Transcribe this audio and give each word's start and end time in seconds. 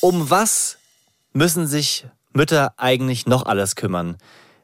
Um 0.00 0.30
was 0.30 0.78
müssen 1.32 1.66
sich 1.66 2.06
Mütter 2.32 2.74
eigentlich 2.76 3.26
noch 3.26 3.46
alles 3.46 3.76
kümmern? 3.76 4.16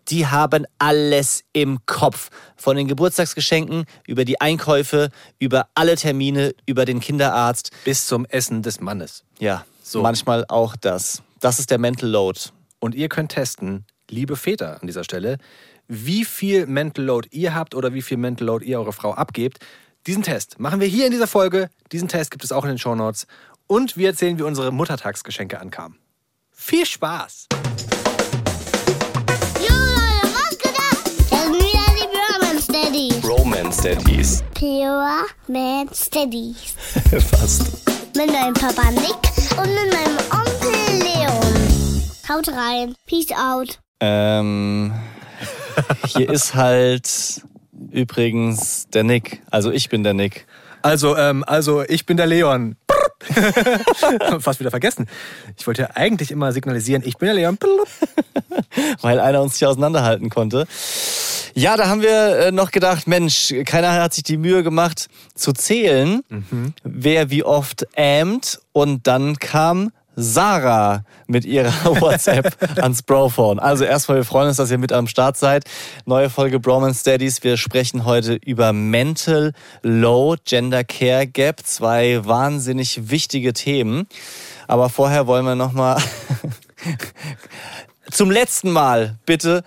Die 0.09 0.27
haben 0.27 0.67
alles 0.79 1.45
im 1.53 1.79
Kopf. 1.87 2.31
Von 2.57 2.77
den 2.77 2.89
Geburtstagsgeschenken 2.89 3.85
über 4.07 4.25
die 4.25 4.41
Einkäufe, 4.41 5.11
über 5.39 5.69
alle 5.75 5.97
Termine, 5.97 6.55
über 6.67 6.85
den 6.85 7.01
Kinderarzt. 7.01 7.71
Bis 7.85 8.07
zum 8.07 8.25
Essen 8.27 8.63
des 8.63 8.81
Mannes. 8.81 9.25
Ja, 9.39 9.65
so. 9.83 10.03
manchmal 10.03 10.45
auch 10.49 10.77
das. 10.77 11.23
Das 11.41 11.59
ist 11.59 11.71
der 11.71 11.79
Mental 11.79 12.09
Load. 12.09 12.39
Und 12.79 12.95
ihr 12.95 13.09
könnt 13.09 13.33
testen, 13.33 13.85
liebe 14.11 14.37
Väter 14.37 14.81
an 14.81 14.87
dieser 14.87 15.05
Stelle, 15.05 15.39
wie 15.89 16.25
viel 16.25 16.67
Mental 16.67 17.05
Load 17.05 17.29
ihr 17.31 17.55
habt 17.55 17.75
oder 17.75 17.95
wie 17.95 18.03
viel 18.03 18.17
Mental 18.17 18.47
Load 18.47 18.65
ihr 18.65 18.79
eure 18.79 18.93
Frau 18.93 19.13
abgebt. 19.15 19.59
Diesen 20.07 20.25
Test 20.25 20.59
machen 20.59 20.81
wir 20.81 20.89
hier 20.89 21.07
in 21.07 21.13
dieser 21.13 21.29
Folge. 21.29 21.71
Diesen 21.93 22.09
Test 22.09 22.33
gibt 22.33 22.43
es 22.43 22.51
auch 22.51 22.65
in 22.65 22.71
den 22.71 22.79
Show 22.79 22.95
Notes. 22.95 23.27
Und 23.73 23.97
wir 23.97 24.09
erzählen, 24.09 24.39
wie 24.39 24.43
unsere 24.43 24.71
Muttertagsgeschenke 24.71 25.59
ankamen. 25.59 25.97
Viel 26.51 26.85
Spaß! 26.85 27.47
Romance 33.25 33.83
Daddies. 33.83 34.45
Pure 34.53 35.25
Man 35.49 35.89
Steadies. 35.91 36.75
Fast. 37.31 37.89
Mit 38.15 38.31
meinem 38.31 38.53
Papa 38.53 38.91
Nick 38.91 39.17
und 39.57 39.75
mit 39.75 39.91
meinem 39.91 40.19
Onkel 40.31 40.99
Leon. 40.99 42.03
Haut 42.29 42.49
rein. 42.49 42.95
Peace 43.07 43.31
out. 43.31 43.81
Ähm, 44.01 44.93
hier 46.09 46.29
ist 46.29 46.55
halt 46.55 47.41
übrigens 47.91 48.87
der 48.91 49.05
Nick. 49.05 49.41
Also 49.51 49.71
ich 49.71 49.89
bin 49.89 50.05
der 50.05 50.13
Nick. 50.13 50.47
Also, 50.83 51.17
ähm, 51.17 51.45
also 51.47 51.83
ich 51.83 52.07
bin 52.07 52.17
der 52.17 52.27
Leon. 52.27 52.77
Fast 54.41 54.61
wieder 54.61 54.71
vergessen. 54.71 55.09
Ich 55.57 55.67
wollte 55.67 55.83
ja 55.83 55.91
eigentlich 55.95 56.31
immer 56.31 56.53
signalisieren, 56.53 57.03
ich 57.05 57.17
bin 57.19 57.27
der 57.27 57.35
Leon. 57.35 57.59
Weil 59.01 59.21
einer 59.21 59.43
uns 59.43 59.55
nicht 59.55 59.67
auseinanderhalten 59.67 60.31
konnte. 60.31 60.67
Ja, 61.55 61.77
da 61.77 61.89
haben 61.89 62.03
wir 62.03 62.39
äh, 62.39 62.53
noch 62.53 62.71
gedacht, 62.71 63.07
Mensch, 63.07 63.55
keiner 63.67 63.93
hat 63.93 64.15
sich 64.15 64.25
die 64.25 64.39
Mühe 64.39 64.63
gemacht 64.63 65.09
zu 65.35 65.53
zählen, 65.53 66.23
mhm. 66.29 66.73
wer 66.83 67.31
wie 67.31 67.45
oft 67.45 67.87
ähmt. 67.95 68.61
Und 68.73 69.07
dann 69.07 69.37
kam 69.37 69.93
Sarah 70.17 71.05
mit 71.27 71.45
ihrer 71.45 71.73
WhatsApp 72.01 72.57
ans 72.81 73.03
Brophone. 73.03 73.59
Also 73.59 73.85
erstmal, 73.85 74.19
wir 74.19 74.25
freuen 74.25 74.49
uns, 74.49 74.57
dass 74.57 74.71
ihr 74.71 74.79
mit 74.79 74.93
am 74.93 75.07
Start 75.07 75.37
seid. 75.37 75.65
Neue 76.05 76.31
Folge 76.31 76.61
Broman 76.61 76.95
Studies. 76.95 77.43
Wir 77.43 77.57
sprechen 77.57 78.05
heute 78.05 78.35
über 78.35 78.73
Mental 78.73 79.53
Low 79.83 80.37
Gender 80.45 80.85
Care 80.85 81.27
Gap. 81.27 81.61
Zwei 81.65 82.25
wahnsinnig 82.25 83.11
wichtige 83.11 83.53
Themen. 83.53 84.07
Aber 84.69 84.89
vorher 84.89 85.27
wollen 85.27 85.45
wir 85.45 85.55
nochmal 85.55 86.01
zum 88.11 88.31
letzten 88.31 88.71
Mal 88.71 89.17
bitte 89.27 89.65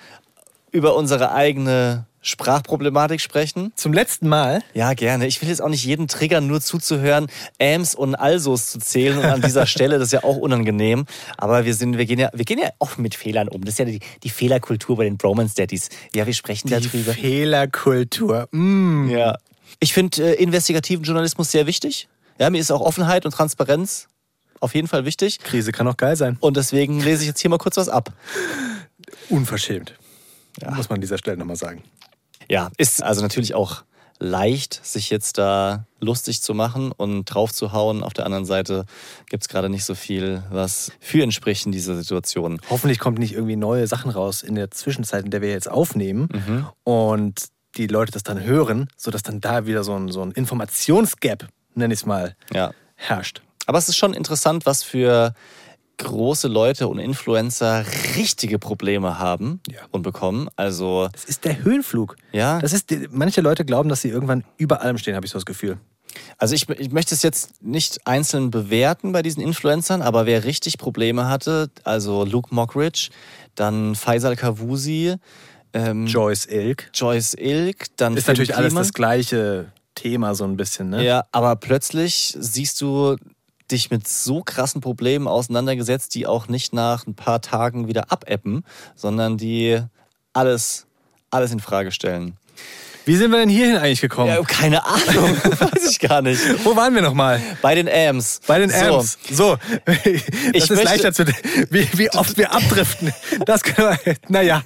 über 0.72 0.96
unsere 0.96 1.32
eigene 1.32 2.06
Sprachproblematik 2.26 3.22
sprechen? 3.22 3.72
Zum 3.76 3.94
letzten 3.94 4.28
Mal? 4.28 4.64
Ja, 4.74 4.94
gerne. 4.94 5.28
Ich 5.28 5.42
will 5.42 5.50
jetzt 5.50 5.62
auch 5.62 5.70
nicht 5.70 5.86
jeden 5.86 6.08
triggern, 6.08 6.48
nur 6.48 6.60
zuzuhören, 6.60 7.28
Ams 7.62 7.94
und 7.94 8.16
Alsos 8.16 8.68
zu 8.68 8.80
zählen. 8.80 9.20
Und 9.20 9.26
an 9.26 9.42
dieser 9.42 9.66
Stelle, 9.68 10.00
das 10.00 10.08
ist 10.08 10.14
ja 10.14 10.24
auch 10.24 10.38
unangenehm. 10.38 11.06
Aber 11.38 11.66
wir 11.66 11.76
sind, 11.76 12.00
wir 12.00 12.06
gehen 12.06 12.20
ja, 12.20 12.32
wir 12.34 12.44
gehen 12.44 12.58
ja 12.58 12.70
offen 12.80 13.04
mit 13.04 13.14
Fehlern 13.14 13.48
um. 13.48 13.64
Das 13.64 13.76
ist 13.76 13.80
ja 13.80 13.86
die, 13.86 14.00
die 14.24 14.30
Fehlerkultur 14.30 14.98
bei 14.98 15.04
den 15.04 15.18
Bromance 15.18 15.54
Daddies. 15.54 15.90
Ja, 16.16 16.26
wir 16.26 16.34
sprechen 16.34 16.68
die 16.68 16.74
darüber. 16.74 17.14
Fehlerkultur. 17.14 18.48
Mm. 18.52 19.10
Ja. 19.10 19.38
Ich 19.80 19.94
finde 19.94 20.36
äh, 20.36 20.42
investigativen 20.42 21.06
Journalismus 21.06 21.52
sehr 21.52 21.68
wichtig. 21.68 22.08
Ja, 22.40 22.50
mir 22.50 22.60
ist 22.60 22.72
auch 22.72 22.82
Offenheit 22.82 23.26
und 23.26 23.32
Transparenz 23.32 24.08
auf 24.62 24.74
jeden 24.74 24.88
Fall 24.88 25.06
wichtig. 25.06 25.40
Krise 25.40 25.72
kann 25.72 25.88
auch 25.88 25.98
geil 25.98 26.16
sein. 26.16 26.38
Und 26.40 26.58
deswegen 26.58 27.02
lese 27.02 27.22
ich 27.22 27.28
jetzt 27.28 27.40
hier 27.40 27.52
mal 27.52 27.60
kurz 27.60 27.78
was 27.78 27.88
ab. 27.88 28.12
Unverschämt. 29.30 29.94
Ja. 30.62 30.72
Muss 30.72 30.90
man 30.90 30.98
an 30.98 31.02
dieser 31.02 31.18
Stelle 31.18 31.38
nochmal 31.38 31.56
sagen. 31.56 31.84
Ja, 32.50 32.70
ist 32.78 33.04
also 33.04 33.22
natürlich 33.22 33.56
auch 33.56 33.84
leicht, 34.20 34.80
sich 34.84 35.10
jetzt 35.10 35.38
da 35.38 35.86
lustig 36.00 36.42
zu 36.42 36.54
machen 36.54 36.92
und 36.92 37.26
drauf 37.26 37.52
zu 37.52 37.74
hauen. 37.74 38.04
Auf 38.04 38.14
der 38.14 38.26
anderen 38.26 38.46
Seite 38.46 38.86
gibt 39.30 39.44
es 39.44 39.50
gerade 39.50 39.70
nicht 39.70 39.84
so 39.84 39.96
viel, 39.96 40.44
was 40.50 40.92
für 41.00 41.22
entspricht 41.22 41.66
in 41.66 41.72
dieser 41.72 41.96
Situation. 41.96 42.62
Hoffentlich 42.70 43.00
kommt 43.00 43.20
nicht 43.20 43.34
irgendwie 43.34 43.56
neue 43.56 43.88
Sachen 43.88 44.12
raus 44.12 44.44
in 44.44 44.56
der 44.56 44.72
Zwischenzeit, 44.72 45.26
in 45.26 45.32
der 45.32 45.42
wir 45.42 45.50
jetzt 45.50 45.70
aufnehmen 45.70 46.30
mhm. 46.32 46.68
und 46.84 47.46
die 47.76 47.88
Leute 47.88 48.14
das 48.14 48.24
dann 48.24 48.42
hören, 48.42 48.88
sodass 48.96 49.22
dann 49.24 49.42
da 49.42 49.66
wieder 49.66 49.84
so 49.84 49.96
ein, 49.96 50.10
so 50.10 50.22
ein 50.22 50.32
Informationsgap, 50.32 51.48
nenne 51.74 51.94
ich 51.94 52.02
es 52.02 52.06
mal, 52.06 52.36
ja. 52.54 52.72
herrscht. 52.96 53.42
Aber 53.66 53.78
es 53.78 53.90
ist 53.90 53.98
schon 53.98 54.14
interessant, 54.14 54.66
was 54.66 54.84
für 54.84 55.34
große 55.98 56.48
Leute 56.48 56.88
und 56.88 57.00
Influencer 57.00 57.86
richtige 58.16 58.60
Probleme 58.60 59.20
haben 59.20 59.62
ja. 59.70 59.80
und 59.92 60.02
bekommen. 60.02 60.50
Also 60.56 61.10
das 61.12 61.26
ist 61.26 61.46
der 61.46 61.64
Höhenflug. 61.64 62.16
Ja. 62.32 62.60
Das 62.60 62.74
ist 62.74 62.94
manche 63.12 63.42
Leute 63.42 63.66
glauben, 63.66 63.90
dass 63.90 64.02
sie 64.02 64.10
irgendwann 64.10 64.44
über 64.58 64.82
allem 64.82 64.98
stehen, 64.98 65.16
habe 65.16 65.26
ich 65.26 65.32
so 65.32 65.38
das 65.38 65.46
Gefühl. 65.46 65.78
Also 66.38 66.56
ich, 66.56 66.70
ich 66.70 66.92
möchte 66.92 67.14
es 67.14 67.24
jetzt 67.24 67.62
nicht 67.62 68.06
einzeln 68.06 68.52
bewerten 68.52 69.12
bei 69.12 69.22
diesen 69.22 69.42
Influencern, 69.42 70.02
aber 70.02 70.26
wer 70.26 70.44
richtig 70.44 70.78
Probleme 70.78 71.28
hatte, 71.28 71.70
also 71.84 72.24
Luke 72.26 72.54
Mockridge, 72.54 73.10
dann 73.56 73.96
Faisal 73.96 74.36
Kavusi, 74.36 75.16
ähm, 75.74 76.08
Joyce 76.08 76.46
Ilk. 76.46 76.90
Joyce 76.94 77.36
Ilk, 77.38 77.88
dann 77.98 78.16
ist 78.16 78.26
Film 78.26 78.34
natürlich 78.34 78.50
Kliman. 78.50 78.64
alles 78.64 78.74
das 78.74 78.94
gleiche 78.94 79.72
Thema 79.96 80.36
so 80.36 80.44
ein 80.44 80.58
bisschen, 80.58 80.90
ne? 80.90 81.04
Ja, 81.04 81.26
aber 81.32 81.56
plötzlich 81.56 82.36
siehst 82.38 82.82
du 82.82 83.16
dich 83.72 83.90
mit 83.92 84.08
so 84.08 84.42
krassen 84.44 84.82
Problemen 84.82 85.28
auseinandergesetzt, 85.28 86.16
die 86.16 86.28
auch 86.28 86.48
nicht 86.48 86.74
nach 86.74 87.08
ein 87.08 87.16
paar 87.16 87.42
Tagen 87.42 87.88
wieder 87.88 88.12
abappen, 88.12 88.64
sondern 88.96 89.38
die 89.38 89.82
alles, 90.34 90.88
alles 91.32 91.52
in 91.52 91.60
Frage 91.60 91.92
stellen. 91.92 92.38
Wie 93.06 93.16
sind 93.16 93.30
wir 93.30 93.38
denn 93.38 93.50
hierhin 93.50 93.78
eigentlich 93.78 94.02
gekommen? 94.02 94.30
Ja, 94.30 94.42
keine 94.42 94.84
Ahnung, 94.84 95.38
weiß 95.44 95.92
ich 95.92 96.00
gar 96.00 96.24
nicht. 96.24 96.42
Wo 96.66 96.76
waren 96.76 96.96
wir 96.96 97.04
nochmal? 97.04 97.40
Bei 97.62 97.76
den 97.76 97.88
Ams. 97.88 98.42
Bei 98.48 98.58
den 98.58 98.74
Ams. 98.74 99.20
So, 99.30 99.36
so. 99.36 99.58
das 99.86 99.96
ich 100.54 100.70
ist 100.72 100.84
leichter 100.84 101.14
zu, 101.14 101.28
wie, 101.70 101.88
wie 101.94 102.10
oft 102.12 102.36
wir 102.38 102.52
abdriften. 102.52 103.14
Das 103.46 103.62
können 103.62 103.98
wir, 104.04 104.16
naja. 104.28 104.64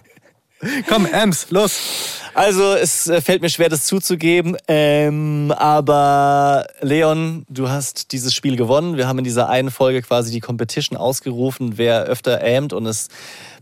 Komm, 0.88 1.06
Ams, 1.06 1.48
los. 1.50 2.09
Also, 2.40 2.74
es 2.74 3.08
äh, 3.08 3.20
fällt 3.20 3.42
mir 3.42 3.50
schwer, 3.50 3.68
das 3.68 3.86
zuzugeben. 3.86 4.56
Ähm, 4.70 5.54
aber 5.58 6.66
Leon, 6.80 7.46
du 7.50 7.68
hast 7.68 8.14
dieses 8.14 8.34
Spiel 8.34 8.56
gewonnen. 8.56 8.96
Wir 8.96 9.10
haben 9.10 9.18
in 9.18 9.26
dieser 9.26 9.50
einen 9.50 9.72
Folge 9.72 10.02
quasi 10.02 10.32
die 10.32 10.40
Competition 10.40 10.98
ausgerufen, 10.98 11.78
wer 11.78 12.04
öfter 12.04 12.40
aimt 12.42 12.72
und 12.72 12.86
es 12.86 13.10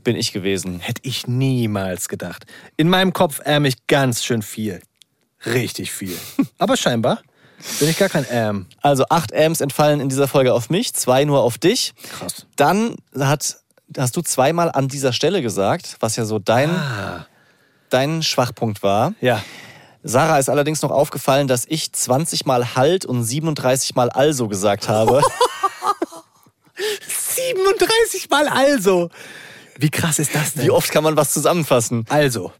bin 0.04 0.16
ich 0.16 0.32
gewesen. 0.32 0.80
Hätte 0.80 1.02
ich 1.06 1.26
niemals 1.26 2.08
gedacht. 2.08 2.46
In 2.76 2.88
meinem 2.88 3.14
Kopf 3.14 3.42
ähm 3.46 3.66
ich 3.66 3.88
ganz 3.88 4.24
schön 4.24 4.44
viel. 4.44 4.80
Richtig 5.44 5.92
viel. 5.92 6.16
aber 6.60 6.78
scheinbar 6.78 7.24
bin 7.80 7.90
ich 7.90 7.98
gar 7.98 8.10
kein 8.10 8.30
Am. 8.32 8.68
Also 8.84 9.06
acht 9.10 9.34
Ams 9.34 9.60
entfallen 9.60 10.02
in 10.02 10.10
dieser 10.10 10.28
Folge 10.28 10.54
auf 10.54 10.70
mich, 10.70 10.94
zwei 10.94 11.26
nur 11.26 11.42
auf 11.42 11.58
dich. 11.58 11.96
Krass. 12.20 12.46
Dann 12.56 12.96
hat 13.18 13.58
hast 13.98 14.16
du 14.16 14.22
zweimal 14.22 14.70
an 14.72 14.88
dieser 14.88 15.14
Stelle 15.14 15.42
gesagt, 15.42 15.96
was 16.00 16.16
ja 16.16 16.26
so 16.26 16.38
dein, 16.38 16.70
ah. 16.70 17.26
Dein 17.90 18.24
Schwachpunkt 18.24 18.84
war. 18.84 19.14
Ja. 19.22 19.44
Sarah 20.04 20.40
ist 20.40 20.50
allerdings 20.50 20.82
noch 20.82 20.92
aufgefallen, 20.92 21.48
dass 21.48 21.66
ich 21.68 21.92
20 21.92 22.46
Mal 22.46 22.76
halt 22.76 23.06
und 23.06 23.24
37 23.24 23.96
Mal 23.96 24.10
also 24.10 24.48
gesagt 24.48 24.88
habe. 24.88 25.22
37 27.08 28.30
Mal 28.30 28.48
also. 28.48 29.10
Wie 29.78 29.90
krass 29.90 30.20
ist 30.20 30.34
das 30.34 30.54
denn? 30.54 30.66
Wie 30.66 30.72
oft 30.72 30.92
kann 30.92 31.04
man 31.04 31.18
was 31.18 31.34
zusammenfassen? 31.34 32.06
Also. 32.10 32.52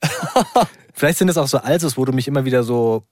Vielleicht 0.94 1.20
sind 1.20 1.30
es 1.30 1.38
auch 1.38 1.48
so 1.48 1.60
Alsos, 1.60 1.98
wo 1.98 2.06
du 2.06 2.12
mich 2.12 2.28
immer 2.28 2.46
wieder 2.46 2.64
so 2.64 3.04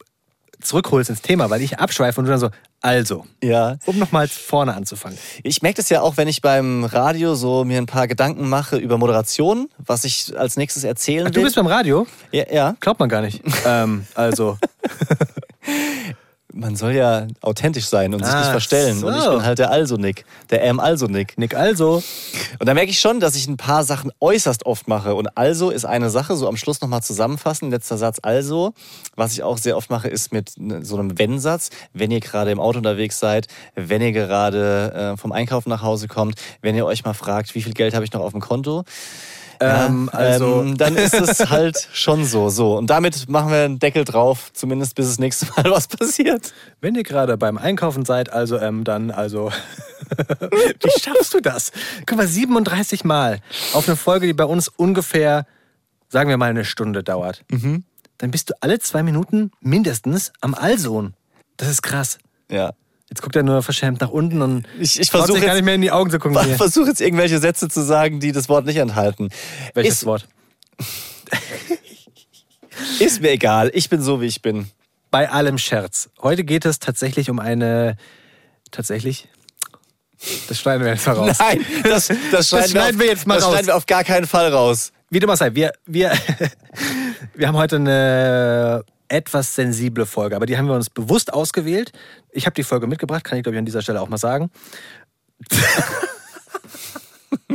zurückholst 0.61 1.09
ins 1.09 1.21
Thema, 1.21 1.49
weil 1.49 1.61
ich 1.61 1.79
abschweife 1.79 2.19
und 2.19 2.25
du 2.25 2.31
dann 2.31 2.39
so, 2.39 2.49
also, 2.81 3.25
ja. 3.43 3.77
um 3.85 3.97
nochmal 3.97 4.27
vorne 4.27 4.75
anzufangen. 4.75 5.17
Ich 5.43 5.61
merke 5.61 5.77
das 5.77 5.89
ja 5.89 6.01
auch, 6.01 6.17
wenn 6.17 6.27
ich 6.27 6.41
beim 6.41 6.83
Radio 6.83 7.35
so 7.35 7.65
mir 7.65 7.77
ein 7.79 7.87
paar 7.87 8.07
Gedanken 8.07 8.47
mache 8.47 8.77
über 8.77 8.97
Moderation, 8.97 9.69
was 9.77 10.03
ich 10.03 10.37
als 10.37 10.57
nächstes 10.57 10.83
erzählen 10.83 11.23
Ach, 11.23 11.29
will. 11.29 11.33
Du 11.33 11.41
bist 11.41 11.55
beim 11.55 11.67
Radio? 11.67 12.05
Ja. 12.31 12.45
ja. 12.51 12.75
Glaubt 12.79 12.99
man 12.99 13.09
gar 13.09 13.21
nicht. 13.21 13.41
ähm, 13.65 14.05
also. 14.13 14.57
man 16.55 16.75
soll 16.77 16.93
ja 16.93 17.27
authentisch 17.41 17.85
sein 17.85 18.13
und 18.13 18.23
ah, 18.23 18.27
sich 18.27 18.35
nicht 18.35 18.49
verstellen. 18.49 18.99
So. 18.99 19.07
Und 19.07 19.17
ich 19.17 19.25
bin 19.27 19.43
halt 19.43 19.59
der 19.59 19.71
Also-Nick, 19.71 20.25
der 20.49 20.63
M-Also-Nick. 20.63 21.37
Nick 21.37 21.53
Also. 21.53 22.01
Und 22.59 22.65
da 22.65 22.73
merke 22.73 22.89
ich 22.89 22.99
schon, 22.99 23.19
dass 23.19 23.35
ich 23.35 23.47
ein 23.47 23.57
paar 23.57 23.83
Sachen 23.83 24.11
äußerst 24.21 24.65
oft 24.65 24.87
mache. 24.87 25.15
Und 25.15 25.37
also 25.37 25.69
ist 25.69 25.85
eine 25.85 26.09
Sache, 26.09 26.35
so 26.35 26.47
am 26.47 26.55
Schluss 26.55 26.79
nochmal 26.79 27.03
zusammenfassen, 27.03 27.71
letzter 27.71 27.97
Satz 27.97 28.19
also. 28.21 28.73
Was 29.15 29.33
ich 29.33 29.43
auch 29.43 29.57
sehr 29.57 29.75
oft 29.75 29.89
mache, 29.89 30.07
ist 30.07 30.31
mit 30.31 30.53
so 30.81 30.97
einem 30.97 31.19
Wenn-Satz. 31.19 31.71
Wenn 31.93 32.09
ihr 32.11 32.21
gerade 32.21 32.51
im 32.51 32.59
Auto 32.59 32.77
unterwegs 32.77 33.19
seid, 33.19 33.47
wenn 33.75 34.01
ihr 34.01 34.13
gerade 34.13 35.13
äh, 35.13 35.17
vom 35.17 35.33
Einkaufen 35.33 35.69
nach 35.69 35.81
Hause 35.81 36.07
kommt, 36.07 36.39
wenn 36.61 36.75
ihr 36.75 36.85
euch 36.85 37.03
mal 37.03 37.13
fragt, 37.13 37.53
wie 37.55 37.61
viel 37.61 37.73
Geld 37.73 37.93
habe 37.93 38.05
ich 38.05 38.13
noch 38.13 38.21
auf 38.21 38.31
dem 38.31 38.41
Konto, 38.41 38.85
ähm, 39.59 40.09
also 40.11 40.61
ähm, 40.61 40.77
dann 40.77 40.95
ist 40.95 41.13
es 41.13 41.39
halt 41.49 41.87
schon 41.93 42.25
so. 42.25 42.49
So 42.49 42.77
und 42.77 42.89
damit 42.89 43.29
machen 43.29 43.51
wir 43.51 43.63
einen 43.63 43.79
Deckel 43.79 44.05
drauf, 44.05 44.51
zumindest 44.53 44.95
bis 44.95 45.07
das 45.07 45.19
nächste 45.19 45.47
Mal 45.47 45.65
was 45.71 45.87
passiert. 45.87 46.53
Wenn 46.81 46.95
ihr 46.95 47.03
gerade 47.03 47.37
beim 47.37 47.57
Einkaufen 47.57 48.05
seid, 48.05 48.31
also 48.31 48.57
ähm, 48.59 48.83
dann 48.83 49.11
also 49.11 49.51
Wie 50.51 51.01
schaffst 51.01 51.33
du 51.33 51.41
das? 51.41 51.71
Guck 52.05 52.17
mal, 52.17 52.27
37 52.27 53.03
Mal 53.03 53.39
auf 53.73 53.87
eine 53.87 53.95
Folge, 53.95 54.27
die 54.27 54.33
bei 54.33 54.45
uns 54.45 54.67
ungefähr, 54.67 55.45
sagen 56.09 56.29
wir 56.29 56.37
mal, 56.37 56.49
eine 56.49 56.65
Stunde 56.65 57.03
dauert. 57.03 57.43
Dann 58.17 58.31
bist 58.31 58.49
du 58.49 58.53
alle 58.61 58.79
zwei 58.79 59.03
Minuten 59.03 59.51
mindestens 59.61 60.31
am 60.41 60.53
Allsohn. 60.53 61.13
Das 61.57 61.69
ist 61.69 61.81
krass. 61.81 62.17
Ja. 62.49 62.73
Jetzt 63.09 63.21
guckt 63.21 63.35
er 63.35 63.43
nur 63.43 63.61
verschämt 63.61 64.01
nach 64.01 64.09
unten 64.09 64.41
und 64.41 64.65
Ich, 64.79 64.99
ich 64.99 65.11
versuche 65.11 65.41
gar 65.41 65.53
nicht 65.53 65.63
mehr 65.63 65.75
in 65.75 65.81
die 65.81 65.91
Augen 65.91 66.09
zu 66.09 66.17
gucken. 66.17 66.37
Ich 66.49 66.57
versuche 66.57 66.87
jetzt 66.87 67.01
irgendwelche 67.01 67.39
Sätze 67.39 67.69
zu 67.69 67.83
sagen, 67.83 68.19
die 68.19 68.31
das 68.31 68.49
Wort 68.49 68.65
nicht 68.65 68.77
enthalten. 68.77 69.29
Welches 69.73 69.97
ist, 69.97 70.05
Wort? 70.05 70.27
Ist 72.99 73.21
mir 73.21 73.31
egal. 73.31 73.71
Ich 73.73 73.89
bin 73.89 74.01
so, 74.01 74.21
wie 74.21 74.25
ich 74.25 74.41
bin. 74.41 74.69
Bei 75.11 75.29
allem 75.29 75.57
Scherz. 75.57 76.09
Heute 76.21 76.43
geht 76.43 76.65
es 76.65 76.79
tatsächlich 76.79 77.29
um 77.29 77.39
eine. 77.39 77.97
Tatsächlich? 78.71 79.29
Das 80.47 80.59
schneiden 80.59 80.83
wir 80.83 80.93
jetzt 80.93 81.05
mal 81.05 81.13
raus. 81.13 81.37
Nein, 81.39 81.65
das, 81.83 82.07
das, 82.31 82.49
schneiden, 82.49 82.71
schneiden 82.71 82.99
wir, 82.99 83.05
wir 83.05 83.11
auf, 83.11 83.17
jetzt 83.17 83.27
mal 83.27 83.35
das 83.35 83.43
raus. 83.43 83.51
schneiden 83.51 83.67
wir 83.67 83.75
auf 83.75 83.85
gar 83.85 84.03
keinen 84.03 84.27
Fall 84.27 84.51
raus. 84.51 84.91
Wie 85.09 85.19
dem 85.19 85.29
auch 85.29 85.37
sei, 85.37 85.53
wir, 85.53 85.73
wir, 85.85 86.11
wir 87.35 87.47
haben 87.47 87.55
heute 87.55 87.77
eine 87.77 88.83
etwas 89.09 89.55
sensible 89.55 90.05
Folge, 90.05 90.35
aber 90.35 90.45
die 90.45 90.57
haben 90.57 90.67
wir 90.67 90.75
uns 90.75 90.89
bewusst 90.89 91.33
ausgewählt. 91.33 91.91
Ich 92.31 92.45
habe 92.45 92.53
die 92.53 92.63
Folge 92.63 92.87
mitgebracht, 92.87 93.23
kann 93.23 93.37
ich 93.37 93.43
glaube 93.43 93.55
ich 93.55 93.59
an 93.59 93.65
dieser 93.65 93.81
Stelle 93.81 94.01
auch 94.01 94.09
mal 94.09 94.17
sagen. 94.17 94.49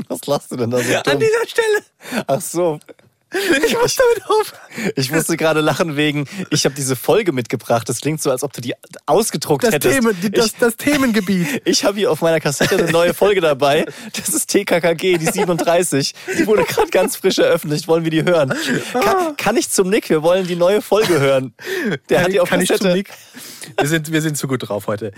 Was 0.08 0.26
lachst 0.26 0.50
du 0.52 0.56
denn 0.56 0.70
da 0.70 0.78
so 0.78 0.94
An 0.94 1.02
dumm? 1.04 1.18
dieser 1.20 1.46
Stelle! 1.48 2.24
Ach 2.26 2.40
so. 2.40 2.78
Ich 3.66 3.76
muss 3.80 3.96
damit 3.96 4.24
auf. 4.28 4.52
Ich 4.96 5.10
musste 5.12 5.36
gerade 5.36 5.60
lachen 5.60 5.96
wegen, 5.96 6.26
ich 6.50 6.64
habe 6.64 6.74
diese 6.74 6.96
Folge 6.96 7.32
mitgebracht. 7.32 7.88
Das 7.88 8.00
klingt 8.00 8.20
so, 8.20 8.30
als 8.30 8.42
ob 8.42 8.52
du 8.52 8.60
die 8.60 8.74
ausgedruckt 9.06 9.64
Das, 9.64 9.74
hättest. 9.74 9.94
Themen, 10.00 10.16
die- 10.20 10.30
das, 10.30 10.46
ich, 10.46 10.52
das 10.58 10.76
Themengebiet. 10.76 11.62
ich 11.64 11.84
habe 11.84 11.98
hier 11.98 12.10
auf 12.10 12.20
meiner 12.22 12.40
Kassette 12.40 12.76
eine 12.76 12.90
neue 12.90 13.14
Folge 13.14 13.40
dabei. 13.40 13.86
Das 14.16 14.30
ist 14.30 14.46
TKKG, 14.50 15.18
die 15.18 15.26
37. 15.26 16.14
Die 16.38 16.46
wurde 16.46 16.64
gerade 16.64 16.88
ganz 16.90 17.16
frisch 17.16 17.38
eröffentlicht. 17.38 17.86
Wollen 17.88 18.02
wir 18.04 18.10
die 18.10 18.24
hören? 18.24 18.52
Kann, 18.92 19.36
kann 19.36 19.56
ich 19.56 19.70
zum 19.70 19.88
Nick? 19.90 20.10
Wir 20.10 20.22
wollen 20.22 20.46
die 20.46 20.56
neue 20.56 20.82
Folge 20.82 21.20
hören. 21.20 21.54
Der 22.08 22.22
hat 22.24 22.32
die 22.32 22.40
auf 22.40 22.48
kann 22.48 22.60
ich 22.60 22.68
Kassette. 22.68 22.88
zum 22.88 22.96
Nick? 22.96 23.10
Wir 23.78 23.88
sind, 23.88 24.10
wir 24.10 24.22
sind 24.22 24.36
zu 24.36 24.48
gut 24.48 24.68
drauf 24.68 24.86
heute. 24.88 25.12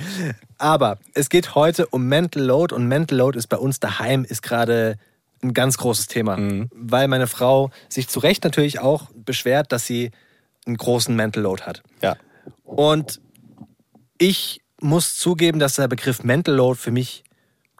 Aber 0.58 0.98
es 1.14 1.28
geht 1.30 1.54
heute 1.54 1.86
um 1.86 2.06
Mental 2.06 2.42
Load 2.42 2.74
und 2.74 2.86
Mental 2.88 3.16
Load 3.16 3.38
ist 3.38 3.46
bei 3.48 3.56
uns 3.56 3.80
daheim 3.80 4.24
ist 4.24 4.42
gerade 4.42 4.96
ein 5.42 5.54
ganz 5.54 5.76
großes 5.78 6.06
Thema, 6.06 6.38
weil 6.72 7.08
meine 7.08 7.26
Frau 7.26 7.70
sich 7.88 8.08
zu 8.08 8.20
Recht 8.20 8.44
natürlich 8.44 8.80
auch 8.80 9.10
beschwert, 9.14 9.72
dass 9.72 9.86
sie 9.86 10.10
einen 10.66 10.76
großen 10.76 11.14
Mental 11.14 11.42
Load 11.42 11.62
hat. 11.64 11.82
Ja. 12.00 12.16
Und 12.64 13.20
ich 14.18 14.60
muss 14.80 15.16
zugeben, 15.16 15.58
dass 15.58 15.74
der 15.76 15.88
Begriff 15.88 16.22
Mental 16.22 16.54
Load 16.54 16.78
für 16.78 16.90
mich 16.90 17.24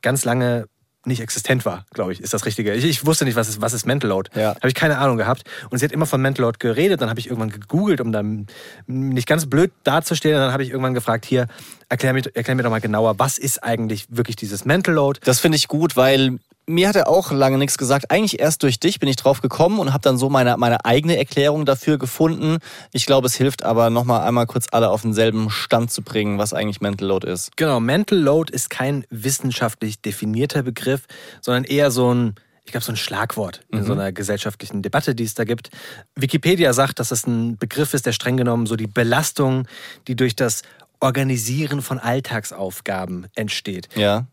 ganz 0.03 0.25
lange 0.25 0.67
nicht 1.05 1.20
existent 1.20 1.64
war, 1.64 1.85
glaube 1.93 2.12
ich, 2.12 2.20
ist 2.20 2.32
das 2.32 2.47
Richtige. 2.47 2.75
Ich, 2.75 2.85
ich 2.85 3.05
wusste 3.05 3.25
nicht, 3.25 3.35
was 3.35 3.49
ist, 3.49 3.61
was 3.61 3.73
ist 3.73 3.87
Mental 3.87 4.09
Load. 4.09 4.31
Ja. 4.37 4.55
Habe 4.55 4.69
ich 4.69 4.75
keine 4.75 4.99
Ahnung 4.99 5.17
gehabt. 5.17 5.43
Und 5.70 5.79
sie 5.79 5.85
hat 5.85 5.91
immer 5.91 6.06
von 6.06 6.23
Mental 6.23 6.44
Load 6.44 6.59
geredet. 6.61 7.00
Dann 7.00 7.11
habe 7.11 7.19
ich 7.19 7.26
irgendwann 7.26 7.50
gegoogelt, 7.50 8.00
um 8.00 8.12
dann 8.12 8.47
nicht 8.87 9.26
ganz 9.26 9.47
blöd 9.47 9.73
dazustehen. 9.82 10.37
Und 10.37 10.43
dann 10.43 10.53
habe 10.53 10.62
ich 10.62 10.70
irgendwann 10.70 10.94
gefragt, 10.94 11.25
hier, 11.25 11.49
erklär 11.88 12.12
mir, 12.12 12.23
erklär 12.35 12.55
mir 12.55 12.62
doch 12.62 12.70
mal 12.70 12.81
genauer, 12.81 13.19
was 13.19 13.38
ist 13.38 13.64
eigentlich 13.64 14.06
wirklich 14.11 14.37
dieses 14.37 14.64
Mental 14.64 14.94
Load? 14.94 15.19
Das 15.25 15.41
finde 15.41 15.56
ich 15.56 15.67
gut, 15.67 15.97
weil 15.97 16.38
mir 16.73 16.89
hat 16.89 16.97
er 16.97 17.09
auch 17.09 17.31
lange 17.31 17.59
nichts 17.59 17.79
gesagt. 17.79 18.11
Eigentlich 18.11 18.41
erst 18.41 18.63
durch 18.63 18.81
dich 18.81 18.99
bin 18.99 19.09
ich 19.09 19.17
drauf 19.17 19.41
gekommen 19.41 19.79
und 19.79 19.93
habe 19.93 20.03
dann 20.03 20.19
so 20.19 20.29
meine, 20.29 20.57
meine 20.57 20.85
eigene 20.85 21.17
Erklärung 21.17 21.65
dafür 21.65 21.99
gefunden. 21.99 22.59
Ich 22.93 23.07
glaube, 23.07 23.27
es 23.27 23.35
hilft 23.35 23.63
aber 23.63 23.91
nochmal 23.91 24.27
einmal 24.27 24.47
kurz 24.47 24.67
alle 24.73 24.91
auf 24.91 25.03
denselben 25.03 25.51
Stand 25.51 25.91
zu 25.91 26.03
bringen, 26.03 26.39
was 26.39 26.55
eigentlich 26.55 26.81
Mental 26.81 27.07
Load 27.07 27.31
ist. 27.31 27.57
Genau, 27.57 27.79
Mental 27.81 28.19
Load 28.19 28.53
ist 28.53 28.71
kein 28.71 29.05
wissenschaftlich 29.11 30.01
definierter 30.01 30.63
Begriff, 30.63 31.07
sondern 31.41 31.65
eher 31.65 31.91
so 31.91 32.13
ein, 32.13 32.35
ich 32.65 32.73
glaube, 32.73 32.85
so 32.85 32.93
ein 32.93 32.97
Schlagwort 32.97 33.61
in 33.71 33.85
so 33.85 33.93
einer 33.93 34.13
gesellschaftlichen 34.13 34.83
Debatte, 34.83 35.15
die 35.15 35.25
es 35.25 35.35
da 35.35 35.45
gibt. 35.45 35.71
Wikipedia 36.15 36.73
sagt, 36.73 36.99
dass 36.99 37.11
es 37.11 37.27
ein 37.27 37.59
Begriff 37.59 37.93
ist, 37.93 38.07
der 38.07 38.13
streng 38.13 38.37
genommen 38.37 38.67
so 38.67 38.77
die 38.77 38.87
Belastung, 38.87 39.67
die 40.09 40.17
durch 40.17 40.37
das 40.37 40.63
Organisieren 41.01 41.83
von 41.83 41.99
Alltagsaufgaben 41.99 43.27
entsteht. 43.35 43.89
Ja. 43.97 44.27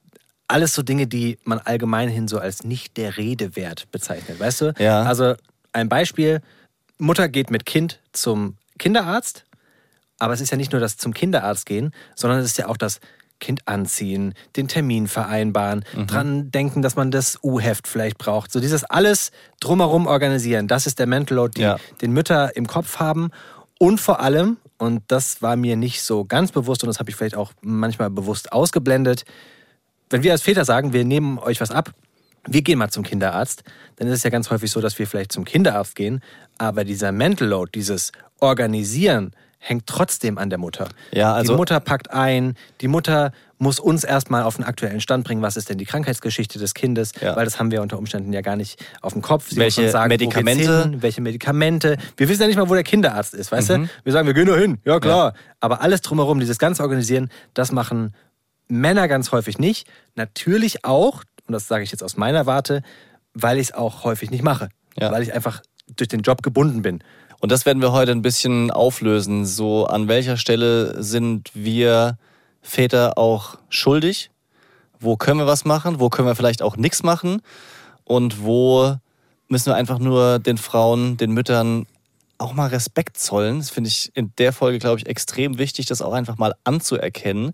Alles 0.52 0.74
so 0.74 0.82
Dinge, 0.82 1.06
die 1.08 1.38
man 1.44 1.60
allgemein 1.60 2.10
hin 2.10 2.28
so 2.28 2.40
als 2.40 2.64
nicht 2.64 2.98
der 2.98 3.18
Rede 3.18 3.56
wert 3.56 3.90
bezeichnet, 3.92 4.40
weißt 4.40 4.62
du? 4.62 4.74
Ja. 4.80 5.04
Also 5.04 5.36
ein 5.74 5.88
Beispiel, 5.90 6.42
Mutter 6.98 7.30
geht 7.30 7.52
mit 7.52 7.66
Kind 7.68 8.00
zum 8.14 8.58
Kinderarzt, 8.80 9.46
aber 10.18 10.34
es 10.34 10.42
ist 10.42 10.50
ja 10.50 10.58
nicht 10.58 10.72
nur 10.72 10.82
das 10.82 10.98
zum 10.98 11.14
Kinderarzt 11.14 11.66
gehen, 11.68 11.92
sondern 12.16 12.40
es 12.40 12.46
ist 12.48 12.58
ja 12.58 12.68
auch 12.68 12.78
das 12.78 13.00
Kind 13.40 13.68
anziehen, 13.68 14.34
den 14.56 14.68
Termin 14.68 15.08
vereinbaren, 15.08 15.86
Mhm. 15.96 16.08
dran 16.08 16.52
denken, 16.52 16.82
dass 16.82 16.96
man 16.96 17.12
das 17.12 17.38
U-Heft 17.44 17.88
vielleicht 17.88 18.18
braucht. 18.18 18.52
So 18.52 18.60
dieses 18.60 18.84
alles 18.84 19.32
drumherum 19.62 20.08
organisieren, 20.08 20.68
das 20.68 20.88
ist 20.88 20.98
der 21.00 21.06
Mental 21.08 21.36
Load, 21.38 21.52
die 21.58 21.62
Ja. 21.62 21.78
den 22.02 22.12
Mütter 22.12 22.56
im 22.58 22.66
Kopf 22.68 22.98
haben. 23.00 23.30
Und 23.78 24.02
vor 24.02 24.20
allem, 24.20 24.58
und 24.80 25.04
das 25.08 25.42
war 25.44 25.56
mir 25.56 25.78
nicht 25.78 26.02
so 26.02 26.26
ganz 26.26 26.52
bewusst 26.52 26.84
und 26.84 26.88
das 26.88 27.00
habe 27.00 27.12
ich 27.12 27.16
vielleicht 27.16 27.36
auch 27.38 27.54
manchmal 27.62 28.10
bewusst 28.10 28.52
ausgeblendet, 28.52 29.24
wenn 30.10 30.24
wir 30.24 30.32
als 30.32 30.42
Väter 30.42 30.66
sagen, 30.66 30.94
wir 30.94 31.06
nehmen 31.06 31.38
euch 31.40 31.62
was 31.62 31.72
ab, 31.72 31.92
wir 32.48 32.62
gehen 32.62 32.80
mal 32.80 32.90
zum 32.90 33.04
Kinderarzt, 33.04 33.64
dann 33.98 34.08
ist 34.08 34.16
es 34.16 34.24
ja 34.24 34.30
ganz 34.30 34.50
häufig 34.50 34.72
so, 34.72 34.82
dass 34.82 34.98
wir 34.98 35.08
vielleicht 35.08 35.32
zum 35.32 35.46
Kinderarzt 35.46 35.96
gehen, 35.96 36.22
aber 36.58 36.84
dieser 36.84 37.12
Mental 37.12 37.48
Load, 37.48 37.72
dieses 37.76 38.12
Organisieren, 38.40 39.32
hängt 39.62 39.88
trotzdem 39.88 40.38
an 40.38 40.50
der 40.50 40.58
Mutter. 40.58 40.88
Ja, 41.12 41.34
also- 41.34 41.52
die 41.54 41.58
Mutter 41.58 41.80
packt 41.82 42.12
ein, 42.12 42.56
die 42.80 42.88
Mutter 42.88 43.34
muss 43.58 43.78
uns 43.82 44.06
erstmal 44.06 44.44
auf 44.44 44.56
den 44.56 44.64
aktuellen 44.64 45.02
Stand 45.02 45.26
bringen, 45.26 45.42
was 45.42 45.58
ist 45.58 45.68
denn 45.70 45.78
die 45.78 45.84
Krankheitsgeschichte 45.86 46.58
des 46.60 46.74
Kindes, 46.74 47.12
Ja. 47.20 47.36
weil 47.36 47.44
das 47.44 47.60
haben 47.60 47.70
wir 47.70 47.82
unter 47.82 47.98
Umständen 47.98 48.32
ja 48.32 48.40
gar 48.40 48.56
nicht 48.56 48.82
auf 49.02 49.12
dem 49.12 49.22
Kopf. 49.22 49.50
Sie 49.50 49.58
Welche 49.58 49.82
muss 49.82 49.88
uns 49.88 49.92
sagen, 49.92 50.08
Medikamente? 50.08 50.84
hin, 50.84 51.02
welche 51.02 51.20
Medikamente. 51.20 51.98
Wir 52.16 52.30
wissen 52.30 52.42
ja 52.42 52.48
nicht 52.48 52.56
mal, 52.56 52.70
wo 52.70 52.74
der 52.74 52.84
Kinderarzt 52.86 53.34
ist, 53.34 53.52
weißt 53.52 53.72
Mhm. 53.72 53.84
du? 53.84 53.90
Wir 54.06 54.14
sagen, 54.14 54.28
wir 54.28 54.34
gehen 54.34 54.48
nur 54.48 54.58
hin, 54.58 54.78
ja 54.86 54.98
klar. 55.02 55.34
Aber 55.60 55.82
alles 55.82 56.00
drumherum, 56.00 56.40
dieses 56.40 56.58
ganze 56.58 56.82
Organisieren, 56.84 57.30
das 57.54 57.74
machen 57.74 58.14
Männer 58.70 59.08
ganz 59.08 59.32
häufig 59.32 59.60
nicht. 59.60 59.88
Natürlich 60.16 60.86
auch, 60.86 61.24
und 61.48 61.54
das 61.54 61.68
sage 61.68 61.84
ich 61.84 61.92
jetzt 61.92 62.04
aus 62.04 62.16
meiner 62.16 62.46
Warte, 62.46 62.82
weil 63.34 63.58
ich 63.58 63.70
es 63.70 63.74
auch 63.74 64.04
häufig 64.04 64.32
nicht 64.32 64.44
mache. 64.44 64.70
Ja. 64.98 65.12
Weil 65.12 65.24
ich 65.24 65.34
einfach 65.34 65.62
durch 65.98 66.08
den 66.08 66.22
Job 66.22 66.42
gebunden 66.44 66.82
bin. 66.82 67.04
Und 67.40 67.52
das 67.52 67.66
werden 67.66 67.82
wir 67.82 67.92
heute 67.92 68.12
ein 68.12 68.22
bisschen 68.22 68.70
auflösen. 68.72 69.46
So, 69.46 69.86
an 69.86 70.08
welcher 70.08 70.38
Stelle 70.38 71.02
sind 71.02 71.52
wir 71.54 72.18
Väter 72.62 73.18
auch 73.18 73.58
schuldig? 73.70 74.30
Wo 75.00 75.16
können 75.16 75.40
wir 75.40 75.48
was 75.48 75.66
machen? 75.66 76.00
Wo 76.00 76.10
können 76.10 76.28
wir 76.28 76.36
vielleicht 76.36 76.62
auch 76.62 76.76
nichts 76.76 77.04
machen? 77.04 77.42
Und 78.04 78.44
wo 78.44 78.96
müssen 79.48 79.68
wir 79.68 79.76
einfach 79.76 80.00
nur 80.00 80.40
den 80.40 80.58
Frauen, 80.58 81.18
den 81.18 81.32
Müttern 81.32 81.86
auch 82.40 82.54
mal 82.54 82.68
Respekt 82.68 83.18
zollen? 83.18 83.60
Das 83.60 83.70
finde 83.70 83.90
ich 83.90 84.12
in 84.16 84.34
der 84.38 84.54
Folge, 84.54 84.80
glaube 84.80 85.00
ich, 85.00 85.08
extrem 85.08 85.58
wichtig, 85.58 85.86
das 85.86 86.02
auch 86.02 86.14
einfach 86.14 86.38
mal 86.38 86.56
anzuerkennen. 86.64 87.52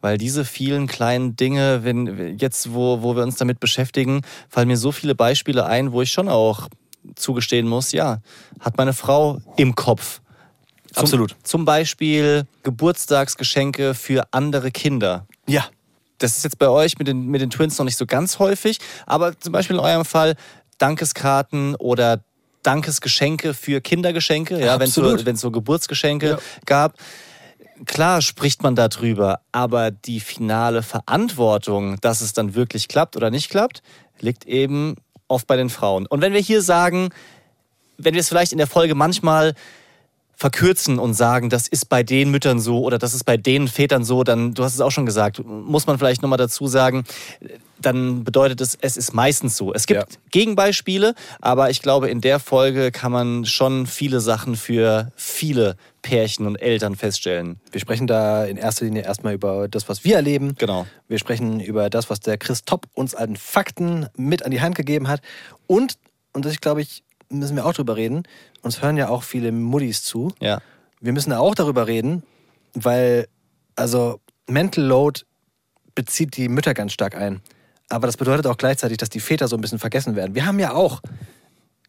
Weil 0.00 0.18
diese 0.18 0.44
vielen 0.44 0.86
kleinen 0.86 1.36
Dinge, 1.36 1.84
wenn 1.84 2.38
jetzt, 2.38 2.72
wo, 2.72 3.02
wo 3.02 3.16
wir 3.16 3.22
uns 3.22 3.36
damit 3.36 3.60
beschäftigen, 3.60 4.22
fallen 4.48 4.68
mir 4.68 4.76
so 4.76 4.92
viele 4.92 5.14
Beispiele 5.14 5.66
ein, 5.66 5.92
wo 5.92 6.02
ich 6.02 6.10
schon 6.10 6.28
auch 6.28 6.68
zugestehen 7.14 7.68
muss, 7.68 7.92
ja, 7.92 8.20
hat 8.60 8.76
meine 8.76 8.92
Frau 8.92 9.40
im 9.56 9.74
Kopf. 9.74 10.20
Zum, 10.92 11.02
Absolut. 11.02 11.36
Zum 11.42 11.64
Beispiel 11.64 12.46
Geburtstagsgeschenke 12.62 13.94
für 13.94 14.24
andere 14.32 14.70
Kinder. 14.70 15.26
Ja. 15.46 15.66
Das 16.18 16.38
ist 16.38 16.44
jetzt 16.44 16.58
bei 16.58 16.68
euch 16.70 16.98
mit 16.98 17.08
den, 17.08 17.26
mit 17.26 17.42
den 17.42 17.50
Twins 17.50 17.76
noch 17.76 17.84
nicht 17.84 17.98
so 17.98 18.06
ganz 18.06 18.38
häufig, 18.38 18.78
aber 19.04 19.38
zum 19.38 19.52
Beispiel 19.52 19.76
in 19.76 19.82
eurem 19.82 20.06
Fall 20.06 20.34
Dankeskarten 20.78 21.74
oder 21.74 22.22
Dankesgeschenke 22.66 23.54
für 23.54 23.80
Kindergeschenke, 23.80 24.58
ja, 24.58 24.78
wenn 24.80 24.88
es 24.88 24.94
so, 24.94 25.26
wenn's 25.26 25.40
so 25.40 25.50
Geburtsgeschenke 25.50 26.30
Ja. 26.30 26.38
gab. 26.64 26.94
Klar 27.84 28.22
spricht 28.22 28.62
man 28.62 28.74
darüber, 28.74 29.40
aber 29.52 29.90
die 29.90 30.20
finale 30.20 30.82
Verantwortung, 30.82 32.00
dass 32.00 32.22
es 32.22 32.32
dann 32.32 32.54
wirklich 32.54 32.88
klappt 32.88 33.16
oder 33.16 33.30
nicht 33.30 33.50
klappt, 33.50 33.82
liegt 34.18 34.46
eben 34.46 34.96
oft 35.28 35.46
bei 35.46 35.56
den 35.56 35.68
Frauen. 35.68 36.06
Und 36.06 36.22
wenn 36.22 36.32
wir 36.32 36.40
hier 36.40 36.62
sagen, 36.62 37.10
wenn 37.98 38.14
wir 38.14 38.20
es 38.20 38.28
vielleicht 38.28 38.52
in 38.52 38.58
der 38.58 38.66
Folge 38.66 38.94
manchmal 38.94 39.54
verkürzen 40.36 40.98
und 40.98 41.14
sagen, 41.14 41.48
das 41.48 41.66
ist 41.66 41.88
bei 41.88 42.02
den 42.02 42.30
Müttern 42.30 42.60
so 42.60 42.82
oder 42.82 42.98
das 42.98 43.14
ist 43.14 43.24
bei 43.24 43.38
den 43.38 43.68
Vätern 43.68 44.04
so, 44.04 44.22
dann, 44.22 44.52
du 44.52 44.64
hast 44.64 44.74
es 44.74 44.80
auch 44.82 44.90
schon 44.90 45.06
gesagt, 45.06 45.42
muss 45.44 45.86
man 45.86 45.98
vielleicht 45.98 46.20
nochmal 46.20 46.36
dazu 46.36 46.66
sagen, 46.66 47.04
dann 47.80 48.22
bedeutet 48.22 48.60
es, 48.60 48.76
es 48.80 48.98
ist 48.98 49.14
meistens 49.14 49.56
so. 49.56 49.72
Es 49.72 49.86
gibt 49.86 50.00
Ja. 50.00 50.18
Gegenbeispiele, 50.30 51.14
aber 51.40 51.70
ich 51.70 51.80
glaube, 51.80 52.10
in 52.10 52.20
der 52.20 52.38
Folge 52.38 52.90
kann 52.92 53.12
man 53.12 53.46
schon 53.46 53.86
viele 53.86 54.20
Sachen 54.20 54.56
für 54.56 55.10
viele 55.16 55.76
Pärchen 56.02 56.46
und 56.46 56.56
Eltern 56.56 56.96
feststellen. 56.96 57.58
Wir 57.72 57.80
sprechen 57.80 58.06
da 58.06 58.44
in 58.44 58.58
erster 58.58 58.84
Linie 58.84 59.02
erstmal 59.02 59.34
über 59.34 59.68
das, 59.68 59.88
was 59.88 60.04
wir 60.04 60.16
erleben. 60.16 60.54
Genau. 60.58 60.86
Wir 61.08 61.18
sprechen 61.18 61.60
über 61.60 61.88
das, 61.88 62.10
was 62.10 62.20
der 62.20 62.36
Chris 62.36 62.64
Topp 62.64 62.86
uns 62.92 63.14
an 63.14 63.36
Fakten 63.36 64.06
mit 64.16 64.44
an 64.44 64.50
die 64.50 64.60
Hand 64.60 64.74
gegeben 64.74 65.08
hat. 65.08 65.20
Und, 65.66 65.94
und 66.32 66.44
das, 66.44 66.60
glaube 66.60 66.82
ich, 66.82 67.02
müssen 67.28 67.56
wir 67.56 67.66
auch 67.66 67.72
drüber 67.72 67.96
reden, 67.96 68.24
uns 68.62 68.82
hören 68.82 68.96
ja 68.96 69.08
auch 69.08 69.22
viele 69.22 69.52
Muddis 69.52 70.02
zu. 70.02 70.32
Ja. 70.40 70.60
Wir 71.00 71.12
müssen 71.12 71.32
auch 71.32 71.54
darüber 71.54 71.86
reden, 71.86 72.22
weil, 72.74 73.28
also, 73.74 74.20
Mental 74.46 74.84
Load 74.84 75.22
bezieht 75.94 76.36
die 76.36 76.48
Mütter 76.48 76.74
ganz 76.74 76.92
stark 76.92 77.16
ein. 77.16 77.40
Aber 77.88 78.06
das 78.06 78.16
bedeutet 78.16 78.46
auch 78.46 78.56
gleichzeitig, 78.56 78.98
dass 78.98 79.08
die 79.08 79.20
Väter 79.20 79.48
so 79.48 79.56
ein 79.56 79.60
bisschen 79.60 79.78
vergessen 79.78 80.16
werden. 80.16 80.34
Wir 80.34 80.46
haben 80.46 80.58
ja 80.58 80.72
auch 80.72 81.00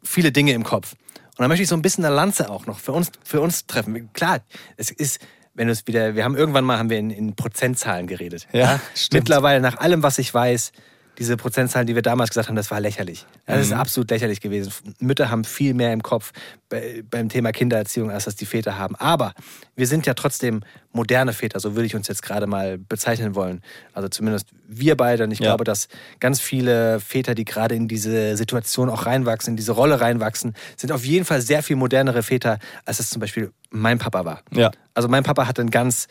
viele 0.03 0.31
Dinge 0.31 0.53
im 0.53 0.63
Kopf. 0.63 0.93
Und 1.37 1.43
da 1.43 1.47
möchte 1.47 1.63
ich 1.63 1.69
so 1.69 1.75
ein 1.75 1.81
bisschen 1.81 2.05
eine 2.05 2.15
Lanze 2.15 2.49
auch 2.49 2.65
noch 2.65 2.79
für 2.79 2.91
uns, 2.91 3.11
für 3.23 3.41
uns 3.41 3.67
treffen. 3.67 4.11
Klar, 4.13 4.39
es 4.75 4.89
ist, 4.89 5.19
wenn 5.53 5.67
du 5.67 5.73
es 5.73 5.85
wieder, 5.85 6.15
wir 6.15 6.23
haben 6.23 6.35
irgendwann 6.35 6.65
mal 6.65 6.79
haben 6.79 6.89
wir 6.89 6.97
in, 6.97 7.11
in 7.11 7.35
Prozentzahlen 7.35 8.07
geredet. 8.07 8.47
Ja, 8.53 8.79
stimmt. 8.95 9.23
Mittlerweile, 9.23 9.59
nach 9.59 9.77
allem, 9.77 10.01
was 10.03 10.17
ich 10.17 10.33
weiß, 10.33 10.71
diese 11.17 11.35
Prozentzahlen, 11.35 11.87
die 11.87 11.95
wir 11.95 12.01
damals 12.03 12.29
gesagt 12.29 12.47
haben, 12.47 12.55
das 12.55 12.69
war 12.69 12.79
lächerlich. 12.79 13.25
Das 13.47 13.61
ist 13.61 13.71
absolut 13.73 14.09
lächerlich 14.11 14.39
gewesen. 14.39 14.71
Mütter 14.99 15.31
haben 15.31 15.43
viel 15.45 15.73
mehr 15.73 15.91
im 15.91 16.03
Kopf 16.03 16.31
bei, 16.69 17.03
beim 17.09 17.27
Thema 17.29 17.51
Kindererziehung, 17.51 18.11
als 18.11 18.25
das 18.25 18.35
die 18.35 18.45
Väter 18.45 18.77
haben. 18.77 18.95
Aber 18.95 19.33
wir 19.75 19.87
sind 19.87 20.05
ja 20.05 20.13
trotzdem 20.13 20.61
moderne 20.91 21.33
Väter, 21.33 21.59
so 21.59 21.75
würde 21.75 21.85
ich 21.87 21.95
uns 21.95 22.07
jetzt 22.07 22.21
gerade 22.21 22.45
mal 22.45 22.77
bezeichnen 22.77 23.33
wollen. 23.35 23.61
Also 23.93 24.09
zumindest 24.09 24.49
wir 24.67 24.95
beide. 24.95 25.23
Und 25.23 25.31
ich 25.31 25.39
Ja. 25.39 25.45
glaube, 25.47 25.63
dass 25.63 25.87
ganz 26.19 26.39
viele 26.39 26.99
Väter, 26.99 27.33
die 27.33 27.45
gerade 27.45 27.73
in 27.73 27.87
diese 27.87 28.37
Situation 28.37 28.89
auch 28.89 29.05
reinwachsen, 29.07 29.53
in 29.53 29.57
diese 29.57 29.71
Rolle 29.71 29.99
reinwachsen, 29.99 30.53
sind 30.75 30.91
auf 30.91 31.03
jeden 31.03 31.25
Fall 31.25 31.41
sehr 31.41 31.63
viel 31.63 31.75
modernere 31.77 32.21
Väter, 32.21 32.59
als 32.85 32.99
es 32.99 33.09
zum 33.09 33.19
Beispiel 33.21 33.51
mein 33.71 33.97
Papa 33.97 34.23
war. 34.23 34.41
Ja. 34.51 34.71
Also 34.93 35.09
mein 35.09 35.23
Papa 35.23 35.47
hatte 35.47 35.61
ein 35.61 35.71
ganz, 35.71 36.07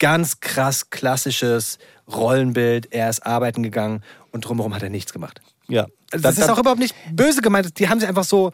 ganz 0.00 0.40
krass 0.40 0.90
klassisches 0.90 1.78
Rollenbild. 2.12 2.92
Er 2.92 3.08
ist 3.10 3.26
arbeiten 3.26 3.62
gegangen 3.62 4.02
und 4.32 4.42
drumherum 4.44 4.74
hat 4.74 4.82
er 4.82 4.90
nichts 4.90 5.12
gemacht. 5.12 5.40
Ja. 5.68 5.82
Also 5.82 5.94
Dann- 6.10 6.22
das 6.22 6.38
ist 6.38 6.50
auch 6.50 6.58
überhaupt 6.58 6.80
nicht 6.80 6.94
böse 7.12 7.40
gemeint. 7.42 7.78
Die 7.78 7.88
haben 7.88 8.00
sich 8.00 8.08
einfach 8.08 8.24
so 8.24 8.52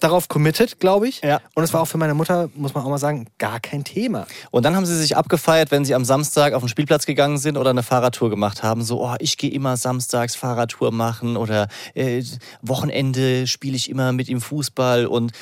darauf 0.00 0.26
committed, 0.28 0.80
glaube 0.80 1.08
ich. 1.08 1.20
Ja. 1.22 1.40
Und 1.54 1.62
es 1.62 1.72
war 1.72 1.80
auch 1.80 1.86
für 1.86 1.96
meine 1.96 2.14
Mutter, 2.14 2.50
muss 2.54 2.74
man 2.74 2.84
auch 2.84 2.88
mal 2.90 2.98
sagen, 2.98 3.28
gar 3.38 3.60
kein 3.60 3.84
Thema. 3.84 4.26
Und 4.50 4.64
dann 4.64 4.74
haben 4.74 4.84
sie 4.84 4.96
sich 4.96 5.16
abgefeiert, 5.16 5.70
wenn 5.70 5.84
sie 5.84 5.94
am 5.94 6.04
Samstag 6.04 6.54
auf 6.54 6.62
den 6.62 6.68
Spielplatz 6.68 7.06
gegangen 7.06 7.38
sind 7.38 7.56
oder 7.56 7.70
eine 7.70 7.84
Fahrradtour 7.84 8.28
gemacht 8.28 8.64
haben. 8.64 8.82
So, 8.82 9.04
oh, 9.04 9.14
ich 9.20 9.36
gehe 9.38 9.50
immer 9.50 9.76
samstags 9.76 10.34
Fahrradtour 10.34 10.90
machen 10.90 11.36
oder 11.36 11.68
äh, 11.94 12.22
Wochenende 12.62 13.46
spiele 13.46 13.76
ich 13.76 13.88
immer 13.88 14.12
mit 14.12 14.28
ihm 14.28 14.40
Fußball. 14.40 15.06
Und 15.06 15.32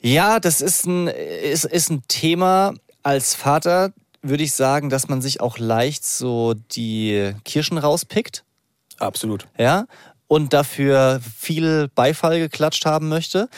ja, 0.00 0.40
das 0.40 0.60
ist 0.62 0.86
ein, 0.86 1.08
ist, 1.08 1.64
ist 1.66 1.90
ein 1.90 2.02
Thema 2.08 2.72
als 3.02 3.34
Vater, 3.34 3.92
würde 4.28 4.42
ich 4.44 4.52
sagen, 4.52 4.90
dass 4.90 5.08
man 5.08 5.22
sich 5.22 5.40
auch 5.40 5.58
leicht 5.58 6.04
so 6.04 6.54
die 6.72 7.32
Kirschen 7.44 7.78
rauspickt. 7.78 8.44
Absolut. 8.98 9.46
ja, 9.58 9.86
und 10.28 10.52
dafür 10.52 11.20
viel 11.38 11.88
Beifall 11.94 12.38
geklatscht 12.38 12.84
haben 12.86 13.08
möchte. 13.08 13.48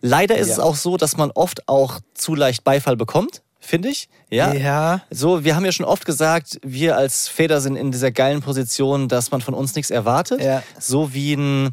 Leider 0.00 0.36
ist 0.36 0.48
Ja. 0.48 0.54
es 0.54 0.58
auch 0.60 0.76
so, 0.76 0.96
dass 0.96 1.16
man 1.16 1.30
oft 1.30 1.68
auch 1.68 2.00
zu 2.14 2.34
leicht 2.34 2.64
Beifall 2.64 2.96
bekommt, 2.96 3.42
finde 3.60 3.88
ich. 3.88 4.08
Ja. 4.30 4.52
Ja. 4.54 5.02
So, 5.10 5.44
wir 5.44 5.54
haben 5.56 5.64
ja 5.64 5.72
schon 5.72 5.86
oft 5.86 6.06
gesagt, 6.06 6.58
wir 6.62 6.96
als 6.96 7.28
Väter 7.28 7.60
sind 7.60 7.76
in 7.76 7.90
dieser 7.92 8.10
geilen 8.10 8.40
Position, 8.40 9.08
dass 9.08 9.30
man 9.30 9.40
von 9.42 9.54
uns 9.54 9.74
nichts 9.74 9.90
erwartet. 9.90 10.40
Ja. 10.40 10.62
So 10.78 11.12
wie 11.14 11.34
ein 11.34 11.70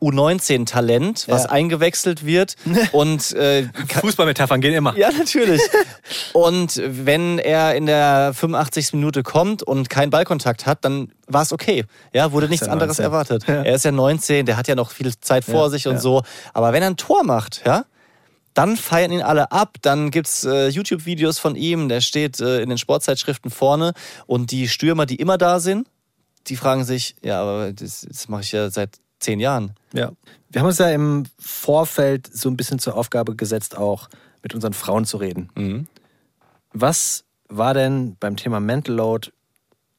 U19-Talent, 0.00 1.26
was 1.28 1.44
Ja. 1.44 1.50
eingewechselt 1.50 2.24
wird 2.24 2.56
und 2.92 3.32
äh, 3.32 3.68
Fußballmetaphern 4.00 4.60
gehen 4.60 4.74
immer. 4.74 4.96
ja, 4.96 5.10
natürlich. 5.12 5.60
Und 6.32 6.80
wenn 6.84 7.38
er 7.38 7.74
in 7.74 7.86
der 7.86 8.32
85. 8.34 8.94
Minute 8.94 9.22
kommt 9.22 9.62
und 9.62 9.90
keinen 9.90 10.10
Ballkontakt 10.10 10.66
hat, 10.66 10.84
dann 10.84 11.12
war 11.26 11.42
es 11.42 11.52
okay. 11.52 11.84
Ja, 12.12 12.32
wurde 12.32 12.48
nichts 12.48 12.66
ja 12.66 12.72
anderes 12.72 12.98
19. 12.98 13.04
erwartet. 13.04 13.44
Ja. 13.46 13.62
Er 13.62 13.74
ist 13.74 13.84
ja 13.84 13.92
19, 13.92 14.46
der 14.46 14.56
hat 14.56 14.68
ja 14.68 14.74
noch 14.74 14.90
viel 14.90 15.12
Zeit 15.20 15.44
vor 15.44 15.64
Ja, 15.64 15.68
sich 15.70 15.86
und 15.86 15.94
ja. 15.94 16.00
so. 16.00 16.22
Aber 16.54 16.72
wenn 16.72 16.82
er 16.82 16.90
ein 16.90 16.96
Tor 16.96 17.22
macht, 17.24 17.62
ja, 17.66 17.84
dann 18.54 18.76
feiern 18.76 19.12
ihn 19.12 19.22
alle 19.22 19.52
ab. 19.52 19.76
Dann 19.82 20.10
gibt's 20.10 20.44
äh, 20.44 20.68
YouTube-Videos 20.68 21.38
von 21.38 21.54
ihm, 21.54 21.88
der 21.88 22.00
steht 22.00 22.40
äh, 22.40 22.60
in 22.62 22.68
den 22.68 22.78
Sportzeitschriften 22.78 23.50
vorne. 23.50 23.92
Und 24.26 24.50
die 24.50 24.68
Stürmer, 24.68 25.06
die 25.06 25.16
immer 25.16 25.38
da 25.38 25.60
sind, 25.60 25.86
die 26.48 26.56
fragen 26.56 26.84
sich, 26.84 27.14
ja, 27.22 27.40
aber 27.40 27.72
das, 27.72 28.04
das 28.08 28.28
mache 28.28 28.42
ich 28.42 28.52
ja 28.52 28.68
seit 28.70 28.96
zehn 29.20 29.40
Jahren. 29.40 29.74
Ja. 29.92 30.12
Wir 30.50 30.60
haben 30.60 30.68
uns 30.68 30.78
ja 30.78 30.90
im 30.90 31.24
Vorfeld 31.38 32.28
so 32.32 32.48
ein 32.48 32.56
bisschen 32.56 32.78
zur 32.78 32.96
Aufgabe 32.96 33.36
gesetzt, 33.36 33.76
auch 33.76 34.08
mit 34.42 34.54
unseren 34.54 34.72
Frauen 34.72 35.04
zu 35.04 35.18
reden. 35.18 35.50
Mhm. 35.54 35.86
Was 36.72 37.24
war 37.48 37.74
denn 37.74 38.16
beim 38.18 38.36
Thema 38.36 38.60
Mental 38.60 38.94
Load 38.94 39.30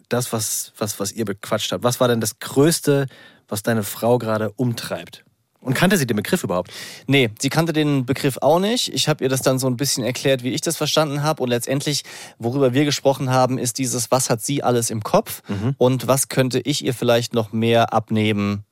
das, 0.09 0.33
was, 0.33 0.73
was, 0.77 0.99
was 0.99 1.11
ihr 1.11 1.25
bequatscht 1.25 1.71
habt? 1.71 1.83
Was 1.83 1.99
war 1.99 2.07
denn 2.07 2.21
das 2.21 2.39
Größte, 2.39 3.07
was 3.47 3.63
deine 3.63 3.83
Frau 3.83 4.17
gerade 4.17 4.51
umtreibt? 4.51 5.23
Und 5.61 5.75
kannte 5.75 5.95
sie 5.95 6.07
den 6.07 6.17
Begriff 6.17 6.43
überhaupt? 6.43 6.71
Nee, 7.05 7.29
sie 7.39 7.49
kannte 7.49 7.71
den 7.71 8.05
Begriff 8.05 8.39
auch 8.41 8.59
nicht. 8.59 8.91
Ich 8.93 9.07
habe 9.07 9.23
ihr 9.23 9.29
das 9.29 9.43
dann 9.43 9.59
so 9.59 9.67
ein 9.67 9.77
bisschen 9.77 10.03
erklärt, 10.03 10.43
wie 10.43 10.49
ich 10.49 10.61
das 10.61 10.75
verstanden 10.75 11.21
habe. 11.21 11.43
Und 11.43 11.49
letztendlich, 11.49 12.03
worüber 12.39 12.73
wir 12.73 12.83
gesprochen 12.83 13.29
haben, 13.29 13.59
ist 13.59 13.77
dieses, 13.77 14.09
was 14.09 14.31
hat 14.31 14.41
sie 14.41 14.63
alles 14.63 14.89
im 14.89 15.03
Kopf 15.03 15.43
und 15.77 16.07
was 16.07 16.29
könnte 16.29 16.59
ich 16.59 16.83
ihr 16.83 16.95
vielleicht 16.95 17.35
noch 17.35 17.51
mehr 17.53 17.93
abnehmen, 17.93 18.65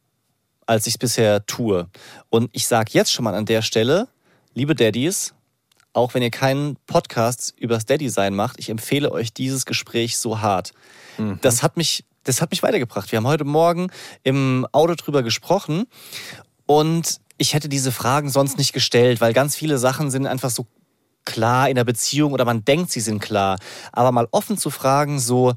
als 0.70 0.86
ich 0.86 0.94
es 0.94 0.98
bisher 1.00 1.46
tue. 1.48 1.90
Und 2.30 2.52
ich 2.54 2.68
sage 2.68 2.92
jetzt 2.94 3.12
schon 3.12 3.24
mal 3.24 3.34
an 3.34 3.46
der 3.46 3.64
Stelle, 3.64 4.08
liebe 4.54 4.76
Daddies, 4.76 5.34
auch 5.94 6.14
wenn 6.14 6.22
ihr 6.22 6.30
keinen 6.30 6.78
Podcast 6.86 7.56
übers 7.58 7.86
Daddy-Sein 7.86 8.36
macht, 8.36 8.60
ich 8.60 8.70
empfehle 8.70 9.12
euch 9.12 9.34
dieses 9.34 9.66
Gespräch 9.66 10.20
so 10.20 10.42
hart. 10.42 10.74
Das 11.42 11.64
hat 11.64 11.76
mich, 11.76 12.06
das 12.24 12.40
hat 12.40 12.52
mich 12.52 12.62
weitergebracht. 12.62 13.12
Wir 13.12 13.18
haben 13.18 13.26
heute 13.26 13.46
Morgen 13.46 13.90
im 14.22 14.68
Auto 14.72 14.94
drüber 14.94 15.24
gesprochen 15.24 15.86
und 16.68 17.20
ich 17.40 17.56
hätte 17.56 17.68
diese 17.68 17.92
Fragen 17.92 18.30
sonst 18.30 18.60
nicht 18.60 18.72
gestellt, 18.72 19.22
weil 19.22 19.34
ganz 19.34 19.56
viele 19.56 19.80
Sachen 19.80 20.12
sind 20.12 20.28
einfach 20.28 20.52
so 20.52 20.68
klar 21.26 21.68
in 21.68 21.76
der 21.76 21.84
Beziehung 21.84 22.32
oder 22.32 22.46
man 22.46 22.64
denkt, 22.64 22.92
sie 22.92 23.02
sind 23.02 23.20
klar. 23.20 23.58
Aber 23.92 24.12
mal 24.12 24.28
offen 24.30 24.58
zu 24.58 24.70
fragen, 24.70 25.20
so, 25.20 25.56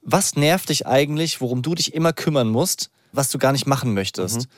was 0.00 0.34
nervt 0.34 0.70
dich 0.70 0.86
eigentlich, 0.86 1.42
worum 1.42 1.60
du 1.60 1.74
dich 1.74 1.92
immer 1.92 2.14
kümmern 2.14 2.48
musst, 2.48 2.90
was 3.12 3.30
du 3.30 3.38
gar 3.38 3.52
nicht 3.52 3.66
machen 3.66 3.94
möchtest? 3.94 4.48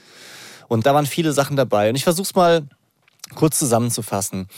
Und 0.68 0.87
da 0.87 0.94
waren 0.94 1.06
viele 1.06 1.32
Sachen 1.32 1.56
dabei. 1.56 1.88
Und 1.90 1.97
ich 1.97 2.04
versuche 2.04 2.26
es 2.26 2.35
mal 2.35 2.66
kurz 3.35 3.59
zusammenzufassen. 3.59 4.49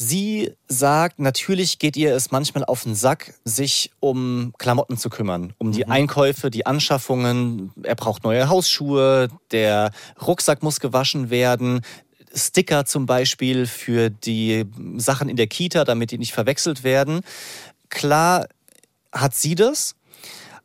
Sie 0.00 0.52
sagt, 0.68 1.18
natürlich 1.18 1.80
geht 1.80 1.96
ihr 1.96 2.14
es 2.14 2.30
manchmal 2.30 2.64
auf 2.64 2.84
den 2.84 2.94
Sack, 2.94 3.34
sich 3.44 3.90
um 3.98 4.54
Klamotten 4.56 4.96
zu 4.96 5.10
kümmern, 5.10 5.54
um 5.58 5.72
die 5.72 5.88
Einkäufe, 5.88 6.50
die 6.50 6.66
Anschaffungen. 6.66 7.72
Er 7.82 7.96
braucht 7.96 8.22
neue 8.22 8.48
Hausschuhe, 8.48 9.28
der 9.50 9.90
Rucksack 10.24 10.62
muss 10.62 10.78
gewaschen 10.78 11.30
werden, 11.30 11.80
Sticker 12.32 12.84
zum 12.84 13.06
Beispiel 13.06 13.66
für 13.66 14.08
die 14.08 14.66
Sachen 14.98 15.28
in 15.28 15.36
der 15.36 15.48
Kita, 15.48 15.84
damit 15.84 16.12
die 16.12 16.18
nicht 16.18 16.32
verwechselt 16.32 16.84
werden. 16.84 17.22
Klar 17.88 18.46
hat 19.12 19.34
sie 19.34 19.56
das, 19.56 19.96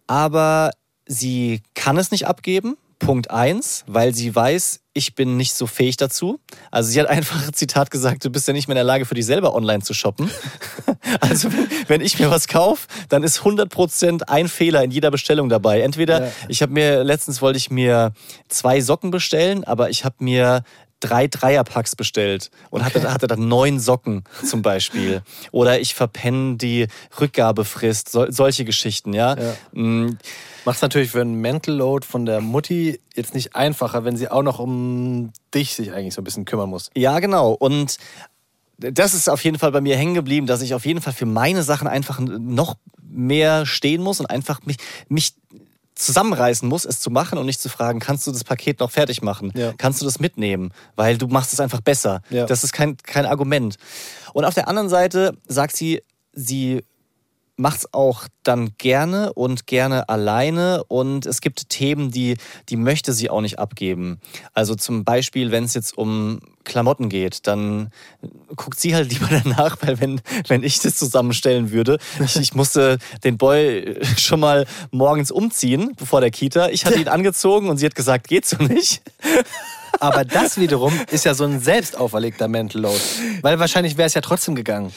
aber 0.05 0.71
sie 1.13 1.61
kann 1.75 1.97
es 1.97 2.11
nicht 2.11 2.27
abgeben. 2.27 2.75
Punkt 2.99 3.31
eins, 3.31 3.83
weil 3.87 4.15
sie 4.15 4.33
weiß, 4.33 4.79
ich 4.93 5.13
bin 5.13 5.35
nicht 5.35 5.53
so 5.55 5.67
fähig 5.67 5.97
dazu. 5.97 6.39
Also 6.71 6.89
sie 6.91 7.01
hat 7.01 7.07
einfach, 7.07 7.51
Zitat 7.53 7.91
gesagt, 7.91 8.23
du 8.23 8.29
bist 8.29 8.47
ja 8.47 8.53
nicht 8.53 8.67
mehr 8.69 8.73
in 8.75 8.77
der 8.77 8.83
Lage, 8.85 9.05
für 9.05 9.15
dich 9.15 9.25
selber 9.25 9.53
online 9.55 9.81
zu 9.83 9.93
shoppen. 9.93 10.29
Also 11.19 11.51
wenn, 11.51 11.67
wenn 11.87 12.01
ich 12.01 12.17
mir 12.17 12.31
was 12.31 12.47
kaufe, 12.47 12.87
dann 13.09 13.23
ist 13.23 13.41
100% 13.41 14.23
ein 14.23 14.47
Fehler 14.47 14.83
in 14.83 14.89
jeder 14.91 15.11
Bestellung 15.11 15.47
dabei. 15.49 15.81
Entweder, 15.81 16.25
Ja. 16.25 16.31
ich 16.47 16.61
habe 16.61 16.71
mir, 16.73 17.03
letztens 17.03 17.41
wollte 17.41 17.57
ich 17.57 17.69
mir 17.69 18.13
zwei 18.47 18.81
Socken 18.81 19.11
bestellen, 19.11 19.63
aber 19.63 19.89
ich 19.89 20.05
habe 20.05 20.15
mir 20.19 20.63
drei 21.03 21.27
Dreierpacks 21.27 21.95
bestellt 21.95 22.49
und 22.69 22.85
hatte, 22.85 23.11
hatte 23.11 23.27
dann 23.27 23.47
neun 23.47 23.79
Socken 23.79 24.23
zum 24.45 24.61
Beispiel. 24.61 25.21
Oder 25.51 25.79
ich 25.79 25.93
verpenne 25.93 26.55
die 26.57 26.87
Rückgabefrist, 27.19 28.09
sol, 28.09 28.31
solche 28.31 28.65
Geschichten, 28.65 29.13
ja. 29.13 29.35
Ja. 29.37 29.55
Mm, 29.73 30.17
Macht 30.65 30.77
es 30.77 30.81
natürlich 30.81 31.11
für 31.11 31.21
einen 31.21 31.35
Mental 31.35 31.75
Load 31.75 32.07
von 32.07 32.25
der 32.25 32.39
Mutti 32.39 32.99
jetzt 33.15 33.33
nicht 33.33 33.55
einfacher, 33.55 34.05
wenn 34.05 34.15
sie 34.15 34.29
auch 34.29 34.43
noch 34.43 34.59
um 34.59 35.31
dich 35.53 35.75
sich 35.75 35.91
eigentlich 35.91 36.13
so 36.13 36.21
ein 36.21 36.23
bisschen 36.23 36.45
kümmern 36.45 36.69
muss. 36.69 36.89
Ja, 36.95 37.19
genau. 37.19 37.51
Und 37.51 37.97
das 38.77 39.13
ist 39.13 39.29
auf 39.29 39.43
jeden 39.43 39.59
Fall 39.59 39.71
bei 39.71 39.81
mir 39.81 39.97
hängen 39.97 40.13
geblieben, 40.13 40.47
dass 40.47 40.61
ich 40.61 40.73
auf 40.73 40.85
jeden 40.85 41.01
Fall 41.01 41.13
für 41.13 41.25
meine 41.25 41.63
Sachen 41.63 41.87
einfach 41.87 42.19
noch 42.19 42.75
mehr 43.01 43.65
stehen 43.65 44.01
muss 44.01 44.19
und 44.19 44.25
einfach 44.27 44.61
mich, 44.65 44.77
mich 45.07 45.35
zusammenreißen 45.95 46.67
muss, 46.67 46.85
es 46.85 46.99
zu 46.99 47.09
machen 47.09 47.37
und 47.37 47.45
nicht 47.45 47.61
zu 47.61 47.69
fragen, 47.69 47.99
kannst 47.99 48.25
du 48.27 48.31
das 48.31 48.43
Paket 48.43 48.79
noch 48.79 48.91
fertig 48.91 49.21
machen? 49.21 49.51
Ja. 49.55 49.73
Kannst 49.77 50.01
du 50.01 50.05
das 50.05 50.19
mitnehmen? 50.19 50.71
Weil 50.95 51.17
du 51.17 51.27
machst 51.27 51.53
es 51.53 51.59
einfach 51.59 51.81
besser. 51.81 52.21
Ja. 52.29 52.45
Das 52.45 52.63
ist 52.63 52.73
kein, 52.73 52.97
kein 52.97 53.25
Argument. 53.25 53.77
Und 54.33 54.45
auf 54.45 54.53
der 54.53 54.67
anderen 54.67 54.89
Seite 54.89 55.37
sagt 55.47 55.75
sie, 55.75 56.01
sie 56.33 56.83
macht 57.55 57.79
es 57.79 57.93
auch 57.93 58.27
dann 58.41 58.71
gerne 58.77 59.33
und 59.33 59.67
gerne 59.67 60.09
alleine 60.09 60.83
und 60.87 61.25
es 61.25 61.39
gibt 61.39 61.69
Themen, 61.69 62.11
die, 62.11 62.37
die 62.69 62.77
möchte 62.77 63.13
sie 63.13 63.29
auch 63.29 63.41
nicht 63.41 63.59
abgeben. 63.59 64.19
Also 64.53 64.75
zum 64.75 65.03
Beispiel, 65.03 65.51
wenn 65.51 65.63
es 65.63 65.73
jetzt 65.73 65.97
um 65.97 66.39
Klamotten 66.63 67.09
geht, 67.09 67.45
dann 67.45 67.91
guckt 68.55 68.79
sie 68.79 68.95
halt 68.95 69.09
lieber 69.11 69.27
danach, 69.29 69.77
weil 69.81 69.99
wenn, 69.99 70.21
wenn 70.47 70.63
ich 70.63 70.79
das 70.79 70.95
zusammenstellen 70.95 71.71
würde, 71.71 71.99
ich, 72.23 72.35
ich 72.37 72.55
musste 72.55 72.97
den 73.23 73.37
Boy 73.37 73.99
schon 74.17 74.39
mal 74.39 74.65
morgens 74.91 75.31
umziehen, 75.31 75.93
bevor 75.97 76.21
der 76.21 76.31
Kita. 76.31 76.69
Ich 76.69 76.85
hatte 76.85 76.99
ihn 76.99 77.07
angezogen 77.09 77.69
und 77.69 77.77
sie 77.77 77.85
hat 77.85 77.95
gesagt, 77.95 78.27
geht 78.27 78.45
so 78.45 78.57
nicht. 78.57 79.03
Aber 79.99 80.25
das 80.25 80.57
wiederum 80.59 80.93
ist 81.11 81.25
ja 81.25 81.33
so 81.33 81.45
ein 81.45 81.59
selbst 81.59 81.97
auferlegter 81.97 82.47
Mental 82.47 82.81
Load. 82.81 82.99
Weil 83.41 83.59
wahrscheinlich 83.59 83.97
wäre 83.97 84.07
es 84.07 84.13
ja 84.13 84.21
trotzdem 84.21 84.55
gegangen. 84.55 84.91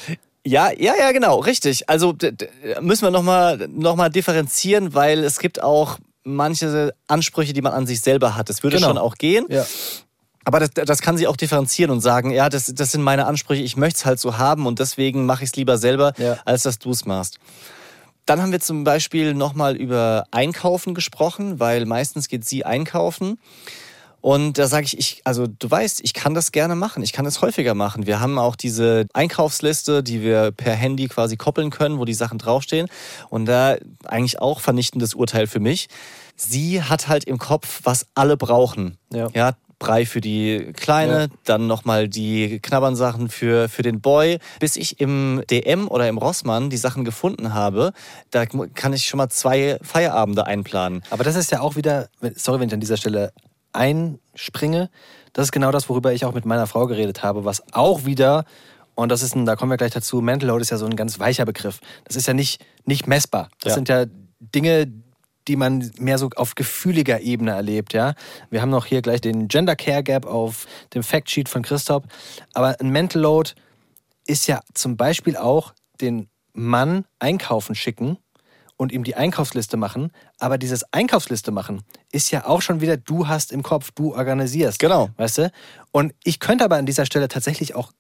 Ja, 0.47 0.71
ja, 0.71 0.93
ja, 0.99 1.13
genau, 1.13 1.41
richtig. 1.41 1.89
Also 1.89 2.15
müssen 2.81 3.03
wir 3.03 3.11
nochmal 3.11 3.69
noch 3.69 3.97
mal 3.97 4.09
differenzieren, 4.11 4.95
weil 4.95 5.25
es 5.25 5.39
gibt 5.39 5.63
auch 5.63 5.99
manche 6.23 6.95
Ansprüche, 7.09 7.53
die 7.53 7.63
man 7.63 7.73
an 7.73 7.87
sich 7.87 8.01
selber 8.01 8.37
hat. 8.37 8.49
Das 8.49 8.63
würde 8.63 8.77
Genau. 8.77 8.89
schon 8.89 8.99
auch 8.99 9.17
gehen. 9.17 9.45
Ja. 9.49 9.65
Aber 10.45 10.61
das, 10.61 10.71
das 10.71 11.03
kann 11.03 11.17
sie 11.17 11.27
auch 11.27 11.37
differenzieren 11.37 11.91
und 11.91 12.01
sagen, 12.01 12.31
ja, 12.31 12.49
das, 12.49 12.73
das 12.73 12.93
sind 12.93 13.03
meine 13.03 13.27
Ansprüche, 13.27 13.63
ich 13.63 13.77
möchte 13.77 13.99
es 13.99 14.07
halt 14.07 14.21
so 14.21 14.39
haben 14.39 14.67
und 14.67 14.79
deswegen 14.79 15.27
mache 15.27 15.43
ich 15.43 15.51
es 15.51 15.57
lieber 15.57 15.77
selber, 15.79 16.13
Ja. 16.19 16.39
als 16.45 16.63
dass 16.63 16.79
du 16.79 16.91
es 16.91 17.05
machst. 17.05 17.39
Dann 18.27 18.41
haben 18.41 18.53
wir 18.53 18.61
zum 18.61 18.85
Beispiel 18.85 19.35
nochmal 19.35 19.77
über 19.77 20.27
Einkaufen 20.31 20.95
gesprochen, 20.95 21.59
weil 21.59 21.85
meistens 21.87 22.29
geht 22.29 22.45
sie 22.45 22.65
einkaufen. 22.65 23.39
Und 24.21 24.59
da 24.59 24.67
sage 24.67 24.87
ich, 24.87 24.99
ich, 24.99 25.21
also 25.25 25.47
du 25.47 25.71
weißt, 25.71 26.01
ich 26.03 26.13
kann 26.13 26.35
das 26.35 26.51
gerne 26.51 26.75
machen. 26.75 27.03
Ich 27.03 27.13
kann 27.13 27.25
das 27.25 27.43
häufiger 27.43 27.75
machen. 27.75 28.07
Wir 28.07 28.19
haben 28.19 28.39
auch 28.39 28.57
diese 28.57 29.07
Einkaufsliste, 29.13 30.03
die 30.03 30.21
wir 30.21 30.51
per 30.51 30.73
Handy 30.75 31.07
quasi 31.07 31.37
koppeln 31.37 31.71
können, 31.71 31.99
wo 31.99 32.05
die 32.05 32.15
Sachen 32.15 32.39
draufstehen. 32.39 32.89
Und 33.31 33.47
da 33.47 33.77
eigentlich 34.05 34.41
auch 34.41 34.61
vernichtendes 34.61 35.15
Urteil 35.15 35.47
für 35.47 35.61
mich. 35.61 35.89
Sie 36.35 36.83
hat 36.83 37.09
halt 37.09 37.25
im 37.25 37.39
Kopf, 37.39 37.81
was 37.85 38.07
alle 38.15 38.37
brauchen. 38.37 38.99
Ja. 39.13 39.29
ja 39.33 39.53
Brei 39.79 40.07
für 40.07 40.23
die 40.23 40.73
Kleine, 40.73 41.21
Ja. 41.21 41.27
dann 41.45 41.67
nochmal 41.67 42.09
die 42.09 42.61
Knabbernsachen 42.61 43.29
für, 43.29 43.69
für 43.69 43.83
den 43.83 44.01
Boy. 44.01 44.39
Bis 44.59 44.77
ich 44.77 45.01
im 45.01 45.43
DM 45.51 45.87
oder 45.87 46.09
im 46.09 46.17
Rossmann 46.17 46.71
die 46.71 46.79
Sachen 46.79 47.05
gefunden 47.05 47.53
habe, 47.53 47.93
da 48.31 48.47
kann 48.47 48.95
ich 48.95 49.07
schon 49.07 49.19
mal 49.19 49.29
zwei 49.29 49.79
Feierabende 49.83 50.47
einplanen. 50.47 51.03
Aber 51.11 51.25
das 51.25 51.37
ist 51.37 51.51
ja 51.53 51.61
auch 51.61 51.77
wieder, 51.77 52.09
sorry, 52.37 52.59
wenn 52.61 52.69
ich 52.69 52.75
an 52.75 52.81
dieser 52.81 52.97
Stelle 52.97 53.33
einspringe, 53.77 54.91
das 55.33 55.47
ist 55.47 55.53
genau 55.53 55.71
das, 55.71 55.89
worüber 55.89 56.13
ich 56.13 56.25
auch 56.25 56.33
mit 56.35 56.45
meiner 56.47 56.67
Frau 56.67 56.87
geredet 56.87 57.23
habe, 57.23 57.45
was 57.45 57.63
auch 57.73 58.05
wieder, 58.05 58.45
und 58.95 59.11
das 59.11 59.23
ist 59.23 59.37
ein, 59.37 59.45
da 59.47 59.57
kommen 59.57 59.71
wir 59.71 59.77
gleich 59.77 59.93
dazu, 59.93 60.21
Mental 60.21 60.49
Load 60.49 60.63
ist 60.63 60.71
ja 60.71 60.79
so 60.79 60.87
ein 60.87 60.97
ganz 60.97 61.19
weicher 61.19 61.45
Begriff. 61.45 61.81
Das 62.05 62.17
ist 62.17 62.27
ja 62.27 62.35
nicht, 62.35 62.65
nicht 62.87 63.07
messbar. 63.07 63.51
Das 63.61 63.73
Ja. 63.73 63.75
sind 63.75 63.89
ja 63.89 64.07
Dinge, 64.41 64.91
die 65.49 65.57
man 65.57 65.93
mehr 65.99 66.19
so 66.19 66.31
auf 66.35 66.55
gefühliger 66.55 67.21
Ebene 67.21 67.53
erlebt, 67.53 67.93
ja. 67.93 68.15
Wir 68.51 68.63
haben 68.63 68.71
noch 68.71 68.87
hier 68.87 69.03
gleich 69.03 69.21
den 69.21 69.49
Gender 69.49 69.77
Care 69.77 70.03
Gap 70.03 70.27
auf 70.27 70.67
dem 70.95 71.03
Factsheet 71.03 71.49
von 71.49 71.63
Christoph. 71.63 72.03
Aber 72.55 72.81
ein 72.81 72.91
Mental 72.91 73.23
Load 73.23 73.53
ist 74.27 74.49
ja 74.49 74.61
zum 74.75 74.97
Beispiel 74.97 75.37
auch 75.37 75.73
den 76.01 76.29
Mann 76.53 77.05
einkaufen 77.19 77.75
schicken 77.75 78.19
und 78.77 78.93
ihm 78.93 79.05
die 79.05 79.15
Einkaufsliste 79.15 79.77
machen. 79.77 80.11
Aber 80.39 80.59
dieses 80.59 80.93
Einkaufsliste 80.93 81.51
machen 81.51 81.83
ist 82.13 82.31
ja 82.31 82.47
auch 82.47 82.63
schon 82.63 82.81
wieder, 82.81 82.97
du 82.97 83.29
hast 83.29 83.53
im 83.53 83.63
Kopf, 83.63 83.91
du 83.95 84.15
organisierst. 84.15 84.79
Genau. 84.79 85.11
Weißt 85.17 85.39
du? 85.39 85.53
Und 85.93 86.15
ich 86.25 86.41
könnte 86.41 86.65
aber 86.65 86.77
an 86.77 86.87
dieser 86.87 87.07
Stelle 87.07 87.29
tatsächlich 87.29 87.75
auch 87.75 87.93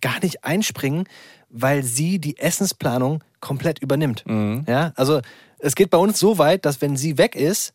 gar 0.00 0.20
nicht 0.22 0.44
einspringen, 0.44 1.04
weil 1.48 1.82
sie 1.82 2.18
die 2.18 2.38
Essensplanung 2.38 3.22
komplett 3.40 3.80
übernimmt. 3.80 4.24
Ja, 4.66 4.92
also 4.96 5.20
es 5.58 5.74
geht 5.74 5.90
bei 5.90 5.98
uns 5.98 6.18
so 6.18 6.38
weit, 6.38 6.64
dass 6.64 6.80
wenn 6.80 6.96
sie 6.96 7.18
weg 7.18 7.34
ist, 7.36 7.74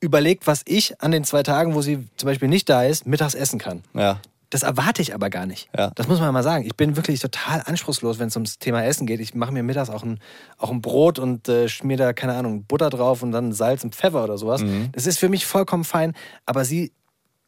überlegt, 0.00 0.46
was 0.46 0.62
ich 0.66 1.00
an 1.00 1.10
den 1.10 1.24
zwei 1.24 1.42
Tagen, 1.42 1.74
wo 1.74 1.82
sie 1.82 2.06
zum 2.16 2.26
Beispiel 2.28 2.48
nicht 2.48 2.68
da 2.68 2.84
ist, 2.84 3.06
mittags 3.06 3.34
essen 3.34 3.58
kann. 3.58 3.82
Ja. 3.94 4.20
Das 4.50 4.62
erwarte 4.62 5.02
ich 5.02 5.14
aber 5.14 5.30
gar 5.30 5.46
nicht. 5.46 5.68
Ja. 5.76 5.90
Das 5.94 6.06
muss 6.06 6.20
man 6.20 6.32
mal 6.32 6.42
sagen. 6.42 6.64
Ich 6.64 6.76
bin 6.76 6.96
wirklich 6.96 7.20
total 7.20 7.62
anspruchslos, 7.64 8.18
wenn 8.18 8.28
es 8.28 8.36
ums 8.36 8.58
Thema 8.58 8.84
Essen 8.84 9.06
geht. 9.06 9.20
Ich 9.20 9.34
mache 9.34 9.52
mir 9.52 9.62
mittags 9.62 9.90
auch 9.90 10.02
ein, 10.02 10.20
auch 10.58 10.70
ein 10.70 10.80
Brot 10.80 11.18
und 11.18 11.48
äh, 11.48 11.68
schmier 11.68 11.96
da, 11.96 12.12
keine 12.12 12.34
Ahnung, 12.34 12.64
Butter 12.64 12.90
drauf 12.90 13.22
und 13.22 13.32
dann 13.32 13.52
Salz 13.52 13.82
und 13.84 13.94
Pfeffer 13.94 14.22
oder 14.24 14.38
sowas. 14.38 14.62
Das 14.92 15.06
ist 15.06 15.18
für 15.18 15.28
mich 15.28 15.46
vollkommen 15.46 15.84
fein, 15.84 16.14
aber 16.46 16.64
sie 16.64 16.92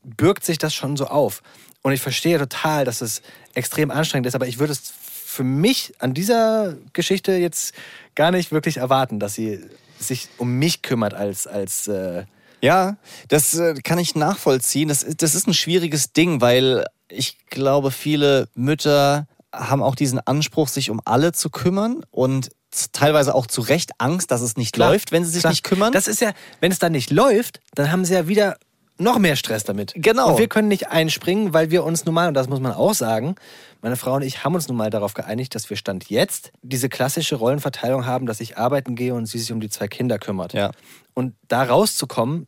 bürgt 0.03 0.45
sich 0.45 0.59
das 0.59 0.75
schon 0.75 0.97
so 0.97 1.07
auf. 1.07 1.43
Und 1.83 1.93
ich 1.93 2.01
verstehe 2.01 2.39
total, 2.39 2.85
dass 2.85 3.01
es 3.01 3.23
extrem 3.55 3.91
anstrengend 3.91 4.27
ist, 4.27 4.35
aber 4.35 4.49
ich 4.49 4.59
würde 4.59 4.73
es 4.73 4.93
für 5.25 5.45
mich 5.45 5.93
an 5.99 6.15
dieser 6.15 6.77
Geschichte 6.93 7.33
jetzt 7.33 7.75
gar 8.15 8.31
nicht 8.31 8.53
wirklich 8.53 8.79
erwarten, 8.79 9.21
dass 9.21 9.35
sie 9.35 9.61
sich 9.99 10.29
um 10.39 10.59
mich 10.59 10.83
kümmert 10.83 11.15
als, 11.15 11.47
als 11.47 11.89
äh, 11.89 12.25
Ja, 12.63 12.97
das 13.29 13.55
äh, 13.55 13.75
kann 13.83 13.99
ich 13.99 14.15
nachvollziehen. 14.15 14.89
Das, 14.89 15.03
ist- 15.03 15.23
das 15.23 15.35
ist 15.35 15.47
ein 15.47 15.55
schwieriges 15.55 16.13
Ding, 16.13 16.41
weil 16.41 16.85
ich 17.09 17.39
glaube, 17.47 17.91
viele 17.91 18.49
Mütter 18.55 19.27
haben 19.53 19.83
auch 19.83 19.95
diesen 19.95 20.19
Anspruch, 20.21 20.69
sich 20.69 20.91
um 20.91 21.01
alle 21.05 21.33
zu 21.33 21.51
kümmern 21.51 22.03
und 22.11 22.51
teilweise 22.93 23.35
auch 23.35 23.47
zu 23.47 23.61
Recht 23.63 23.93
Angst, 23.99 24.31
dass 24.31 24.43
es 24.43 24.57
nicht 24.57 24.75
Klar, 24.75 24.91
läuft, 24.91 25.13
wenn 25.13 25.25
sie 25.25 25.31
sich 25.31 25.41
klar. 25.41 25.53
nicht 25.53 25.63
kümmern. 25.65 25.93
Das 25.93 26.09
ist 26.09 26.21
ja, 26.21 26.33
wenn 26.61 26.73
es 26.73 26.79
dann 26.79 26.93
nicht 26.93 27.11
läuft, 27.11 27.61
dann 27.75 27.91
haben 27.91 28.05
sie 28.05 28.15
ja 28.15 28.29
wieder 28.29 28.57
noch 28.99 29.19
mehr 29.19 29.37
Stress 29.37 29.65
damit. 29.65 29.93
Genau. 29.95 30.33
Und 30.33 30.39
wir 30.39 30.49
können 30.49 30.69
nicht 30.69 30.89
einspringen, 30.89 31.53
weil 31.55 31.71
wir 31.71 31.85
uns 31.85 32.05
nun 32.07 32.15
mal, 32.15 32.29
und 32.29 32.35
das 32.35 32.49
muss 32.49 32.61
man 32.61 32.73
auch 32.73 32.95
sagen, 32.95 33.37
meine 33.83 33.97
Frau 33.97 34.15
und 34.15 34.23
ich 34.23 34.43
haben 34.45 34.55
uns 34.55 34.69
nun 34.69 34.77
mal 34.77 34.91
darauf 34.91 35.15
geeinigt, 35.15 35.55
dass 35.55 35.69
wir 35.71 35.77
Stand 35.77 36.09
jetzt 36.11 36.51
diese 36.63 36.89
klassische 36.89 37.37
Rollenverteilung 37.37 38.05
haben, 38.07 38.27
dass 38.27 38.41
ich 38.41 38.57
arbeiten 38.59 38.95
gehe 38.97 39.15
und 39.15 39.27
sie 39.27 39.39
sich 39.39 39.53
um 39.53 39.61
die 39.61 39.69
zwei 39.71 39.87
Kinder 39.87 40.19
kümmert. 40.19 40.55
Ja. 40.55 40.71
Und 41.15 41.35
da 41.49 41.63
rauszukommen, 41.63 42.47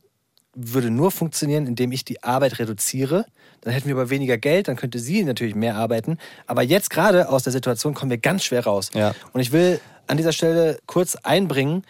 würde 0.55 0.91
nur 0.91 1.11
funktionieren, 1.11 1.67
indem 1.67 1.93
ich 1.93 2.05
die 2.05 2.23
Arbeit 2.23 2.59
reduziere. 2.59 3.27
Dann 3.61 3.73
hätten 3.73 3.89
wir 3.89 3.95
aber 3.95 4.11
weniger 4.11 4.39
Geld, 4.39 4.69
dann 4.69 4.77
könnte 4.77 4.99
sie 4.99 5.25
natürlich 5.25 5.55
mehr 5.55 5.77
arbeiten. 5.77 6.19
Aber 6.47 6.63
jetzt 6.63 6.91
gerade 6.91 7.29
aus 7.29 7.43
der 7.43 7.53
Situation 7.53 7.95
kommen 7.95 8.11
wir 8.11 8.19
ganz 8.19 8.45
schwer 8.45 8.65
raus. 8.65 8.91
Ja. 8.95 9.15
Und 9.33 9.41
ich 9.41 9.53
will 9.53 9.81
an 10.07 10.17
dieser 10.17 10.33
Stelle 10.33 10.79
kurz 10.87 11.17
einbringen, 11.17 11.85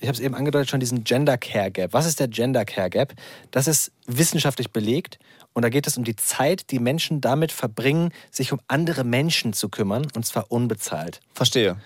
ich 0.00 0.08
habe 0.08 0.16
es 0.16 0.20
eben 0.20 0.34
angedeutet, 0.34 0.68
schon 0.68 0.80
diesen 0.80 1.04
Gender 1.04 1.38
Care 1.38 1.70
Gap. 1.70 1.92
Was 1.92 2.04
ist 2.04 2.20
der 2.20 2.28
Gender 2.28 2.64
Care 2.64 2.90
Gap? 2.90 3.14
Das 3.50 3.66
ist 3.66 3.90
wissenschaftlich 4.06 4.70
belegt 4.70 5.18
und 5.54 5.62
da 5.62 5.70
geht 5.70 5.86
es 5.86 5.96
um 5.96 6.04
die 6.04 6.16
Zeit, 6.16 6.70
die 6.70 6.78
Menschen 6.78 7.20
damit 7.20 7.52
verbringen, 7.52 8.12
sich 8.30 8.52
um 8.52 8.60
andere 8.68 9.04
Menschen 9.04 9.52
zu 9.52 9.68
kümmern 9.68 10.06
und 10.14 10.26
zwar 10.26 10.50
unbezahlt. 10.50 11.20
Verstehe. 11.32 11.76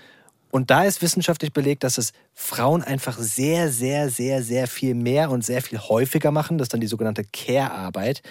Und 0.51 0.71
da 0.71 0.83
ist 0.83 1.01
wissenschaftlich 1.01 1.53
belegt, 1.53 1.83
dass 1.83 1.97
es 1.97 2.11
Frauen 2.33 2.83
einfach 2.83 3.17
sehr, 3.17 3.71
sehr, 3.71 4.09
sehr, 4.09 4.41
sehr 4.43 4.67
viel 4.67 4.95
mehr 4.95 5.29
und 5.29 5.45
sehr 5.45 5.61
viel 5.61 5.79
häufiger 5.79 6.31
machen. 6.31 6.57
Das 6.57 6.65
ist 6.65 6.73
dann 6.73 6.81
die 6.81 6.87
sogenannte 6.87 7.23
Care-Arbeit. 7.23 8.21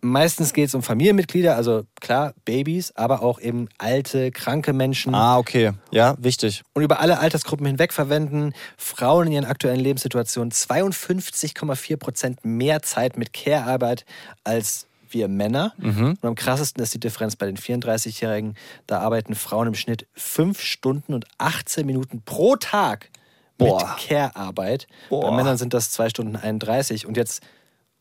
Meistens 0.00 0.52
geht 0.52 0.68
es 0.68 0.74
um 0.74 0.82
Familienmitglieder, 0.82 1.56
also 1.56 1.84
klar, 1.98 2.34
Babys, 2.44 2.92
aber 2.94 3.22
auch 3.22 3.40
eben 3.40 3.68
alte, 3.78 4.30
kranke 4.32 4.74
Menschen 4.74 5.14
Ah, 5.14 5.38
okay. 5.38 5.72
Ja, 5.92 6.14
wichtig. 6.18 6.62
und 6.74 6.82
über 6.82 7.00
alle 7.00 7.18
Altersgruppen 7.20 7.64
hinweg 7.64 7.90
verwenden 7.90 8.52
Frauen 8.76 9.28
in 9.28 9.32
ihren 9.32 9.44
aktuellen 9.46 9.80
Lebenssituationen 9.80 10.52
52,4 10.52 11.96
Prozent 11.96 12.44
mehr 12.44 12.82
Zeit 12.82 13.16
mit 13.16 13.32
Care-Arbeit 13.32 14.04
als 14.44 14.86
wir 15.14 15.28
Männer. 15.28 15.72
Und 15.78 16.18
am 16.22 16.34
krassesten 16.34 16.82
ist 16.82 16.92
die 16.92 17.00
Differenz 17.00 17.36
bei 17.36 17.46
den 17.46 17.56
34-Jährigen. 17.56 18.56
Da 18.86 18.98
arbeiten 19.00 19.34
Frauen 19.34 19.68
im 19.68 19.74
Schnitt 19.74 20.06
5 20.14 20.60
Stunden 20.60 21.14
und 21.14 21.26
18 21.38 21.86
Minuten 21.86 22.22
pro 22.22 22.56
Tag 22.56 23.10
mit 23.58 23.68
Boah. 23.68 23.96
Care-Arbeit. 24.06 24.86
Bei. 25.10 25.30
Männern 25.30 25.56
sind 25.56 25.72
das 25.72 25.90
2 25.92 26.10
Stunden 26.10 26.36
31. 26.36 27.06
Und 27.06 27.16
jetzt 27.16 27.42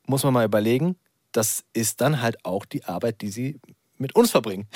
muss 0.07 0.23
man 0.23 0.33
mal 0.33 0.45
überlegen, 0.45 0.95
das 1.31 1.63
ist 1.73 2.01
dann 2.01 2.21
halt 2.21 2.43
auch 2.43 2.65
die 2.65 2.83
Arbeit, 2.85 3.21
die 3.21 3.29
sie 3.29 3.59
mit 3.97 4.15
uns 4.15 4.31
verbringen. 4.31 4.67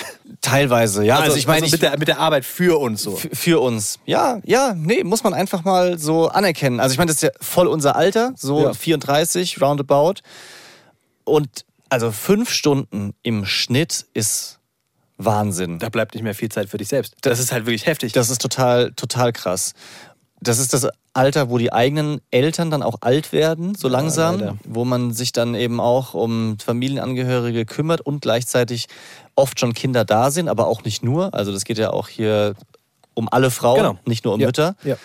Teilweise, 0.42 1.04
ja. 1.04 1.20
Also, 1.20 1.38
ich 1.38 1.48
meine, 1.48 1.66
mit, 1.66 1.74
ich, 1.74 1.80
der, 1.80 1.98
mit 1.98 2.08
der 2.08 2.20
Arbeit 2.20 2.46
für 2.46 2.80
uns 2.80 3.02
so. 3.04 3.16
Für 3.16 3.60
uns. 3.60 4.00
Ja, 4.06 4.40
ja, 4.46 4.74
nee, 4.76 5.04
muss 5.04 5.24
man 5.24 5.34
einfach 5.34 5.64
mal 5.64 6.00
so 6.00 6.30
anerkennen. 6.30 6.80
Also 6.80 6.94
ich 6.94 6.98
meine, 6.98 7.10
das 7.10 7.18
ist 7.18 7.24
ja 7.24 7.30
voll 7.42 7.68
unser 7.68 7.96
Alter, 7.96 8.34
so 8.36 8.62
Ja. 8.64 8.74
34, 8.74 9.62
roundabout. 9.62 10.22
Und 11.26 11.66
also 11.90 12.12
fünf 12.12 12.50
Stunden 12.52 13.14
im 13.24 13.46
Schnitt 13.46 14.06
ist 14.14 14.60
Wahnsinn. 15.18 15.80
Da 15.80 15.90
bleibt 15.90 16.14
nicht 16.14 16.24
mehr 16.24 16.36
viel 16.36 16.50
Zeit 16.50 16.70
für 16.70 16.78
dich 16.78 16.88
selbst. 16.90 17.16
Das 17.22 17.40
ist 17.40 17.52
halt 17.52 17.66
wirklich 17.66 17.86
heftig. 17.86 18.14
Das 18.14 18.30
ist 18.30 18.42
total, 18.42 18.92
total 18.94 19.34
krass. 19.34 19.74
Das 20.40 20.60
ist 20.60 20.74
das 20.74 20.88
Alter, 21.14 21.50
wo 21.50 21.58
die 21.58 21.74
eigenen 21.74 22.22
Eltern 22.30 22.70
dann 22.70 22.84
auch 22.84 22.98
alt 23.02 23.32
werden, 23.32 23.74
so 23.74 23.88
langsam, 23.88 24.40
leider. 24.40 24.58
wo 24.66 24.86
man 24.86 25.12
sich 25.12 25.32
dann 25.32 25.56
eben 25.56 25.80
auch 25.80 26.14
um 26.14 26.60
Familienangehörige 26.60 27.66
kümmert 27.66 28.02
und 28.02 28.22
gleichzeitig 28.22 28.86
oft 29.34 29.60
schon 29.60 29.74
Kinder 29.74 30.06
da 30.06 30.30
sind, 30.30 30.48
aber 30.48 30.68
auch 30.68 30.84
nicht 30.84 31.04
nur. 31.04 31.34
Also 31.34 31.52
das 31.52 31.66
geht 31.66 31.80
ja 31.80 31.90
auch 31.90 32.08
hier 32.08 32.54
um 33.16 33.28
alle 33.32 33.50
Frauen, 33.50 33.78
Genau. 33.78 34.00
nicht 34.06 34.26
nur 34.26 34.36
um 34.36 34.40
Ja. 34.40 34.46
Mütter. 34.48 34.76
Ja. 34.84 34.98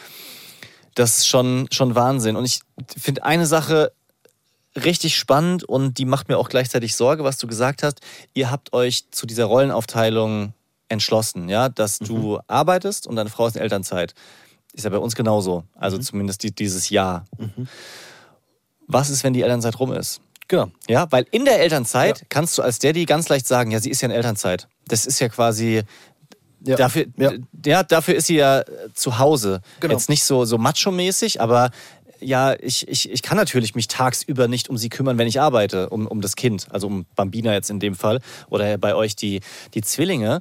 Das 0.95 1.17
ist 1.19 1.29
schon, 1.29 1.67
schon 1.73 1.95
Wahnsinn. 1.95 2.37
Und 2.37 2.45
ich 2.45 2.61
finde 2.99 3.25
eine 3.25 3.47
Sache 3.47 3.93
richtig 4.77 5.17
spannend 5.17 5.65
und 5.65 5.99
die 5.99 6.05
macht 6.05 6.29
mir 6.29 6.39
auch 6.39 6.49
gleichzeitig 6.49 6.95
Sorge, 6.97 7.25
was 7.25 7.39
du 7.39 7.47
gesagt 7.47 7.83
hast. 7.83 8.01
Ihr 8.35 8.51
habt 8.51 8.73
euch 8.73 9.11
zu 9.11 9.27
dieser 9.27 9.45
Rollenaufteilung 9.45 10.55
entschlossen, 10.89 11.49
ja, 11.49 11.69
dass 11.69 11.99
du 11.99 12.39
arbeitest 12.47 13.07
und 13.07 13.17
deine 13.17 13.31
Frau 13.31 13.47
ist 13.47 13.57
in 13.57 13.63
Elternzeit. 13.63 14.15
Ist 14.75 14.85
ja 14.85 14.91
bei 14.91 14.99
uns 14.99 15.15
genauso. 15.15 15.65
Also 15.75 15.99
zumindest 15.99 16.43
die, 16.43 16.55
dieses 16.55 16.89
Jahr. 16.91 17.25
Was 18.87 19.11
ist, 19.11 19.25
wenn 19.25 19.33
die 19.33 19.43
Elternzeit 19.43 19.79
rum 19.79 19.93
ist? 19.93 20.21
Genau. 20.49 20.71
Ja, 20.89 21.07
weil 21.11 21.27
in 21.31 21.45
der 21.45 21.61
Elternzeit 21.61 22.21
Ja. 22.21 22.27
kannst 22.29 22.59
du 22.59 22.63
als 22.63 22.79
Daddy 22.79 23.05
ganz 23.07 23.29
leicht 23.29 23.47
sagen, 23.47 23.71
ja, 23.71 23.81
sie 23.81 23.91
ist 23.91 24.01
ja 24.03 24.07
in 24.07 24.13
Elternzeit. 24.15 24.69
Das 24.87 25.07
ist 25.07 25.19
ja 25.21 25.29
quasi 25.29 25.83
Ja. 26.65 26.77
Dafür, 26.77 27.07
Ja. 27.17 27.33
ja. 27.67 27.83
dafür 27.83 28.15
ist 28.15 28.27
sie 28.29 28.37
ja 28.37 28.61
äh, 28.61 28.65
zu 28.95 29.19
Hause. 29.19 29.63
Genau. 29.81 29.95
Jetzt 29.95 30.09
nicht 30.09 30.25
so, 30.25 30.45
so 30.45 30.59
macho-mäßig, 30.59 31.41
aber 31.41 31.71
ja, 32.23 32.55
ich, 32.61 32.87
ich, 32.89 33.11
ich 33.11 33.23
kann 33.23 33.37
natürlich 33.37 33.75
mich 33.75 33.89
tagsüber 33.89 34.49
nicht 34.49 34.69
um 34.71 34.77
sie 34.77 34.89
kümmern, 34.89 35.19
wenn 35.19 35.27
ich 35.27 35.41
arbeite, 35.41 35.91
um, 35.91 36.07
um 36.07 36.21
das 36.21 36.37
Kind, 36.37 36.67
also 36.71 36.87
um 36.87 37.05
Bambina 37.17 37.53
jetzt 37.53 37.71
in 37.71 37.81
dem 37.81 37.95
Fall 37.95 38.21
oder 38.49 38.79
bei 38.79 38.95
euch 38.95 39.17
die, 39.17 39.41
die 39.75 39.83
Zwillinge. 39.83 40.41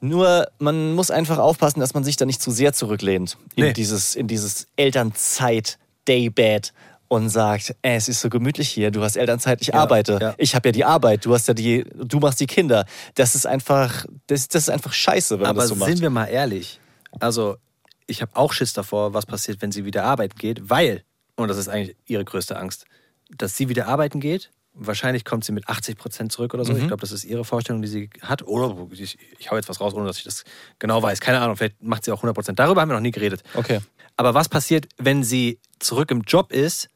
Nur 0.00 0.48
man 0.58 0.92
muss 0.94 1.10
einfach 1.10 1.38
aufpassen, 1.38 1.80
dass 1.80 1.94
man 1.94 2.04
sich 2.04 2.16
da 2.16 2.26
nicht 2.26 2.42
zu 2.42 2.50
sehr 2.50 2.72
zurücklehnt 2.72 3.38
in 3.54 3.64
Nee. 3.66 3.72
dieses, 3.72 4.14
in 4.14 4.26
dieses 4.28 4.66
Elternzeit-Daybed 4.76 6.72
und 7.08 7.28
sagt, 7.28 7.70
äh, 7.82 7.96
es 7.96 8.08
ist 8.08 8.20
so 8.20 8.28
gemütlich 8.28 8.68
hier, 8.70 8.90
du 8.90 9.02
hast 9.02 9.16
Elternzeit, 9.16 9.60
ich 9.62 9.74
arbeite. 9.74 10.18
ja. 10.20 10.34
Ich 10.38 10.54
habe 10.54 10.68
ja 10.68 10.72
die 10.72 10.84
Arbeit, 10.84 11.24
du 11.24 11.34
hast 11.34 11.46
ja 11.48 11.54
die, 11.54 11.84
du 11.94 12.18
machst 12.18 12.40
die 12.40 12.46
Kinder. 12.46 12.86
Das 13.14 13.34
ist 13.34 13.46
einfach, 13.46 14.06
das, 14.26 14.48
das 14.48 14.62
ist 14.64 14.68
einfach 14.70 14.92
scheiße, 14.92 15.34
wenn 15.36 15.42
man 15.42 15.50
Aber 15.50 15.60
das 15.60 15.68
so 15.68 15.74
macht. 15.76 15.90
sind 15.90 16.00
wir 16.00 16.10
mal 16.10 16.26
ehrlich, 16.26 16.80
also 17.20 17.56
ich 18.06 18.22
habe 18.22 18.36
auch 18.36 18.52
Schiss 18.52 18.72
davor, 18.72 19.14
was 19.14 19.26
passiert, 19.26 19.62
wenn 19.62 19.72
sie 19.72 19.84
wieder 19.84 20.04
arbeiten 20.04 20.36
geht, 20.36 20.70
weil, 20.70 21.04
und 21.36 21.48
das 21.48 21.56
ist 21.56 21.68
eigentlich 21.68 21.96
ihre 22.06 22.24
größte 22.24 22.56
Angst, 22.56 22.86
dass 23.30 23.56
sie 23.56 23.68
wieder 23.68 23.88
arbeiten 23.88 24.20
geht. 24.20 24.50
Wahrscheinlich 24.76 25.24
kommt 25.24 25.44
sie 25.44 25.52
mit 25.52 25.68
80 25.68 25.96
Prozent 25.96 26.32
zurück 26.32 26.52
oder 26.52 26.64
so. 26.64 26.72
Mhm. 26.72 26.80
Ich 26.80 26.86
glaube, 26.88 27.00
das 27.00 27.12
ist 27.12 27.24
ihre 27.24 27.44
Vorstellung, 27.44 27.80
die 27.80 27.88
sie 27.88 28.10
hat. 28.22 28.42
Oder 28.42 28.76
ich, 28.90 29.16
ich 29.38 29.50
hau 29.50 29.56
jetzt 29.56 29.68
was 29.68 29.80
raus, 29.80 29.94
ohne 29.94 30.06
dass 30.06 30.18
ich 30.18 30.24
das 30.24 30.44
genau 30.80 31.00
weiß. 31.00 31.20
Keine 31.20 31.40
Ahnung, 31.40 31.56
vielleicht 31.56 31.80
macht 31.80 32.04
sie 32.04 32.10
auch 32.10 32.18
100 32.18 32.34
Prozent. 32.34 32.58
Darüber 32.58 32.80
haben 32.80 32.88
wir 32.88 32.94
noch 32.94 33.00
nie 33.00 33.12
geredet. 33.12 33.44
Okay. 33.54 33.80
Aber 34.16 34.34
was 34.34 34.48
passiert, 34.48 34.88
wenn 34.98 35.22
sie 35.22 35.60
zurück 35.78 36.10
im 36.10 36.22
Job 36.22 36.50
ist? 36.52 36.88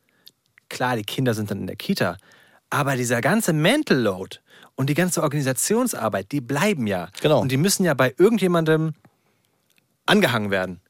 Klar, 0.68 0.96
die 0.96 1.04
Kinder 1.04 1.34
sind 1.34 1.50
dann 1.50 1.60
in 1.60 1.66
der 1.68 1.76
Kita. 1.76 2.16
Aber 2.68 2.96
dieser 2.96 3.20
ganze 3.20 3.52
Mental 3.52 3.96
Load 3.96 4.38
und 4.74 4.90
die 4.90 4.94
ganze 4.94 5.22
Organisationsarbeit, 5.22 6.32
die 6.32 6.40
bleiben 6.40 6.86
ja. 6.86 7.08
Genau. 7.20 7.40
Und 7.40 7.50
die 7.52 7.56
müssen 7.56 7.84
ja 7.84 7.94
bei 7.94 8.14
irgendjemandem 8.18 8.94
angehangen 10.04 10.50
werden. 10.50 10.80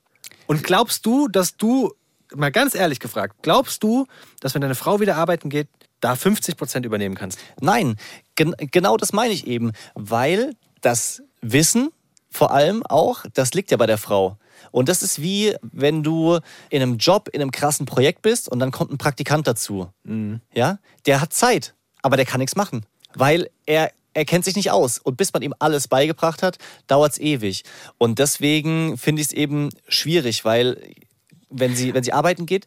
Und 0.47 0.65
glaubst 0.65 1.05
du, 1.07 1.29
dass 1.29 1.57
du, 1.57 1.93
mal 2.35 2.51
ganz 2.51 2.75
ehrlich 2.75 3.01
gefragt, 3.01 3.37
glaubst 3.43 3.83
du, 3.83 4.07
dass 4.41 4.55
wenn 4.55 4.63
deine 4.63 4.75
Frau 4.75 5.01
wieder 5.01 5.17
arbeiten 5.17 5.51
geht, 5.51 5.69
da 6.01 6.17
50 6.17 6.57
Prozent 6.57 6.87
übernehmen 6.87 7.15
kannst? 7.15 7.39
Nein, 7.61 7.97
gen 8.35 8.55
genau 8.59 8.97
das 8.97 9.13
meine 9.13 9.33
ich 9.33 9.47
eben, 9.47 9.73
weil 9.95 10.55
das 10.81 11.23
Wissen 11.41 11.91
vor 12.31 12.51
allem 12.51 12.85
auch, 12.87 13.25
das 13.35 13.55
liegt 13.55 13.71
ja 13.71 13.77
bei 13.77 13.87
der 13.87 13.99
Frau. 13.99 14.39
Und 14.71 14.89
das 14.89 15.03
ist 15.03 15.23
wie, 15.23 15.55
wenn 15.63 16.03
du 16.03 16.39
in 16.69 16.83
einem 16.83 16.99
Job, 16.99 17.29
in 17.33 17.41
einem 17.41 17.51
krassen 17.51 17.87
Projekt 17.87 18.23
bist 18.23 18.49
und 18.49 18.59
dann 18.59 18.71
kommt 18.71 18.93
ein 18.93 18.99
Praktikant 18.99 19.47
dazu. 19.47 19.91
Ja, 20.53 20.79
der 21.07 21.21
hat 21.21 21.33
Zeit, 21.33 21.75
aber 22.03 22.17
der 22.17 22.27
kann 22.27 22.41
nichts 22.41 22.57
machen, 22.57 22.85
weil 23.15 23.51
er 23.67 23.93
er 24.15 24.25
kennt 24.25 24.45
sich 24.45 24.57
nicht 24.57 24.71
aus. 24.71 24.99
Und 24.99 25.17
bis 25.17 25.33
man 25.33 25.43
ihm 25.43 25.55
alles 25.59 25.89
beigebracht 25.89 26.43
hat, 26.43 26.59
dauert 26.87 27.13
es 27.13 27.19
ewig. 27.21 27.63
Und 27.99 28.19
deswegen 28.19 28.97
finde 28.99 29.21
ich 29.23 29.29
es 29.29 29.33
eben 29.33 29.71
schwierig, 29.89 30.45
weil 30.45 30.81
wenn 31.51 31.75
sie, 31.75 31.95
wenn 31.95 32.05
sie 32.05 32.13
arbeiten 32.13 32.45
geht, 32.45 32.67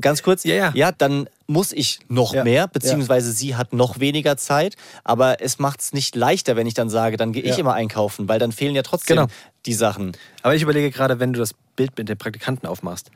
ganz 0.00 0.22
kurz, 0.22 0.44
Ja, 0.44 0.54
ja. 0.54 0.72
ja 0.74 0.92
dann 0.92 1.28
muss 1.46 1.70
ich 1.72 1.98
noch 2.08 2.32
Ja. 2.32 2.44
mehr, 2.44 2.66
beziehungsweise 2.66 3.30
sie 3.32 3.56
hat 3.56 3.74
noch 3.74 4.00
weniger 4.00 4.38
Zeit, 4.38 4.76
aber 5.04 5.42
es 5.42 5.58
macht 5.58 5.80
es 5.80 5.92
nicht 5.92 6.16
leichter, 6.16 6.56
wenn 6.56 6.66
ich 6.66 6.72
dann 6.72 6.88
sage, 6.88 7.18
dann 7.18 7.32
gehe 7.32 7.42
ich 7.42 7.50
Ja. 7.50 7.58
immer 7.58 7.74
einkaufen, 7.74 8.28
weil 8.28 8.38
dann 8.38 8.52
fehlen 8.52 8.74
ja 8.74 8.82
trotzdem 8.82 9.16
Genau. 9.16 9.28
die 9.66 9.74
Sachen. 9.74 10.12
Aber 10.42 10.54
ich 10.54 10.62
überlege 10.62 10.90
gerade, 10.90 11.20
wenn 11.20 11.34
du 11.34 11.40
das 11.40 11.52
Bild 11.76 11.98
mit 11.98 12.08
den 12.08 12.16
Praktikanten 12.16 12.66
aufmachst. 12.66 13.10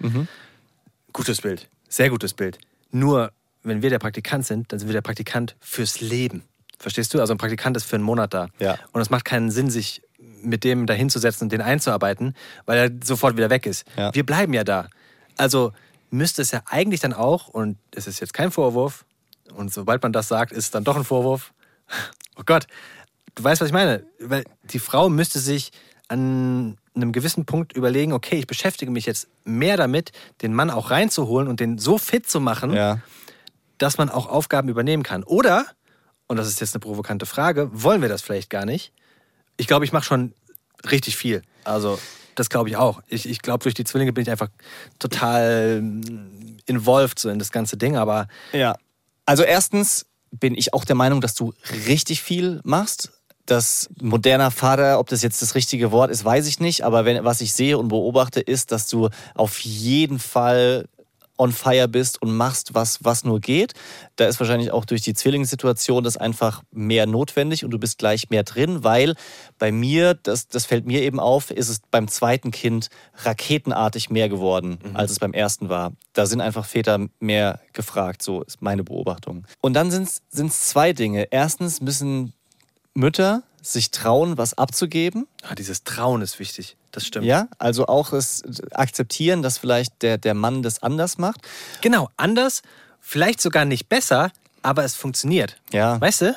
Gutes 1.15 1.41
Bild, 1.41 1.69
sehr 1.89 2.11
gutes 2.11 2.35
Bild. 2.35 2.59
Nur, 2.91 3.33
wenn 3.63 3.81
wir 3.81 3.89
der 3.91 3.99
Praktikant 3.99 4.45
sind, 4.45 4.71
dann 4.71 4.79
sind 4.79 4.89
wir 4.89 4.93
der 4.95 5.01
Praktikant 5.03 5.57
fürs 5.61 6.01
Leben. 6.01 6.43
Verstehst 6.79 7.13
du? 7.15 7.21
Also 7.21 7.35
ein 7.35 7.39
Praktikant 7.39 7.77
ist 7.77 7.85
für 7.85 7.97
einen 7.97 8.05
Monat 8.05 8.35
da. 8.35 8.49
Ja. 8.59 8.77
Und 8.93 9.01
es 9.01 9.11
macht 9.11 9.25
keinen 9.25 9.51
Sinn, 9.51 9.71
sich 9.71 10.03
mit 10.43 10.65
dem 10.65 10.87
dahin 10.87 11.11
zu 11.11 11.19
setzen 11.19 11.45
und 11.45 11.53
den 11.53 11.61
einzuarbeiten, 11.63 12.35
weil 12.67 12.79
er 12.79 12.91
sofort 13.05 13.37
wieder 13.37 13.51
weg 13.51 13.67
ist. 13.67 13.85
Ja. 13.97 14.15
Wir 14.15 14.25
bleiben 14.25 14.53
ja 14.53 14.65
da. 14.65 14.89
Also 15.37 15.73
müsste 16.11 16.43
es 16.43 16.51
ja 16.51 16.63
eigentlich 16.67 17.01
dann 17.01 17.13
auch, 17.13 17.49
und 17.49 17.79
es 17.93 18.07
ist 18.07 18.21
jetzt 18.21 18.33
kein 18.35 18.51
Vorwurf, 18.51 19.05
und 19.55 19.73
sobald 19.73 20.03
man 20.03 20.13
das 20.13 20.29
sagt, 20.29 20.53
ist 20.53 20.65
es 20.65 20.71
dann 20.71 20.85
doch 20.85 20.97
ein 20.97 21.05
Vorwurf. 21.05 21.53
Oh 22.39 22.43
Gott, 22.45 22.67
du 23.35 23.43
weißt, 23.45 23.63
was 23.63 23.69
ich 23.69 23.73
meine. 23.73 24.05
Weil 24.21 24.45
die 24.65 24.79
Frau 24.79 25.09
müsste 25.09 25.39
sich 25.39 25.71
an 26.09 26.77
einem 26.95 27.13
gewissen 27.13 27.47
Punkt 27.47 27.73
überlegen, 27.73 28.13
okay, 28.13 28.37
ich 28.37 28.47
beschäftige 28.47 28.91
mich 28.91 29.07
jetzt 29.07 29.29
mehr 29.45 29.79
damit, 29.79 30.13
den 30.43 30.53
Mann 30.53 30.69
auch 30.71 30.91
reinzuholen 30.91 31.49
und 31.49 31.61
den 31.61 31.79
so 31.79 31.97
fit 31.97 32.29
zu 32.29 32.39
machen, 32.41 32.75
Ja. 32.75 32.99
dass 33.79 33.97
man 33.97 34.11
auch 34.11 34.29
Aufgaben 34.29 34.69
übernehmen 34.69 35.03
kann. 35.03 35.23
Oder, 35.25 35.65
und 36.29 36.37
das 36.37 36.49
ist 36.49 36.61
jetzt 36.61 36.75
eine 36.75 36.81
provokante 36.81 37.27
Frage, 37.27 37.71
wollen 37.73 38.03
wir 38.03 38.09
das 38.09 38.23
vielleicht 38.23 38.51
gar 38.51 38.65
nicht? 38.65 38.93
Ich 39.57 39.67
glaube, 39.67 39.85
ich 39.85 39.93
mache 39.93 40.05
schon 40.05 40.33
richtig 40.91 41.17
viel. 41.17 41.43
Also, 41.65 41.99
das 42.35 42.51
glaube 42.51 42.69
ich 42.69 42.77
auch. 42.77 43.01
Ich, 43.09 43.29
ich 43.29 43.43
glaube, 43.43 43.63
durch 43.63 43.75
die 43.75 43.85
Zwillinge 43.85 44.13
bin 44.13 44.23
ich 44.23 44.31
einfach 44.31 44.49
total 44.99 45.81
mm, 45.81 46.59
involved 46.67 47.19
so 47.19 47.31
in 47.31 47.39
das 47.39 47.51
ganze 47.51 47.77
Ding, 47.77 47.97
aber 47.97 48.29
Ja. 48.53 48.77
Also 49.25 49.43
erstens 49.43 50.07
bin 50.31 50.55
ich 50.55 50.73
auch 50.73 50.85
der 50.85 50.95
Meinung, 50.95 51.21
dass 51.21 51.35
du 51.35 51.53
richtig 51.87 52.23
viel 52.23 52.61
machst. 52.63 53.13
Das 53.45 53.89
moderner 54.01 54.51
Vater, 54.51 54.99
ob 54.99 55.09
das 55.09 55.23
jetzt 55.23 55.41
das 55.43 55.55
richtige 55.55 55.93
Wort 55.93 56.11
ist, 56.11 56.25
weiß 56.25 56.47
ich 56.47 56.61
nicht. 56.61 56.83
Aber 56.85 57.05
wenn, 57.05 57.25
was 57.25 57.41
ich 57.41 57.53
sehe 57.53 57.79
und 57.79 57.89
beobachte, 57.89 58.41
ist, 58.41 58.73
dass 58.73 58.89
du 58.89 59.09
auf 59.35 59.59
jeden 59.61 60.19
Fall 60.19 60.87
on 61.39 61.53
fire 61.53 61.89
bist 61.89 62.21
und 62.23 62.37
machst, 62.37 62.75
was, 62.75 63.05
was 63.05 63.25
nur 63.25 63.41
geht. 63.41 63.75
Da 64.17 64.27
ist 64.27 64.41
wahrscheinlich 64.41 64.71
auch 64.71 64.85
durch 64.85 65.03
die 65.03 65.15
Zwillingssituation 65.15 66.05
das 66.05 66.17
einfach 66.17 66.63
mehr 66.71 67.07
notwendig 67.07 67.65
und 67.65 67.71
du 67.71 67.79
bist 67.79 67.99
gleich 67.99 68.31
mehr 68.31 68.43
drin, 68.43 68.85
weil 68.85 69.15
bei 69.59 69.73
mir, 69.73 70.15
das, 70.15 70.49
das 70.49 70.67
fällt 70.67 70.87
mir 70.87 71.03
eben 71.03 71.21
auf, 71.21 71.51
ist 71.51 71.69
es 71.69 71.81
beim 71.91 72.09
zweiten 72.09 72.51
Kind 72.51 72.89
raketenartig 73.25 74.11
mehr 74.11 74.29
geworden, 74.29 74.79
als 74.95 75.11
es 75.11 75.19
beim 75.19 75.33
ersten 75.33 75.69
war. 75.69 75.93
Da 76.13 76.27
sind 76.27 76.41
einfach 76.41 76.65
Väter 76.65 77.07
mehr 77.21 77.61
gefragt, 77.73 78.23
so 78.23 78.43
ist 78.43 78.63
meine 78.63 78.85
Beobachtung. 78.85 79.47
Und 79.61 79.75
dann 79.75 79.91
sind 79.91 80.09
es 80.31 80.69
zwei 80.69 80.93
Dinge. 80.93 81.29
Erstens 81.31 81.81
müssen 81.81 82.33
Mütter 82.95 83.43
sich 83.73 83.91
trauen, 83.91 84.39
was 84.39 84.57
abzugeben. 84.57 85.27
ah, 85.43 85.55
dieses 85.55 85.85
Trauen 85.85 86.23
ist 86.23 86.39
wichtig. 86.39 86.77
Das 86.93 87.07
stimmt. 87.07 87.27
Ja, 87.27 87.49
also 87.59 87.87
auch 87.87 88.13
es 88.13 88.43
akzeptieren, 88.73 89.43
dass 89.43 89.59
vielleicht 89.59 90.03
der, 90.03 90.19
der 90.19 90.35
Mann 90.35 90.63
das 90.63 90.83
anders 90.83 91.19
macht. 91.19 91.41
Genau, 91.83 92.09
anders, 92.17 92.63
vielleicht 93.01 93.41
sogar 93.41 93.65
nicht 93.65 93.89
besser, 93.89 94.31
aber 94.63 94.85
es 94.85 94.95
funktioniert. 94.95 95.61
Ja. 95.73 96.01
Weißt 96.01 96.23
du? 96.23 96.37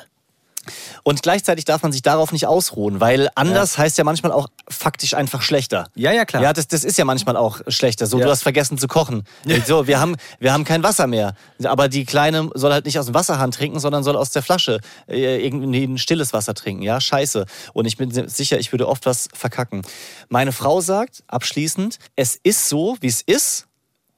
Und 1.02 1.22
gleichzeitig 1.22 1.64
darf 1.64 1.82
man 1.82 1.92
sich 1.92 2.02
darauf 2.02 2.32
nicht 2.32 2.46
ausruhen, 2.46 3.00
weil 3.00 3.28
anders 3.34 3.78
heißt 3.78 3.96
ja 3.98 4.04
manchmal 4.04 4.32
auch 4.32 4.48
faktisch 4.68 5.14
einfach 5.14 5.42
schlechter. 5.42 5.88
Ja, 5.94 6.12
ja, 6.12 6.24
klar. 6.24 6.42
Ja, 6.42 6.52
das, 6.52 6.68
das 6.68 6.84
ist 6.84 6.98
ja 6.98 7.04
manchmal 7.04 7.36
auch 7.36 7.60
schlechter. 7.68 8.06
So, 8.06 8.18
Ja. 8.18 8.26
du 8.26 8.30
hast 8.30 8.42
vergessen 8.42 8.78
zu 8.78 8.86
kochen. 8.86 9.24
So, 9.66 9.86
wir 9.86 10.00
haben, 10.00 10.16
wir 10.38 10.52
haben 10.52 10.64
kein 10.64 10.82
Wasser 10.82 11.06
mehr. 11.06 11.34
Aber 11.64 11.88
die 11.88 12.04
Kleine 12.04 12.50
soll 12.54 12.72
halt 12.72 12.84
nicht 12.84 12.98
aus 12.98 13.06
dem 13.06 13.14
Wasserhahn 13.14 13.50
trinken, 13.50 13.80
sondern 13.80 14.04
soll 14.04 14.16
aus 14.16 14.30
der 14.30 14.42
Flasche 14.42 14.80
äh, 15.08 15.44
irgendwie 15.44 15.84
ein 15.84 15.98
stilles 15.98 16.32
Wasser 16.32 16.54
trinken. 16.54 16.82
Ja, 16.82 17.00
scheiße. 17.00 17.46
Und 17.72 17.86
ich 17.86 17.96
bin 17.96 18.10
sicher, 18.28 18.58
ich 18.58 18.72
würde 18.72 18.86
oft 18.88 19.06
was 19.06 19.28
verkacken. 19.32 19.82
Meine 20.28 20.52
Frau 20.52 20.80
sagt 20.80 21.22
abschließend, 21.28 21.98
es 22.16 22.36
ist 22.42 22.68
so, 22.68 22.96
wie 23.00 23.06
es 23.08 23.22
ist 23.22 23.66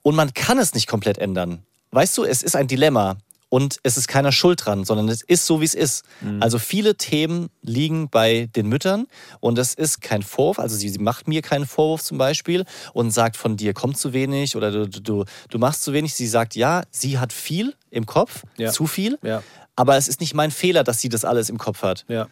und 0.02 0.16
man 0.16 0.34
kann 0.34 0.58
es 0.58 0.74
nicht 0.74 0.86
komplett 0.88 1.18
ändern. 1.18 1.62
Weißt 1.92 2.16
du, 2.18 2.24
es 2.24 2.42
ist 2.42 2.56
ein 2.56 2.66
Dilemma. 2.68 3.16
Und 3.52 3.80
es 3.82 3.98
ist 3.98 4.08
keiner 4.08 4.32
schuld 4.32 4.64
dran, 4.64 4.84
sondern 4.86 5.10
es 5.10 5.20
ist 5.20 5.44
so, 5.44 5.60
wie 5.60 5.66
es 5.66 5.74
ist. 5.74 6.06
Also 6.40 6.58
viele 6.58 6.96
Themen 6.96 7.50
liegen 7.60 8.08
bei 8.08 8.48
den 8.56 8.66
Müttern 8.66 9.06
und 9.40 9.58
das 9.58 9.74
ist 9.74 10.00
kein 10.00 10.22
Vorwurf. 10.22 10.58
Also 10.58 10.74
sie, 10.74 10.88
sie 10.88 10.98
macht 10.98 11.28
mir 11.28 11.42
keinen 11.42 11.66
Vorwurf 11.66 12.02
zum 12.02 12.16
Beispiel 12.16 12.64
und 12.94 13.10
sagt 13.10 13.36
von 13.36 13.58
dir 13.58 13.74
kommt 13.74 13.98
zu 13.98 14.14
wenig 14.14 14.56
oder 14.56 14.70
du, 14.70 14.88
du, 14.88 15.24
du 15.50 15.58
machst 15.58 15.82
zu 15.82 15.92
wenig. 15.92 16.14
Sie 16.14 16.26
sagt 16.28 16.56
ja, 16.56 16.80
sie 16.90 17.18
hat 17.18 17.30
viel 17.30 17.74
im 17.90 18.06
Kopf, 18.06 18.42
Ja. 18.56 18.72
zu 18.72 18.86
viel. 18.86 19.18
Ja. 19.22 19.42
Aber 19.76 19.98
es 19.98 20.08
ist 20.08 20.20
nicht 20.20 20.32
mein 20.32 20.50
Fehler, 20.50 20.82
dass 20.82 21.02
sie 21.02 21.10
das 21.10 21.26
alles 21.26 21.50
im 21.50 21.58
Kopf 21.58 21.82
hat. 21.82 22.06
Ja. 22.08 22.28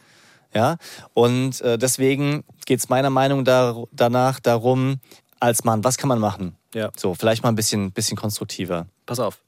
Ja, 0.54 0.78
und 1.12 1.60
äh, 1.60 1.76
deswegen 1.76 2.44
geht 2.64 2.78
es 2.78 2.88
meiner 2.88 3.10
Meinung 3.10 3.44
dar 3.44 3.84
danach 3.92 4.40
darum, 4.40 5.00
als 5.38 5.64
Mann, 5.64 5.84
was 5.84 5.98
kann 5.98 6.08
man 6.08 6.18
machen? 6.18 6.56
Ja. 6.74 6.90
So, 6.96 7.12
vielleicht 7.12 7.42
mal 7.42 7.50
ein 7.50 7.56
bisschen, 7.56 7.92
bisschen 7.92 8.16
konstruktiver. 8.16 8.86
Pass 9.04 9.20
auf. 9.20 9.42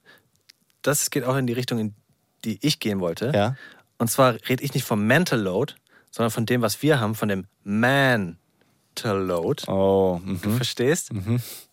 Das 0.82 1.10
geht 1.10 1.24
auch 1.24 1.36
in 1.36 1.46
die 1.46 1.52
Richtung, 1.52 1.78
in 1.78 1.94
die 2.44 2.58
ich 2.60 2.80
gehen 2.80 3.00
wollte. 3.00 3.32
Ja. 3.34 3.56
Und 3.98 4.08
zwar 4.10 4.34
rede 4.48 4.62
ich 4.64 4.74
nicht 4.74 4.84
vom 4.84 5.06
Mental 5.06 5.40
Load, 5.40 5.74
sondern 6.10 6.30
von 6.30 6.44
dem, 6.46 6.60
was 6.62 6.82
wir 6.82 6.98
haben, 7.00 7.14
von 7.14 7.28
dem 7.28 7.46
Mental 7.62 8.36
Load. 9.18 9.62
Oh, 9.68 10.20
mhm. 10.22 10.40
Du 10.42 10.50
verstehst? 10.56 11.10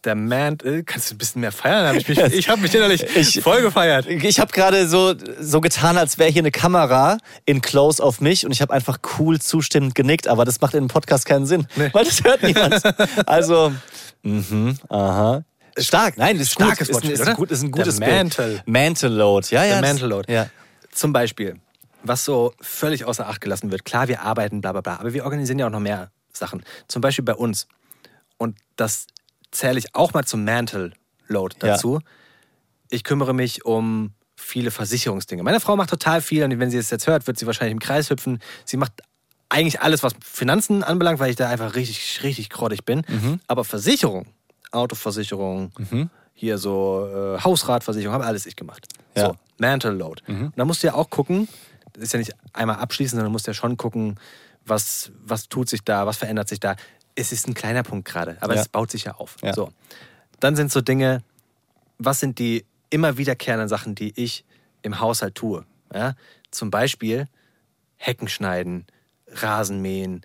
Der 0.04 0.16
Man, 0.16 0.58
kannst 0.86 1.10
du 1.10 1.16
ein 1.16 1.18
bisschen 1.18 1.42
mehr 1.42 1.52
feiern? 1.52 1.88
Hab 1.88 1.96
ich 1.96 2.08
mich, 2.08 2.18
ich 2.20 2.48
habe 2.50 2.62
mich 2.62 2.74
innerlich 2.74 3.04
Ich- 3.16 3.42
voll 3.42 3.62
gefeiert. 3.62 4.06
Ich 4.06 4.40
habe 4.40 4.52
gerade 4.54 4.88
so, 4.88 5.14
so 5.40 5.60
getan, 5.60 5.98
als 5.98 6.18
wäre 6.18 6.30
hier 6.30 6.42
eine 6.44 6.52
Kamera 6.52 7.18
in 7.46 7.62
Close 7.62 8.02
auf 8.04 8.22
mich 8.22 8.46
und 8.46 8.52
ich 8.52 8.62
habe 8.62 8.74
einfach 8.74 9.00
cool 9.18 9.40
zustimmend 9.42 9.96
genickt, 9.96 10.28
aber 10.28 10.46
das 10.46 10.62
macht 10.62 10.74
in 10.76 10.80
einem 10.80 10.88
Podcast 10.88 11.26
keinen 11.26 11.46
Sinn, 11.46 11.68
weil 11.94 12.06
das 12.06 12.24
hört 12.24 12.44
niemand. 12.44 12.82
Also, 13.26 13.74
mhm, 14.24 14.78
aha. 14.88 15.44
Stark, 15.88 16.18
nein, 16.18 16.38
das 16.38 16.48
ist 16.48 16.54
Starkes 16.54 16.88
gut. 16.88 16.96
Wortspiel, 16.96 17.12
ist, 17.14 17.28
ein 17.28 17.36
gut, 17.36 17.52
ist 17.52 17.64
ein 17.64 17.72
gutes 17.72 17.98
Der 17.98 18.06
Bild. 18.06 18.18
Mantle. 18.18 18.64
Mantle 18.66 19.10
Load, 19.10 19.48
ja, 19.52 19.64
ja. 19.64 19.74
Der 19.74 19.82
Mental 19.82 20.10
Load. 20.10 20.32
Ja. 20.34 20.50
Zum 20.92 21.14
Beispiel, 21.14 21.60
was 22.04 22.26
so 22.26 22.54
völlig 22.62 23.06
außer 23.06 23.28
Acht 23.28 23.42
gelassen 23.42 23.72
wird. 23.72 23.86
Klar, 23.86 24.08
wir 24.08 24.22
arbeiten, 24.22 24.62
bla 24.62 24.72
bla 24.72 24.82
bla, 24.82 24.98
aber 25.00 25.14
wir 25.14 25.24
organisieren 25.26 25.60
ja 25.60 25.68
auch 25.68 25.72
noch 25.72 25.80
mehr 25.80 26.12
Sachen. 26.34 26.64
Zum 26.88 27.02
Beispiel 27.02 27.24
bei 27.26 27.36
uns. 27.36 27.68
Und 28.38 28.58
das 28.76 29.08
zähle 29.52 29.78
ich 29.80 29.96
auch 29.96 30.14
mal 30.14 30.24
zum 30.26 30.44
Mental 30.44 30.94
Load 31.28 31.56
Ja. 31.62 31.74
dazu. 31.74 32.00
ich 32.92 33.04
kümmere 33.04 33.34
mich 33.34 33.66
um 33.66 34.14
viele 34.36 34.72
Versicherungsdinge. 34.72 35.44
Meine 35.44 35.60
Frau 35.60 35.76
macht 35.76 35.90
total 35.92 36.22
viel 36.22 36.44
und 36.44 36.58
wenn 36.60 36.72
sie 36.72 36.78
es 36.78 36.90
jetzt 36.90 37.06
hört, 37.06 37.28
wird 37.28 37.38
sie 37.38 37.46
wahrscheinlich 37.46 37.74
im 37.74 37.80
Kreis 37.80 38.10
hüpfen. 38.10 38.40
Sie 38.66 38.78
macht 38.78 38.94
eigentlich 39.50 39.82
alles, 39.82 40.02
was 40.02 40.14
Finanzen 40.24 40.84
anbelangt, 40.84 41.20
weil 41.20 41.30
ich 41.30 41.36
da 41.36 41.50
einfach 41.50 41.76
richtig, 41.76 42.24
richtig 42.24 42.50
grottig 42.50 42.86
bin. 42.86 43.04
Aber 43.48 43.64
Versicherung, 43.66 44.26
Autoversicherung, 44.72 45.72
hier 46.34 46.58
so 46.58 47.08
äh, 47.38 47.42
Hausratversicherung, 47.42 48.14
habe 48.14 48.26
alles 48.26 48.46
ich 48.46 48.56
gemacht. 48.56 48.88
Ja. 49.16 49.28
So, 49.28 49.36
Mental 49.58 49.96
Load. 49.96 50.22
Und 50.28 50.54
da 50.56 50.66
musst 50.66 50.84
du 50.84 50.88
ja 50.88 50.94
auch 50.94 51.10
gucken, 51.10 51.48
das 51.94 52.04
ist 52.04 52.14
ja 52.14 52.20
nicht 52.20 52.34
einmal 52.54 52.78
abschließen, 52.78 53.12
sondern 53.18 53.26
du 53.26 53.32
musst 53.34 53.48
ja 53.48 53.54
schon 53.54 53.78
gucken, 53.78 54.20
was, 54.66 55.12
was 55.24 55.50
tut 55.50 55.68
sich 55.70 55.84
da, 55.84 56.06
was 56.06 56.18
verändert 56.18 56.48
sich 56.48 56.60
da. 56.60 56.76
Es 57.16 57.32
ist 57.32 57.48
ein 57.48 57.54
kleiner 57.56 57.84
Punkt 57.84 58.08
gerade, 58.08 58.38
aber 58.42 58.56
Ja. 58.56 58.62
es 58.62 58.70
baut 58.70 58.92
sich 58.92 59.06
ja 59.06 59.16
auf. 59.16 59.36
Ja. 59.42 59.54
So. 59.54 59.72
Dann 60.40 60.56
sind 60.56 60.72
so 60.72 60.80
Dinge, 60.82 61.24
was 61.98 62.20
sind 62.20 62.40
die 62.40 62.66
immer 62.90 63.18
wiederkehrenden 63.18 63.68
Sachen, 63.68 63.96
die 63.96 64.14
ich 64.16 64.46
im 64.84 65.00
Haushalt 65.00 65.36
tue? 65.36 65.66
Ja? 65.94 66.14
Zum 66.52 66.72
Beispiel 66.72 67.28
Hecken 67.98 68.30
schneiden, 68.30 68.86
Rasen 69.28 69.82
mähen, 69.82 70.22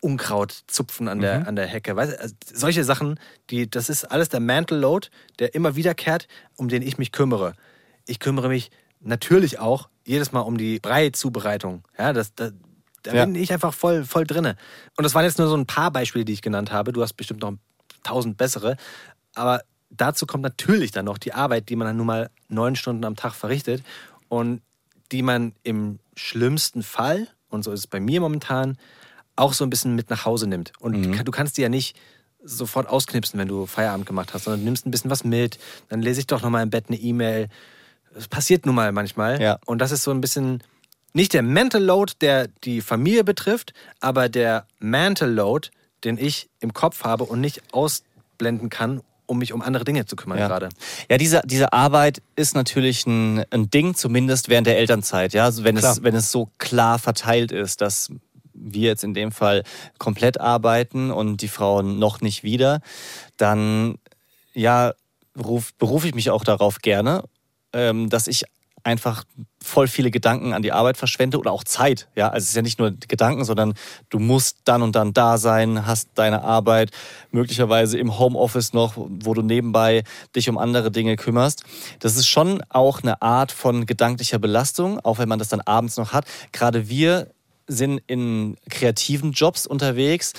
Unkraut 0.00 0.64
zupfen 0.66 1.08
an 1.08 1.20
der, 1.20 1.46
an 1.48 1.56
der 1.56 1.66
Hecke. 1.66 1.96
Weißt, 1.96 2.18
also 2.18 2.34
solche 2.52 2.84
Sachen, 2.84 3.18
die, 3.50 3.68
das 3.68 3.88
ist 3.88 4.04
alles 4.04 4.28
der 4.28 4.40
Mantle 4.40 4.78
Load, 4.78 5.08
der 5.38 5.54
immer 5.54 5.74
wiederkehrt, 5.76 6.28
um 6.56 6.68
den 6.68 6.82
ich 6.82 6.98
mich 6.98 7.12
kümmere. 7.12 7.54
Ich 8.06 8.18
kümmere 8.20 8.48
mich 8.48 8.70
natürlich 9.00 9.58
auch 9.58 9.88
jedes 10.04 10.32
Mal 10.32 10.40
um 10.40 10.58
die 10.58 10.78
Brei-Zubereitung. 10.80 11.82
Ja, 11.98 12.12
das, 12.12 12.34
da, 12.34 12.50
da 13.02 13.14
Ja. 13.14 13.24
bin 13.24 13.34
ich 13.34 13.52
einfach 13.52 13.72
voll, 13.72 14.04
voll 14.04 14.26
drinne. 14.26 14.56
Und 14.96 15.04
das 15.04 15.14
waren 15.14 15.24
jetzt 15.24 15.38
nur 15.38 15.48
so 15.48 15.56
ein 15.56 15.66
paar 15.66 15.90
Beispiele, 15.90 16.24
die 16.24 16.32
ich 16.34 16.42
genannt 16.42 16.72
habe. 16.72 16.92
Du 16.92 17.02
hast 17.02 17.14
bestimmt 17.14 17.40
noch 17.40 17.54
tausend 18.02 18.36
bessere. 18.36 18.76
Aber 19.34 19.62
dazu 19.90 20.26
kommt 20.26 20.42
natürlich 20.42 20.90
dann 20.90 21.06
noch 21.06 21.18
die 21.18 21.32
Arbeit, 21.32 21.68
die 21.68 21.76
man 21.76 21.86
dann 21.86 21.96
nun 21.96 22.06
mal 22.06 22.30
neun 22.48 22.76
Stunden 22.76 23.04
am 23.04 23.16
Tag 23.16 23.32
verrichtet 23.32 23.82
und 24.28 24.60
die 25.12 25.22
man 25.22 25.54
im 25.62 25.98
schlimmsten 26.16 26.82
Fall, 26.82 27.28
und 27.48 27.64
so 27.64 27.72
ist 27.72 27.80
es 27.80 27.86
bei 27.86 28.00
mir 28.00 28.20
momentan, 28.20 28.76
auch 29.40 29.52
so 29.52 29.64
ein 29.64 29.70
bisschen 29.70 29.94
mit 29.94 30.10
nach 30.10 30.24
Hause 30.24 30.46
nimmt. 30.46 30.72
Und 30.80 31.02
du 31.24 31.30
kannst 31.32 31.56
die 31.56 31.62
ja 31.62 31.68
nicht 31.68 31.96
sofort 32.42 32.88
ausknipsen, 32.88 33.38
wenn 33.38 33.48
du 33.48 33.66
Feierabend 33.66 34.06
gemacht 34.06 34.32
hast, 34.32 34.44
sondern 34.44 34.60
du 34.60 34.64
nimmst 34.64 34.86
ein 34.86 34.90
bisschen 34.90 35.10
was 35.10 35.24
mit, 35.24 35.58
dann 35.88 36.00
lese 36.02 36.20
ich 36.20 36.26
doch 36.26 36.42
nochmal 36.42 36.62
im 36.62 36.70
Bett 36.70 36.86
eine 36.88 36.96
E-Mail. 36.98 37.48
Das 38.14 38.28
passiert 38.28 38.66
nun 38.66 38.74
mal 38.74 38.92
manchmal. 38.92 39.40
Ja. 39.40 39.58
Und 39.66 39.78
das 39.80 39.92
ist 39.92 40.02
so 40.02 40.10
ein 40.10 40.20
bisschen 40.20 40.62
nicht 41.12 41.34
der 41.34 41.42
Mental 41.42 41.82
Load, 41.82 42.14
der 42.20 42.48
die 42.64 42.80
Familie 42.80 43.24
betrifft, 43.24 43.72
aber 44.00 44.28
der 44.28 44.66
Mental 44.78 45.30
Load, 45.30 45.68
den 46.04 46.18
ich 46.18 46.48
im 46.60 46.72
Kopf 46.72 47.04
habe 47.04 47.24
und 47.24 47.40
nicht 47.40 47.62
ausblenden 47.72 48.70
kann, 48.70 49.02
um 49.26 49.38
mich 49.38 49.52
um 49.52 49.62
andere 49.62 49.84
Dinge 49.84 50.06
zu 50.06 50.16
kümmern 50.16 50.38
Ja, 50.38 50.48
gerade. 50.48 50.70
ja 51.08 51.18
diese, 51.18 51.42
diese 51.44 51.72
Arbeit 51.72 52.22
ist 52.36 52.54
natürlich 52.54 53.06
ein, 53.06 53.44
ein 53.50 53.70
Ding, 53.70 53.94
zumindest 53.94 54.48
während 54.48 54.66
der 54.66 54.78
Elternzeit. 54.78 55.32
Ja? 55.32 55.44
Also 55.44 55.62
wenn, 55.62 55.76
Klar. 55.76 55.92
es, 55.92 56.02
wenn 56.02 56.14
es 56.14 56.32
so 56.32 56.48
klar 56.58 56.98
verteilt 56.98 57.52
ist, 57.52 57.80
dass 57.80 58.10
wir 58.60 58.88
jetzt 58.88 59.04
in 59.04 59.14
dem 59.14 59.32
Fall 59.32 59.64
komplett 59.98 60.40
arbeiten 60.40 61.10
und 61.10 61.42
die 61.42 61.48
Frauen 61.48 61.98
noch 61.98 62.20
nicht 62.20 62.42
wieder, 62.42 62.80
dann 63.36 63.98
ja, 64.52 64.92
ruf, 65.38 65.72
berufe 65.74 66.08
ich 66.08 66.14
mich 66.14 66.30
auch 66.30 66.44
darauf 66.44 66.78
gerne, 66.78 67.24
ähm, 67.72 68.10
dass 68.10 68.26
ich 68.26 68.44
einfach 68.82 69.24
voll 69.62 69.88
viele 69.88 70.10
Gedanken 70.10 70.54
an 70.54 70.62
die 70.62 70.72
Arbeit 70.72 70.96
verschwende 70.96 71.38
oder 71.38 71.52
auch 71.52 71.64
Zeit. 71.64 72.08
Ja, 72.16 72.28
also 72.28 72.44
es 72.44 72.50
ist 72.50 72.56
ja 72.56 72.62
nicht 72.62 72.78
nur 72.78 72.92
Gedanken, 72.92 73.44
sondern 73.44 73.74
du 74.08 74.18
musst 74.18 74.58
dann 74.64 74.82
und 74.82 74.96
dann 74.96 75.12
da 75.12 75.36
sein, 75.36 75.86
hast 75.86 76.10
deine 76.14 76.42
Arbeit 76.42 76.90
möglicherweise 77.30 77.98
im 77.98 78.18
Homeoffice 78.18 78.72
noch, 78.72 78.94
wo 78.96 79.34
du 79.34 79.42
nebenbei 79.42 80.04
dich 80.34 80.48
um 80.48 80.56
andere 80.56 80.90
Dinge 80.90 81.16
kümmerst. 81.16 81.64
Das 81.98 82.16
ist 82.16 82.26
schon 82.26 82.62
auch 82.70 83.02
eine 83.02 83.20
Art 83.20 83.52
von 83.52 83.84
gedanklicher 83.84 84.38
Belastung, 84.38 84.98
auch 85.00 85.18
wenn 85.18 85.28
man 85.28 85.38
das 85.38 85.48
dann 85.48 85.60
abends 85.60 85.96
noch 85.98 86.12
hat. 86.12 86.24
Gerade 86.52 86.88
wir 86.88 87.30
sind 87.70 88.02
in 88.06 88.56
kreativen 88.68 89.32
Jobs 89.32 89.66
unterwegs, 89.66 90.32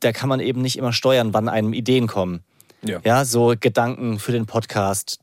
da 0.00 0.12
kann 0.12 0.28
man 0.28 0.40
eben 0.40 0.62
nicht 0.62 0.78
immer 0.78 0.92
steuern, 0.92 1.34
wann 1.34 1.48
einem 1.48 1.72
Ideen 1.72 2.06
kommen. 2.06 2.42
Ja. 2.82 3.00
Ja, 3.04 3.24
so 3.24 3.54
Gedanken 3.58 4.18
für 4.18 4.32
den 4.32 4.46
Podcast, 4.46 5.18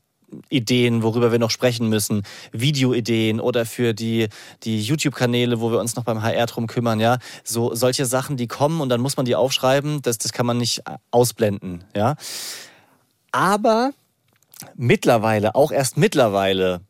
Ideen, 0.48 1.02
worüber 1.02 1.32
wir 1.32 1.38
noch 1.38 1.50
sprechen 1.50 1.88
müssen, 1.88 2.22
Videoideen 2.52 3.40
oder 3.40 3.64
für 3.64 3.94
die, 3.94 4.28
die 4.64 4.82
YouTube-Kanäle, 4.82 5.60
wo 5.60 5.70
wir 5.70 5.78
uns 5.78 5.96
noch 5.96 6.04
beim 6.04 6.22
HR 6.22 6.46
drum 6.46 6.66
kümmern, 6.66 7.00
ja. 7.00 7.18
So 7.44 7.74
solche 7.74 8.06
Sachen, 8.06 8.36
die 8.36 8.48
kommen 8.48 8.80
und 8.80 8.88
dann 8.88 9.00
muss 9.00 9.16
man 9.16 9.24
die 9.24 9.36
aufschreiben, 9.36 10.02
das, 10.02 10.18
das 10.18 10.32
kann 10.32 10.46
man 10.46 10.58
nicht 10.58 10.82
ausblenden, 11.10 11.84
ja. 11.94 12.16
Aber 13.32 13.92
mittlerweile, 14.74 15.54
auch 15.54 15.70
erst 15.70 15.96
mittlerweile, 15.96 16.80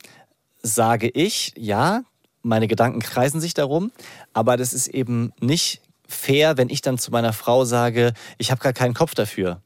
sage 0.63 1.09
ich, 1.09 1.53
ja, 1.57 2.03
meine 2.47 2.69
Gedanken 2.69 3.01
kreisen 3.01 3.41
sich 3.41 3.55
darum, 3.55 3.93
aber 4.33 4.57
das 4.57 4.73
ist 4.73 4.89
eben 4.89 5.33
nicht 5.41 5.83
fair, 6.09 6.57
wenn 6.57 6.71
ich 6.71 6.81
dann 6.81 6.99
zu 6.99 7.11
meiner 7.11 7.33
Frau 7.33 7.65
sage, 7.65 8.13
ich 8.39 8.51
habe 8.51 8.61
gar 8.61 8.73
keinen 8.73 8.95
Kopf 8.95 9.15
dafür, 9.15 9.61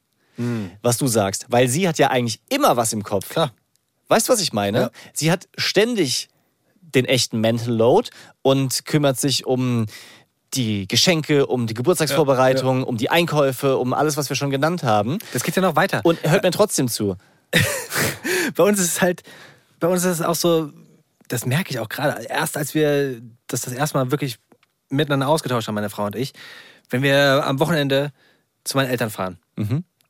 was 0.83 0.97
du 0.97 1.07
sagst, 1.07 1.47
weil 1.49 1.69
sie 1.69 1.87
hat 1.87 1.99
ja 1.99 2.09
eigentlich 2.09 2.41
immer 2.49 2.77
was 2.77 2.93
im 2.93 3.03
Kopf. 3.03 3.29
Klar. 3.29 3.53
Weißt 4.09 4.29
du, 4.29 4.33
was 4.33 4.41
ich 4.41 4.53
meine? 4.53 4.79
Ja. 4.81 4.91
Sie 5.13 5.31
hat 5.31 5.49
ständig 5.57 6.29
den 6.81 7.05
echten 7.05 7.41
Mental 7.41 7.73
Load 7.73 8.11
und 8.43 8.87
kümmert 8.87 9.21
sich 9.21 9.47
um 9.47 9.87
die 10.55 10.89
Geschenke, 10.89 11.47
um 11.47 11.67
die 11.67 11.75
Geburtstagsvorbereitung, 11.75 12.83
um 12.83 12.97
die 12.97 13.11
Einkäufe, 13.11 13.77
um 13.77 13.93
alles, 13.93 14.17
was 14.17 14.29
wir 14.29 14.37
schon 14.37 14.51
genannt 14.51 14.83
haben. 14.83 15.19
Das 15.33 15.45
geht 15.45 15.55
ja 15.55 15.63
noch 15.63 15.77
weiter. 15.77 16.01
Und 16.03 16.21
hört 16.23 16.43
mir 16.43 16.51
trotzdem 16.51 16.89
zu. 16.89 17.17
bei 18.57 18.65
uns 18.65 18.81
ist 18.81 18.87
es 18.87 19.01
halt, 19.01 19.23
bei 19.79 19.87
uns 19.87 20.05
ist 20.05 20.21
es 20.21 20.23
auch 20.23 20.35
so, 20.35 20.73
das 21.31 21.47
merke 21.47 21.71
ich 21.71 21.79
auch 21.79 21.89
gerade, 21.89 22.25
erst 22.25 22.57
als 22.57 22.75
wir 22.75 23.23
das 23.47 23.63
das 23.63 23.73
erste 23.73 23.97
Mal 23.97 24.11
wirklich 24.11 24.39
miteinander 24.89 25.29
ausgetauscht 25.29 25.69
haben, 25.69 25.77
meine 25.77 25.89
Frau 25.89 26.05
und 26.05 26.17
ich, 26.17 26.33
wenn 26.91 27.03
wir 27.03 27.47
am 27.47 27.61
Wochenende 27.61 28.11
zu 28.65 28.77
meinen 28.77 28.91
Eltern 28.91 29.11
fahren, 29.11 29.39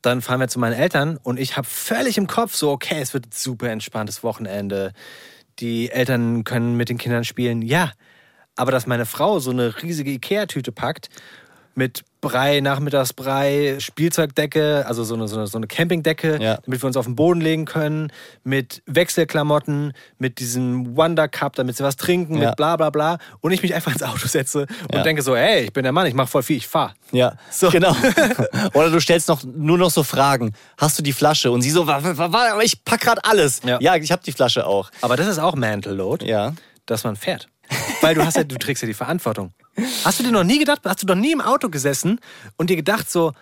dann 0.00 0.22
fahren 0.22 0.40
wir 0.40 0.48
zu 0.48 0.58
meinen 0.58 0.72
Eltern 0.72 1.18
und 1.18 1.38
ich 1.38 1.58
habe 1.58 1.66
völlig 1.66 2.16
im 2.16 2.26
Kopf 2.26 2.54
so, 2.54 2.70
okay, 2.70 3.00
es 3.02 3.12
wird 3.12 3.26
ein 3.26 3.32
super 3.32 3.68
entspanntes 3.68 4.22
Wochenende. 4.22 4.92
Die 5.58 5.90
Eltern 5.90 6.42
können 6.44 6.78
mit 6.78 6.88
den 6.88 6.96
Kindern 6.96 7.24
spielen, 7.24 7.60
ja. 7.60 7.92
Aber 8.56 8.72
dass 8.72 8.86
meine 8.86 9.04
Frau 9.04 9.40
so 9.40 9.50
eine 9.50 9.82
riesige 9.82 10.10
Ikea-Tüte 10.10 10.72
packt 10.72 11.10
mit 11.74 12.02
Brei, 12.20 12.60
Nachmittagsbrei, 12.60 13.76
Spielzeugdecke, 13.78 14.84
also 14.86 15.04
so 15.04 15.14
eine, 15.14 15.26
so 15.28 15.36
eine, 15.36 15.46
so 15.46 15.56
eine 15.56 15.66
Campingdecke, 15.66 16.38
Ja. 16.42 16.58
damit 16.64 16.82
wir 16.82 16.86
uns 16.86 16.96
auf 16.98 17.06
den 17.06 17.16
Boden 17.16 17.40
legen 17.40 17.64
können, 17.64 18.12
mit 18.44 18.82
Wechselklamotten, 18.86 19.92
mit 20.18 20.38
diesem 20.38 20.96
Wonder 20.96 21.28
Cup, 21.28 21.54
damit 21.56 21.76
sie 21.76 21.84
was 21.84 21.96
trinken, 21.96 22.36
Ja. 22.36 22.48
mit 22.48 22.56
bla 22.56 22.76
bla 22.76 22.90
bla. 22.90 23.18
Und 23.40 23.52
ich 23.52 23.62
mich 23.62 23.74
einfach 23.74 23.92
ins 23.92 24.02
Auto 24.02 24.26
setze 24.28 24.60
und 24.88 24.94
Ja. 24.94 25.02
denke 25.02 25.22
so, 25.22 25.34
hey, 25.36 25.64
ich 25.64 25.72
bin 25.72 25.82
der 25.84 25.92
Mann, 25.92 26.06
ich 26.06 26.14
mache 26.14 26.26
voll 26.28 26.42
viel, 26.42 26.56
ich 26.58 26.66
fahr. 26.68 26.94
Ja, 27.12 27.34
So. 27.50 27.70
genau. 27.70 27.94
Oder 28.74 28.90
du 28.90 29.00
stellst 29.00 29.28
noch 29.28 29.42
nur 29.44 29.78
noch 29.78 29.90
so 29.90 30.02
Fragen. 30.02 30.52
Hast 30.76 30.98
du 30.98 31.02
die 31.02 31.12
Flasche? 31.12 31.50
Und 31.50 31.62
sie 31.62 31.70
so, 31.70 31.86
ich 32.62 32.84
pack 32.84 33.00
gerade 33.00 33.24
alles. 33.24 33.62
Ja. 33.64 33.94
Ich 33.96 34.12
habe 34.12 34.22
die 34.24 34.32
Flasche 34.32 34.66
auch. 34.66 34.90
Aber 35.00 35.16
das 35.16 35.26
ist 35.26 35.38
auch 35.38 35.54
Mental 35.54 35.94
Load, 35.94 36.26
Ja. 36.26 36.52
dass 36.86 37.04
man 37.04 37.16
fährt. 37.16 37.48
Weil 38.00 38.14
du 38.14 38.24
hast 38.24 38.36
ja, 38.36 38.44
du 38.44 38.56
trägst 38.56 38.82
ja 38.82 38.86
die 38.86 38.94
Verantwortung. 38.94 39.52
Hast 40.04 40.18
du 40.18 40.24
dir 40.24 40.32
noch 40.32 40.44
nie 40.44 40.58
gedacht, 40.58 40.80
hast 40.84 41.02
du 41.02 41.06
noch 41.06 41.14
nie 41.14 41.32
im 41.32 41.40
Auto 41.40 41.68
gesessen 41.68 42.20
und 42.56 42.70
dir 42.70 42.76
gedacht 42.76 43.10
so, 43.10 43.32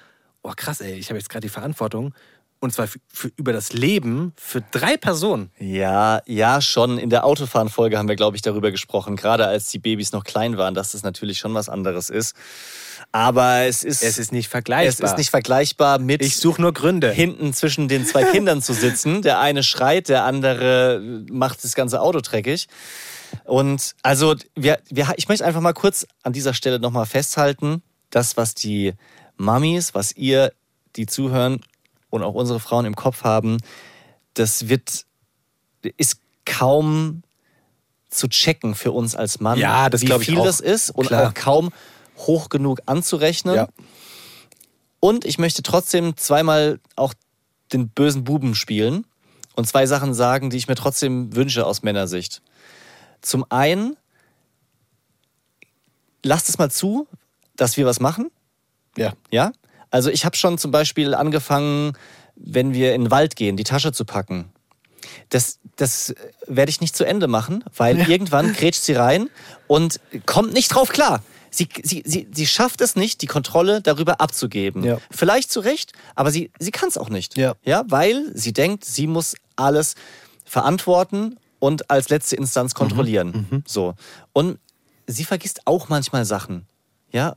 oh 0.42 0.52
krass, 0.54 0.80
ey, 0.80 0.94
ich 0.94 1.08
habe 1.08 1.18
jetzt 1.18 1.30
gerade 1.30 1.46
die 1.46 1.52
Verantwortung 1.52 2.14
und 2.60 2.72
zwar 2.72 2.88
für, 2.88 2.98
für, 3.12 3.30
über 3.36 3.52
das 3.52 3.72
Leben 3.72 4.32
für 4.36 4.60
drei 4.60 4.96
Personen. 4.96 5.50
Ja, 5.58 6.20
ja, 6.26 6.60
schon. 6.60 6.98
In 6.98 7.08
der 7.08 7.24
Autofahren-Folge 7.24 7.96
haben 7.96 8.08
wir, 8.08 8.16
glaube 8.16 8.36
ich, 8.36 8.42
darüber 8.42 8.70
gesprochen, 8.72 9.14
gerade 9.16 9.46
als 9.46 9.66
die 9.70 9.78
Babys 9.78 10.10
noch 10.12 10.24
klein 10.24 10.56
waren, 10.58 10.74
dass 10.74 10.92
das 10.92 11.02
natürlich 11.04 11.38
schon 11.38 11.54
was 11.54 11.68
anderes 11.68 12.10
ist. 12.10 12.34
Aber 13.12 13.60
es 13.62 13.84
ist, 13.84 14.02
Es 14.02 14.18
ist 14.18 14.32
nicht 14.32 14.48
vergleichbar. 14.48 14.88
es 15.06 15.12
ist 15.12 15.16
nicht 15.18 15.30
vergleichbar 15.30 15.98
mit 16.00 16.20
Ich 16.20 16.36
suche 16.36 16.60
nur 16.60 16.72
Gründe. 16.74 17.10
hinten 17.12 17.54
zwischen 17.54 17.86
den 17.86 18.04
zwei 18.04 18.24
Kindern 18.32 18.60
zu 18.60 18.74
sitzen. 18.74 19.22
Der 19.22 19.38
eine 19.38 19.62
schreit, 19.62 20.08
der 20.08 20.24
andere 20.24 21.00
macht 21.30 21.62
das 21.62 21.74
ganze 21.76 22.00
Auto 22.00 22.20
dreckig. 22.20 22.66
Und 23.44 23.94
also, 24.02 24.34
wir, 24.54 24.78
wir, 24.88 25.12
ich 25.16 25.28
möchte 25.28 25.44
einfach 25.44 25.60
mal 25.60 25.74
kurz 25.74 26.06
an 26.22 26.32
dieser 26.32 26.54
Stelle 26.54 26.78
nochmal 26.78 27.06
festhalten, 27.06 27.82
das, 28.10 28.36
was 28.36 28.54
die 28.54 28.94
Mamis, 29.36 29.94
was 29.94 30.12
ihr, 30.16 30.52
die 30.96 31.06
zuhören 31.06 31.60
und 32.10 32.22
auch 32.22 32.34
unsere 32.34 32.60
Frauen 32.60 32.84
im 32.84 32.96
Kopf 32.96 33.24
haben, 33.24 33.58
das 34.34 34.68
wird, 34.68 35.04
ist 35.96 36.20
kaum 36.44 37.22
zu 38.08 38.28
checken 38.28 38.74
für 38.74 38.92
uns 38.92 39.14
als 39.14 39.40
Mann, 39.40 39.58
Ja, 39.58 39.90
das 39.90 40.02
wie 40.02 40.18
viel 40.18 40.38
auch. 40.38 40.44
das 40.44 40.60
ist 40.60 40.90
und 40.90 41.08
Klar. 41.08 41.28
auch 41.28 41.34
kaum 41.34 41.70
hoch 42.16 42.48
genug 42.48 42.80
anzurechnen. 42.86 43.54
Ja. 43.54 43.68
Und 45.00 45.24
ich 45.24 45.38
möchte 45.38 45.62
trotzdem 45.62 46.16
zweimal 46.16 46.80
auch 46.96 47.14
den 47.72 47.90
bösen 47.90 48.24
Buben 48.24 48.54
spielen 48.54 49.06
und 49.54 49.66
zwei 49.66 49.86
Sachen 49.86 50.14
sagen, 50.14 50.50
die 50.50 50.56
ich 50.56 50.68
mir 50.68 50.74
trotzdem 50.74 51.34
wünsche 51.36 51.66
aus 51.66 51.82
Männersicht. 51.82 52.42
Zum 53.20 53.44
einen, 53.50 53.96
lasst 56.22 56.48
es 56.48 56.58
mal 56.58 56.70
zu, 56.70 57.06
dass 57.56 57.76
wir 57.76 57.86
was 57.86 58.00
machen. 58.00 58.30
Ja. 58.96 59.12
Ja? 59.30 59.52
Also 59.90 60.10
ich 60.10 60.24
habe 60.24 60.36
schon 60.36 60.58
zum 60.58 60.70
Beispiel 60.70 61.14
angefangen, 61.14 61.92
wenn 62.36 62.74
wir 62.74 62.94
in 62.94 63.04
den 63.04 63.10
Wald 63.10 63.36
gehen, 63.36 63.56
die 63.56 63.64
Tasche 63.64 63.92
zu 63.92 64.04
packen. 64.04 64.52
das, 65.30 65.58
das 65.76 66.14
werde 66.46 66.70
ich 66.70 66.80
nicht 66.80 66.96
zu 66.96 67.04
Ende 67.04 67.26
machen, 67.28 67.64
weil 67.76 68.08
irgendwann 68.08 68.52
grätscht 68.52 68.82
sie 68.82 68.94
rein 68.94 69.30
und 69.66 70.00
kommt 70.26 70.52
nicht 70.52 70.68
drauf 70.68 70.88
klar. 70.90 71.22
Sie, 71.50 71.68
sie, 71.82 72.02
sie, 72.04 72.28
sie 72.30 72.46
schafft 72.46 72.80
es 72.82 72.94
nicht, 72.94 73.22
die 73.22 73.26
Kontrolle 73.26 73.80
darüber 73.80 74.20
abzugeben. 74.20 74.84
Ja. 74.84 74.98
Vielleicht 75.10 75.50
zu 75.50 75.60
Recht, 75.60 75.92
aber 76.14 76.30
sie, 76.30 76.50
sie 76.58 76.70
kann 76.70 76.90
es 76.90 76.98
auch 76.98 77.08
nicht. 77.08 77.38
Ja. 77.38 77.54
Ja, 77.64 77.84
weil 77.88 78.30
sie 78.34 78.52
denkt, 78.52 78.84
sie 78.84 79.06
muss 79.06 79.34
alles 79.56 79.94
verantworten 80.44 81.38
und 81.58 81.90
als 81.90 82.08
letzte 82.08 82.36
Instanz 82.36 82.74
kontrollieren. 82.74 83.62
So. 83.66 83.94
Und 84.32 84.58
sie 85.06 85.24
vergisst 85.24 85.66
auch 85.66 85.88
manchmal 85.88 86.24
Sachen. 86.24 86.66
Ja, 87.12 87.36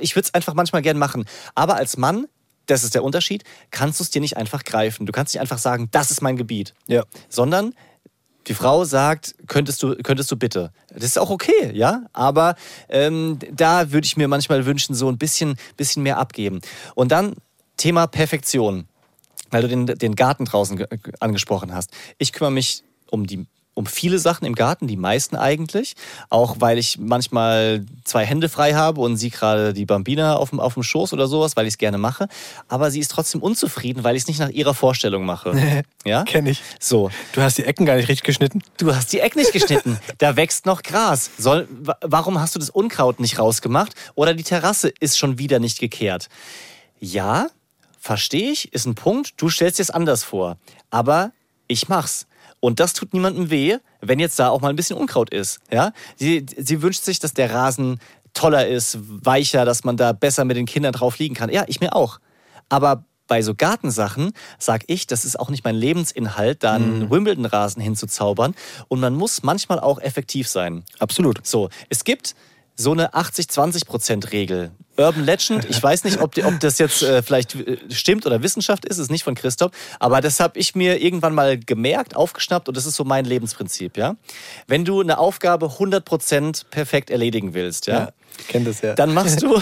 ich 0.00 0.16
würde 0.16 0.26
es 0.26 0.34
einfach 0.34 0.54
manchmal 0.54 0.82
gern 0.82 0.98
machen. 0.98 1.24
Aber 1.54 1.76
als 1.76 1.96
Mann, 1.96 2.26
das 2.66 2.84
ist 2.84 2.94
der 2.94 3.04
Unterschied, 3.04 3.44
kannst 3.70 4.00
du 4.00 4.04
es 4.04 4.10
dir 4.10 4.20
nicht 4.20 4.36
einfach 4.36 4.64
greifen. 4.64 5.06
Du 5.06 5.12
kannst 5.12 5.34
nicht 5.34 5.40
einfach 5.40 5.58
sagen, 5.58 5.88
das 5.90 6.10
ist 6.10 6.22
mein 6.22 6.36
Gebiet. 6.36 6.74
Ja. 6.86 7.04
Sondern 7.28 7.74
die 8.46 8.54
Frau 8.54 8.84
sagt, 8.84 9.34
könntest 9.46 9.82
du, 9.82 9.96
könntest 9.96 10.30
du 10.30 10.36
bitte. 10.36 10.72
Das 10.88 11.04
ist 11.04 11.18
auch 11.18 11.30
okay, 11.30 11.72
ja. 11.74 12.06
Aber 12.12 12.56
ähm, 12.88 13.38
da 13.52 13.92
würde 13.92 14.06
ich 14.06 14.16
mir 14.16 14.28
manchmal 14.28 14.66
wünschen, 14.66 14.94
so 14.94 15.08
ein 15.08 15.18
bisschen, 15.18 15.56
bisschen 15.76 16.02
mehr 16.02 16.18
abgeben. 16.18 16.60
Und 16.94 17.12
dann 17.12 17.34
Thema 17.76 18.06
Perfektion, 18.06 18.88
weil 19.50 19.62
du 19.62 19.68
den, 19.68 19.86
den 19.86 20.16
Garten 20.16 20.44
draußen 20.46 20.76
ge- 20.76 20.88
angesprochen 21.20 21.74
hast. 21.74 21.90
Ich 22.18 22.32
kümmere 22.32 22.52
mich 22.52 22.84
um 23.10 23.26
die 23.26 23.46
um 23.80 23.86
viele 23.86 24.18
Sachen 24.18 24.44
im 24.44 24.54
Garten, 24.54 24.86
die 24.86 24.96
meisten 24.96 25.34
eigentlich. 25.36 25.94
Auch 26.28 26.56
weil 26.60 26.78
ich 26.78 26.98
manchmal 26.98 27.84
zwei 28.04 28.24
Hände 28.24 28.48
frei 28.48 28.74
habe 28.74 29.00
und 29.00 29.16
sie 29.16 29.30
gerade 29.30 29.72
die 29.72 29.86
Bambina 29.86 30.36
auf 30.36 30.50
dem, 30.50 30.60
auf 30.60 30.74
dem 30.74 30.82
Schoß 30.84 31.12
oder 31.12 31.26
sowas, 31.26 31.56
weil 31.56 31.66
ich 31.66 31.74
es 31.74 31.78
gerne 31.78 31.98
mache. 31.98 32.28
Aber 32.68 32.90
sie 32.90 33.00
ist 33.00 33.10
trotzdem 33.10 33.42
unzufrieden, 33.42 34.04
weil 34.04 34.14
ich 34.16 34.22
es 34.22 34.28
nicht 34.28 34.38
nach 34.38 34.50
ihrer 34.50 34.74
Vorstellung 34.74 35.24
mache. 35.24 35.82
ja? 36.04 36.22
Kenn 36.24 36.46
ich. 36.46 36.62
So, 36.78 37.10
Du 37.32 37.42
hast 37.42 37.58
die 37.58 37.64
Ecken 37.64 37.86
gar 37.86 37.96
nicht 37.96 38.08
richtig 38.08 38.24
geschnitten. 38.24 38.62
Du 38.78 38.94
hast 38.94 39.12
die 39.12 39.20
Eck 39.20 39.34
nicht 39.36 39.52
geschnitten. 39.52 39.98
Da 40.18 40.36
wächst 40.36 40.66
noch 40.66 40.82
Gras. 40.82 41.30
Soll, 41.38 41.66
wa- 41.70 41.96
warum 42.02 42.40
hast 42.40 42.54
du 42.54 42.58
das 42.58 42.70
Unkraut 42.70 43.18
nicht 43.20 43.38
rausgemacht? 43.38 43.94
Oder 44.14 44.34
die 44.34 44.44
Terrasse 44.44 44.92
ist 45.00 45.18
schon 45.18 45.38
wieder 45.38 45.58
nicht 45.58 45.78
gekehrt. 45.80 46.28
Ja, 46.98 47.46
verstehe 47.98 48.50
ich, 48.52 48.72
ist 48.72 48.86
ein 48.86 48.94
Punkt. 48.94 49.34
Du 49.36 49.48
stellst 49.48 49.78
dir 49.78 49.82
es 49.82 49.90
anders 49.90 50.24
vor. 50.24 50.56
Aber 50.90 51.32
ich 51.66 51.88
mach's. 51.88 52.26
Und 52.60 52.78
das 52.78 52.92
tut 52.92 53.14
niemandem 53.14 53.50
weh, 53.50 53.78
wenn 54.00 54.18
jetzt 54.18 54.38
da 54.38 54.50
auch 54.50 54.60
mal 54.60 54.68
ein 54.68 54.76
bisschen 54.76 54.96
Unkraut 54.96 55.30
ist. 55.30 55.60
Ja? 55.72 55.92
Sie, 56.16 56.46
sie 56.56 56.82
wünscht 56.82 57.02
sich, 57.02 57.18
dass 57.18 57.32
der 57.32 57.52
Rasen 57.52 57.98
toller 58.34 58.68
ist, 58.68 58.98
weicher, 59.00 59.64
dass 59.64 59.84
man 59.84 59.96
da 59.96 60.12
besser 60.12 60.44
mit 60.44 60.56
den 60.56 60.66
Kindern 60.66 60.92
drauf 60.92 61.18
liegen 61.18 61.34
kann. 61.34 61.50
Ja, 61.50 61.64
ich 61.66 61.80
mir 61.80 61.96
auch. 61.96 62.20
Aber 62.68 63.04
bei 63.26 63.42
so 63.42 63.54
Gartensachen 63.54 64.32
sag 64.58 64.82
ich, 64.88 65.06
das 65.06 65.24
ist 65.24 65.38
auch 65.38 65.50
nicht 65.50 65.64
mein 65.64 65.76
Lebensinhalt, 65.76 66.64
da 66.64 66.74
einen 66.74 67.10
Wimbledon-Rasen 67.10 67.80
hinzuzaubern. 67.80 68.54
Und 68.88 69.00
man 69.00 69.14
muss 69.14 69.42
manchmal 69.42 69.78
auch 69.78 70.00
effektiv 70.00 70.48
sein. 70.48 70.84
Absolut. 70.98 71.46
So, 71.46 71.70
es 71.88 72.04
gibt 72.04 72.34
so 72.80 72.92
eine 72.92 73.12
80-20%-Regel. 73.12 74.70
Urban 74.96 75.24
Legend, 75.24 75.66
ich 75.68 75.82
weiß 75.82 76.04
nicht, 76.04 76.20
ob, 76.20 76.34
die, 76.34 76.44
ob 76.44 76.58
das 76.60 76.78
jetzt 76.78 77.02
äh, 77.02 77.22
vielleicht 77.22 77.54
äh, 77.54 77.78
stimmt 77.90 78.26
oder 78.26 78.42
Wissenschaft 78.42 78.84
ist, 78.86 78.98
ist 78.98 79.10
nicht 79.10 79.22
von 79.22 79.34
Christoph, 79.34 79.72
aber 79.98 80.20
das 80.20 80.40
habe 80.40 80.58
ich 80.58 80.74
mir 80.74 81.00
irgendwann 81.00 81.34
mal 81.34 81.58
gemerkt, 81.58 82.16
aufgeschnappt 82.16 82.68
und 82.68 82.76
das 82.76 82.86
ist 82.86 82.96
so 82.96 83.04
mein 83.04 83.24
Lebensprinzip, 83.24 83.96
ja. 83.96 84.16
Wenn 84.66 84.84
du 84.84 85.00
eine 85.00 85.18
Aufgabe 85.18 85.66
100% 85.66 86.64
perfekt 86.70 87.10
erledigen 87.10 87.54
willst, 87.54 87.86
ja, 87.86 88.10
Ich 88.38 88.48
kenn 88.48 88.64
das 88.64 88.80
ja. 88.80 88.94
dann 88.94 89.12
machst 89.14 89.42
du 89.42 89.60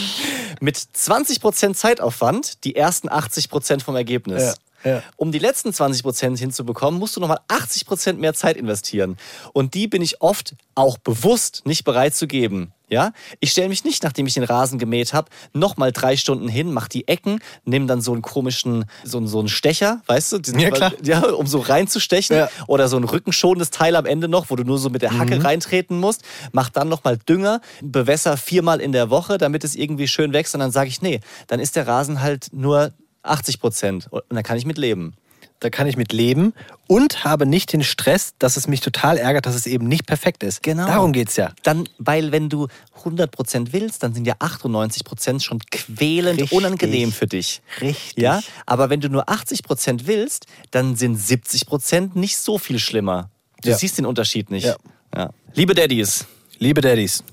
mit 0.60 0.76
20% 0.76 1.74
Zeitaufwand 1.74 2.64
die 2.64 2.74
ersten 2.74 3.08
80% 3.08 3.82
vom 3.82 3.94
Ergebnis. 3.96 4.42
Ja, 4.42 4.54
ja. 4.84 5.02
Um 5.16 5.32
die 5.32 5.38
letzten 5.38 5.70
20% 5.70 6.38
hinzubekommen, 6.38 6.98
musst 6.98 7.16
du 7.16 7.20
nochmal 7.20 7.40
80% 7.48 8.14
mehr 8.14 8.34
Zeit 8.34 8.56
investieren. 8.56 9.16
Und 9.52 9.74
die 9.74 9.88
bin 9.88 10.02
ich 10.02 10.20
oft 10.20 10.54
auch 10.74 10.98
bewusst 10.98 11.62
nicht 11.64 11.84
bereit 11.84 12.14
zu 12.14 12.26
geben. 12.26 12.72
Ja? 12.90 13.12
Ich 13.40 13.50
stelle 13.50 13.68
mich 13.68 13.84
nicht, 13.84 14.02
nachdem 14.02 14.26
ich 14.26 14.34
den 14.34 14.44
Rasen 14.44 14.78
gemäht 14.78 15.12
habe, 15.12 15.28
nochmal 15.52 15.92
drei 15.92 16.16
Stunden 16.16 16.48
hin, 16.48 16.72
mach 16.72 16.88
die 16.88 17.06
Ecken, 17.06 17.40
nimm 17.64 17.86
dann 17.86 18.00
so 18.00 18.12
einen 18.12 18.22
komischen, 18.22 18.86
so, 19.04 19.18
einen- 19.18 19.28
so 19.28 19.40
einen 19.40 19.48
Stecher, 19.48 20.00
weißt 20.06 20.32
du? 20.32 20.38
diesen- 20.38 20.58
Ja, 20.58 20.70
klar. 20.70 20.92
Ja, 21.02 21.20
um 21.26 21.46
so 21.46 21.58
reinzustechen. 21.58 22.34
Ja. 22.36 22.48
Oder 22.66 22.88
so 22.88 22.96
ein 22.96 23.04
rückenschonendes 23.04 23.70
Teil 23.70 23.94
am 23.96 24.06
Ende 24.06 24.28
noch, 24.28 24.48
wo 24.48 24.56
du 24.56 24.64
nur 24.64 24.78
so 24.78 24.88
mit 24.88 25.02
der 25.02 25.18
Hacke 25.18 25.36
Mhm. 25.36 25.42
reintreten 25.42 26.00
musst. 26.00 26.22
Mach 26.52 26.70
dann 26.70 26.88
nochmal 26.88 27.18
Dünger, 27.18 27.60
bewässer 27.82 28.36
viermal 28.38 28.80
in 28.80 28.92
der 28.92 29.10
Woche, 29.10 29.36
damit 29.36 29.64
es 29.64 29.74
irgendwie 29.74 30.08
schön 30.08 30.32
wächst. 30.32 30.54
Und 30.54 30.60
dann 30.60 30.70
sage 30.70 30.88
ich, 30.88 31.02
nee, 31.02 31.20
dann 31.48 31.60
ist 31.60 31.76
der 31.76 31.86
Rasen 31.86 32.22
halt 32.22 32.48
nur 32.52 32.92
80 33.22 33.60
Prozent. 33.60 34.06
Und 34.10 34.22
dann 34.28 34.42
kann 34.42 34.56
ich 34.56 34.66
mit 34.66 34.78
leben. 34.78 35.14
Da 35.60 35.70
kann 35.70 35.88
ich 35.88 35.96
mit 35.96 36.12
leben 36.12 36.54
und 36.86 37.24
habe 37.24 37.44
nicht 37.44 37.72
den 37.72 37.82
Stress, 37.82 38.34
dass 38.38 38.56
es 38.56 38.68
mich 38.68 38.80
total 38.80 39.18
ärgert, 39.18 39.44
dass 39.44 39.56
es 39.56 39.66
eben 39.66 39.88
nicht 39.88 40.06
perfekt 40.06 40.44
ist. 40.44 40.62
Genau. 40.62 40.86
Darum 40.86 41.12
geht's 41.12 41.34
ja. 41.34 41.50
Dann, 41.64 41.88
weil 41.98 42.30
wenn 42.30 42.48
du 42.48 42.68
100 42.98 43.28
Prozent 43.32 43.72
willst, 43.72 44.04
dann 44.04 44.14
sind 44.14 44.24
ja 44.24 44.34
98 44.38 45.04
Prozent 45.04 45.42
schon 45.42 45.58
quälend 45.72 46.40
Richtig. 46.42 46.56
unangenehm 46.56 47.10
für 47.10 47.26
dich. 47.26 47.60
Richtig. 47.80 48.22
Ja, 48.22 48.40
aber 48.66 48.88
wenn 48.88 49.00
du 49.00 49.08
nur 49.08 49.28
80 49.28 49.64
Prozent 49.64 50.06
willst, 50.06 50.46
dann 50.70 50.94
sind 50.94 51.16
70 51.16 51.66
Prozent 51.66 52.14
nicht 52.14 52.36
so 52.38 52.58
viel 52.58 52.78
schlimmer. 52.78 53.28
Du 53.62 53.70
Ja. 53.70 53.76
siehst 53.76 53.98
den 53.98 54.06
Unterschied 54.06 54.50
nicht. 54.52 54.64
Ja. 54.64 54.76
Ja. 55.16 55.30
Liebe 55.54 55.74
Daddies, 55.74 56.24
Liebe 56.60 56.80
Daddies. 56.82 57.24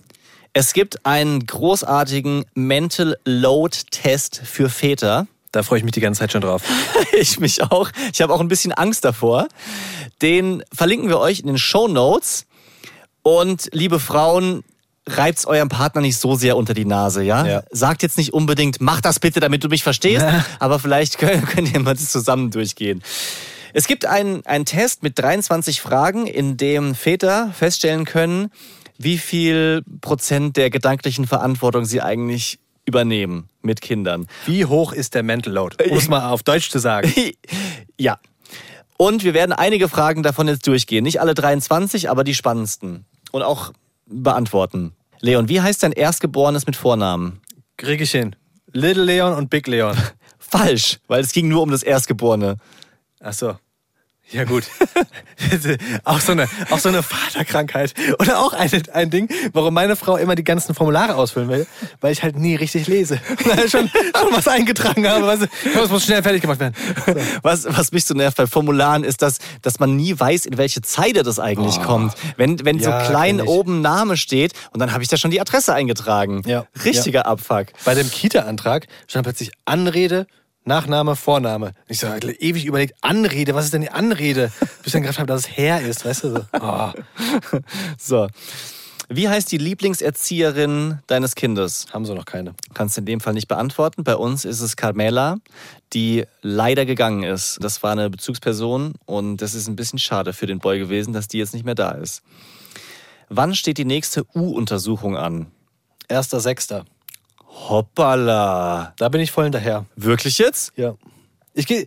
Es 0.54 0.74
gibt 0.74 1.06
einen 1.06 1.46
großartigen 1.46 2.46
Mental 2.56 3.18
Load 3.26 3.78
Test 3.92 4.42
für 4.44 4.70
Väter. 4.70 5.28
Da 5.56 5.64
freue 5.64 5.80
ich 5.80 5.86
mich 5.86 5.94
die 5.94 6.02
ganze 6.02 6.20
Zeit 6.20 6.34
schon 6.34 6.42
drauf. 6.42 6.62
Ich 7.18 7.40
mich 7.40 7.64
auch. 7.64 7.90
Ich 8.12 8.22
habe 8.22 8.34
auch 8.34 8.42
ein 8.42 8.50
bisschen 8.50 8.74
Angst 8.74 9.06
davor. 9.06 9.48
Den 10.22 10.64
verlinken 10.74 11.08
wir 11.08 11.18
euch 11.20 11.40
in 11.40 11.48
den 11.48 11.58
Show 11.58 11.88
Notes. 11.88 12.46
Und 13.22 13.70
liebe 13.72 14.02
Frauen, 14.02 14.66
reibt's 15.08 15.46
eurem 15.46 15.70
Partner 15.70 16.02
nicht 16.02 16.18
so 16.18 16.36
sehr 16.36 16.58
unter 16.58 16.74
die 16.74 16.84
Nase, 16.84 17.24
ja? 17.24 17.46
Ja. 17.46 17.64
Sagt 17.72 18.04
jetzt 18.04 18.18
nicht 18.18 18.34
unbedingt, 18.34 18.82
mach 18.82 19.00
das 19.00 19.22
bitte, 19.22 19.40
damit 19.40 19.64
du 19.64 19.70
mich 19.70 19.82
verstehst, 19.82 20.26
aber 20.60 20.78
vielleicht 20.78 21.18
könnt, 21.20 21.48
könnt 21.48 21.74
ihr 21.74 21.80
mal 21.80 21.94
das 21.94 22.12
zusammen 22.12 22.52
durchgehen. 22.52 23.02
Es 23.74 23.88
gibt 23.88 24.06
einen, 24.06 24.46
einen 24.46 24.66
Test 24.66 25.04
mit 25.04 25.18
23 25.18 25.80
Fragen, 25.80 26.28
in 26.28 26.58
dem 26.58 26.96
Väter 26.96 27.54
feststellen 27.58 28.04
können, 28.04 28.52
wie 28.98 29.18
viel 29.18 29.84
Prozent 30.02 30.58
der 30.58 30.70
gedanklichen 30.70 31.28
Verantwortung 31.28 31.86
sie 31.86 32.02
eigentlich 32.02 32.60
übernehmen 32.86 33.50
mit 33.62 33.82
Kindern. 33.82 34.28
Wie 34.46 34.66
hoch 34.66 34.94
ist 34.94 35.16
der 35.16 35.24
Mental 35.24 35.54
Load? 35.54 35.84
Um 35.90 35.98
es 35.98 36.08
mal 36.08 36.30
auf 36.30 36.44
Deutsch 36.44 36.70
zu 36.70 36.80
sagen. 36.80 37.12
ja. 38.00 38.20
Und 38.98 39.24
wir 39.24 39.34
werden 39.34 39.52
einige 39.52 39.90
Fragen 39.90 40.24
davon 40.24 40.48
jetzt 40.48 40.66
durchgehen. 40.68 41.04
Nicht 41.04 41.20
alle 41.20 41.34
23, 41.34 42.10
aber 42.10 42.24
die 42.24 42.36
spannendsten. 42.36 43.06
Und 43.32 43.42
auch 43.42 43.74
beantworten. 44.06 44.94
Leon, 45.20 45.50
wie 45.50 45.62
heißt 45.62 45.84
dein 45.84 45.92
Erstgeborenes 45.92 46.66
mit 46.68 46.76
Vornamen? 46.76 47.42
Krieg 47.78 48.00
ich 48.02 48.12
hin. 48.12 48.36
Little 48.72 49.04
Leon 49.04 49.34
und 49.34 49.50
Big 49.50 49.68
Leon. 49.68 49.98
Falsch, 50.40 51.00
weil 51.08 51.22
es 51.22 51.32
ging 51.32 51.48
nur 51.48 51.62
um 51.62 51.72
das 51.72 51.84
Erstgeborene. 51.84 52.58
Ach 53.20 53.34
so. 53.34 53.58
Ja 54.32 54.44
gut. 54.44 54.64
auch, 56.04 56.20
so 56.20 56.32
eine, 56.32 56.50
auch 56.70 56.80
so 56.80 56.90
eine 56.90 57.04
Vaterkrankheit. 57.04 57.94
Oder 58.20 58.40
auch 58.40 58.54
ein, 58.54 58.70
ein 58.92 59.10
Ding, 59.10 59.30
warum 59.54 59.74
meine 59.74 59.96
Frau 59.96 60.18
immer 60.18 60.36
die 60.36 60.44
ganzen 60.44 60.74
Formulare 60.74 61.16
ausfüllen 61.16 61.48
will, 61.48 61.68
weil 62.02 62.12
ich 62.12 62.24
halt 62.24 62.38
nie 62.38 62.56
richtig 62.56 62.88
lese. 62.88 63.20
Weil 63.46 63.66
ich 63.66 63.72
schon, 63.72 63.90
schon 63.90 64.34
was 64.34 64.48
eingetragen 64.48 65.08
habe. 65.08 65.28
Weißt 65.28 65.44
du, 65.44 65.48
das 65.74 65.90
muss 65.90 66.06
schnell 66.06 66.24
fertig 66.24 66.42
gemacht 66.42 66.60
werden. 66.60 66.74
Was, 67.44 67.66
was 67.66 67.92
mich 67.92 68.06
so 68.06 68.14
nervt 68.14 68.38
bei 68.38 68.48
Formularen 68.48 69.04
ist, 69.04 69.22
dass, 69.22 69.38
dass 69.62 69.80
man 69.80 69.96
nie 69.96 70.20
weiß, 70.20 70.46
in 70.48 70.58
welche 70.58 70.82
Zeile 70.82 71.24
das 71.24 71.40
eigentlich 71.40 71.82
kommt. 71.82 72.14
Wenn, 72.38 72.64
wenn 72.66 72.80
Ja, 72.80 73.06
so 73.06 73.12
klein 73.12 73.42
oben 73.42 73.82
Name 73.82 74.18
steht 74.18 74.54
und 74.72 74.80
dann 74.80 74.92
habe 74.92 75.04
ich 75.04 75.10
da 75.10 75.18
schon 75.18 75.32
die 75.32 75.40
Adresse 75.40 75.74
eingetragen. 75.74 76.42
Ja. 76.46 76.66
Richtiger 76.84 77.28
Abfuck. 77.28 77.68
Bei 77.84 77.94
dem 77.94 78.10
Kita-Antrag 78.10 78.88
stand 79.08 79.26
plötzlich 79.26 79.52
Anrede, 79.66 80.28
Nachname, 80.66 81.16
Vorname. 81.16 81.74
Ich 81.88 82.00
so, 82.00 82.08
ewig 82.08 82.66
überlegt, 82.66 82.96
Anrede, 83.02 83.54
was 83.54 83.66
ist 83.66 83.74
denn 83.74 83.82
die 83.82 83.92
Anrede? 83.92 84.52
Bis 84.60 84.88
ich 84.88 84.94
dann 84.94 85.04
gedacht 85.04 85.20
habe, 85.20 85.28
dass 85.28 85.42
es 85.42 85.58
Herr 85.58 85.82
ist, 85.82 86.06
weißt 86.06 86.24
du? 86.24 86.30
So. 86.32 86.42
Oh. 86.60 86.92
So. 87.98 88.28
Wie 89.08 89.30
heißt 89.30 89.52
die 89.52 89.60
Lieblingserzieherin 89.60 91.00
deines 91.06 91.36
Kindes? 91.36 91.86
Haben 91.94 92.06
sie 92.06 92.16
noch 92.16 92.26
keine. 92.26 92.56
Kannst 92.74 92.98
du 92.98 93.02
in 93.02 93.06
dem 93.06 93.20
Fall 93.20 93.36
nicht 93.36 93.48
beantworten. 93.48 94.04
Bei 94.04 94.16
uns 94.16 94.46
ist 94.46 94.62
es 94.62 94.76
Carmela, 94.76 95.38
die 95.94 96.26
leider 96.42 96.88
gegangen 96.88 97.22
ist. 97.22 97.60
Das 97.62 97.84
war 97.84 97.92
eine 97.92 98.10
Bezugsperson 98.10 98.96
und 99.06 99.38
das 99.38 99.54
ist 99.54 99.68
ein 99.68 99.76
bisschen 99.76 100.00
schade 100.00 100.34
für 100.34 100.48
den 100.48 100.58
Boy 100.58 100.80
gewesen, 100.80 101.14
dass 101.14 101.28
die 101.28 101.38
jetzt 101.38 101.54
nicht 101.54 101.66
mehr 101.66 101.76
da 101.76 101.92
ist. 101.92 102.24
Wann 103.30 103.54
steht 103.54 103.78
die 103.78 103.86
nächste 103.86 104.26
U-Untersuchung 104.34 105.16
an? 105.16 105.52
Erster 106.08 106.40
Sechster. 106.40 106.86
Hoppala. 107.56 108.94
Da 108.98 109.10
bin 109.10 109.22
ich 109.22 109.32
voll 109.32 109.46
hinterher. 109.46 109.86
Wirklich 109.96 110.38
jetzt? 110.38 110.74
Ja. 110.76 110.96
Ich 111.54 111.66
gehe, 111.68 111.86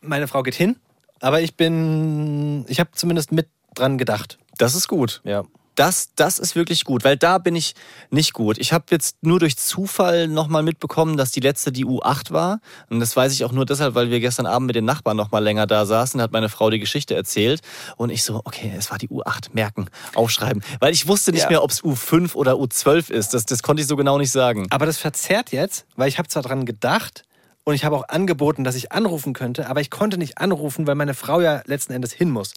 meine 0.00 0.28
Frau 0.28 0.42
geht 0.42 0.54
hin, 0.54 0.76
aber 1.20 1.40
ich 1.40 1.56
bin, 1.56 2.64
ich 2.68 2.80
habe 2.80 2.90
zumindest 2.92 3.32
mit 3.32 3.48
dran 3.74 3.98
gedacht. 3.98 4.38
Das 4.58 4.74
ist 4.74 4.88
gut. 4.88 5.20
Ja. 5.24 5.44
Das, 5.76 6.10
das 6.16 6.38
ist 6.38 6.56
wirklich 6.56 6.84
gut, 6.84 7.04
weil 7.04 7.16
da 7.16 7.38
bin 7.38 7.54
ich 7.54 7.74
nicht 8.10 8.32
gut. 8.32 8.58
Ich 8.58 8.72
habe 8.72 8.86
jetzt 8.90 9.16
nur 9.22 9.38
durch 9.38 9.56
Zufall 9.56 10.26
nochmal 10.26 10.62
mitbekommen, 10.62 11.16
dass 11.16 11.30
die 11.30 11.40
letzte 11.40 11.70
die 11.70 11.84
U8 11.84 12.32
war. 12.32 12.60
Und 12.90 12.98
das 13.00 13.14
weiß 13.14 13.32
ich 13.32 13.44
auch 13.44 13.52
nur 13.52 13.66
deshalb, 13.66 13.94
weil 13.94 14.10
wir 14.10 14.18
gestern 14.20 14.46
Abend 14.46 14.66
mit 14.66 14.76
den 14.76 14.84
Nachbarn 14.86 15.16
nochmal 15.16 15.44
länger 15.44 15.66
da 15.66 15.86
saßen, 15.86 16.20
hat 16.20 16.32
meine 16.32 16.48
Frau 16.48 16.70
die 16.70 16.78
Geschichte 16.78 17.14
erzählt. 17.14 17.60
Und 17.96 18.10
ich 18.10 18.24
so, 18.24 18.40
okay, 18.44 18.72
es 18.76 18.90
war 18.90 18.98
die 18.98 19.08
U8, 19.08 19.50
merken, 19.52 19.86
aufschreiben. 20.14 20.62
Weil 20.80 20.92
ich 20.92 21.06
wusste 21.06 21.30
nicht 21.30 21.42
Ja. 21.42 21.50
mehr, 21.50 21.62
ob 21.62 21.70
es 21.70 21.82
U5 21.82 22.34
oder 22.34 22.54
U12 22.54 23.10
ist. 23.10 23.34
Das, 23.34 23.44
das 23.44 23.62
konnte 23.62 23.82
ich 23.82 23.86
so 23.88 23.96
genau 23.96 24.18
nicht 24.18 24.32
sagen. 24.32 24.66
Aber 24.70 24.86
das 24.86 24.98
verzerrt 24.98 25.52
jetzt, 25.52 25.84
weil 25.96 26.08
ich 26.08 26.18
habe 26.18 26.28
zwar 26.28 26.42
dran 26.42 26.64
gedacht 26.64 27.24
und 27.64 27.74
ich 27.74 27.84
habe 27.84 27.96
auch 27.96 28.08
angeboten, 28.08 28.64
dass 28.64 28.76
ich 28.76 28.92
anrufen 28.92 29.34
könnte, 29.34 29.68
aber 29.68 29.80
ich 29.82 29.90
konnte 29.90 30.16
nicht 30.18 30.38
anrufen, 30.38 30.86
weil 30.86 30.94
meine 30.94 31.14
Frau 31.14 31.40
ja 31.40 31.62
letzten 31.66 31.92
Endes 31.92 32.12
hin 32.12 32.30
muss. 32.30 32.54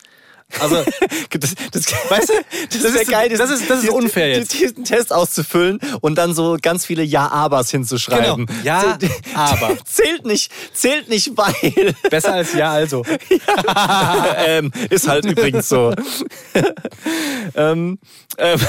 Also, 0.60 0.84
Das, 1.32 1.54
das, 1.72 1.86
Weißt 2.10 2.30
du, 2.30 2.34
das, 2.72 2.82
das 2.82 2.94
ist- 2.96 3.10
geil, 3.12 3.30
das 3.30 3.50
ist- 3.52 3.70
das 3.70 3.84
ist 3.84 3.90
unfair 3.92 4.30
jetzt. 4.30 4.54
Diesen 4.54 4.84
Test 4.84 5.14
auszufüllen 5.14 5.80
und 6.02 6.16
dann 6.16 6.34
so 6.34 6.58
ganz 6.62 6.86
viele 6.86 7.04
Ja-Abers 7.04 7.70
hinzuschreiben. 7.70 8.46
Genau. 8.48 8.60
Ja, 8.64 8.98
aber. 9.36 9.78
Zählt 9.86 10.26
nicht, 10.26 10.52
zählt 10.74 11.08
nicht, 11.10 11.32
weil. 11.38 11.94
besser 12.10 12.34
als 12.34 12.54
ja, 12.54 12.72
also. 12.72 13.06
ähm, 14.46 14.72
ist 14.90 15.08
halt 15.08 15.26
übrigens 15.26 15.70
so. 15.70 15.94
ähm, 17.56 18.00
ähm, 18.38 18.60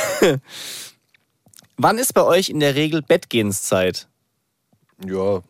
wann 1.76 1.98
ist 1.98 2.12
bei 2.14 2.22
euch 2.22 2.50
in 2.50 2.60
der 2.60 2.74
Regel 2.74 3.02
Bettgehenszeit? 3.02 4.06
Ja, 5.06 5.40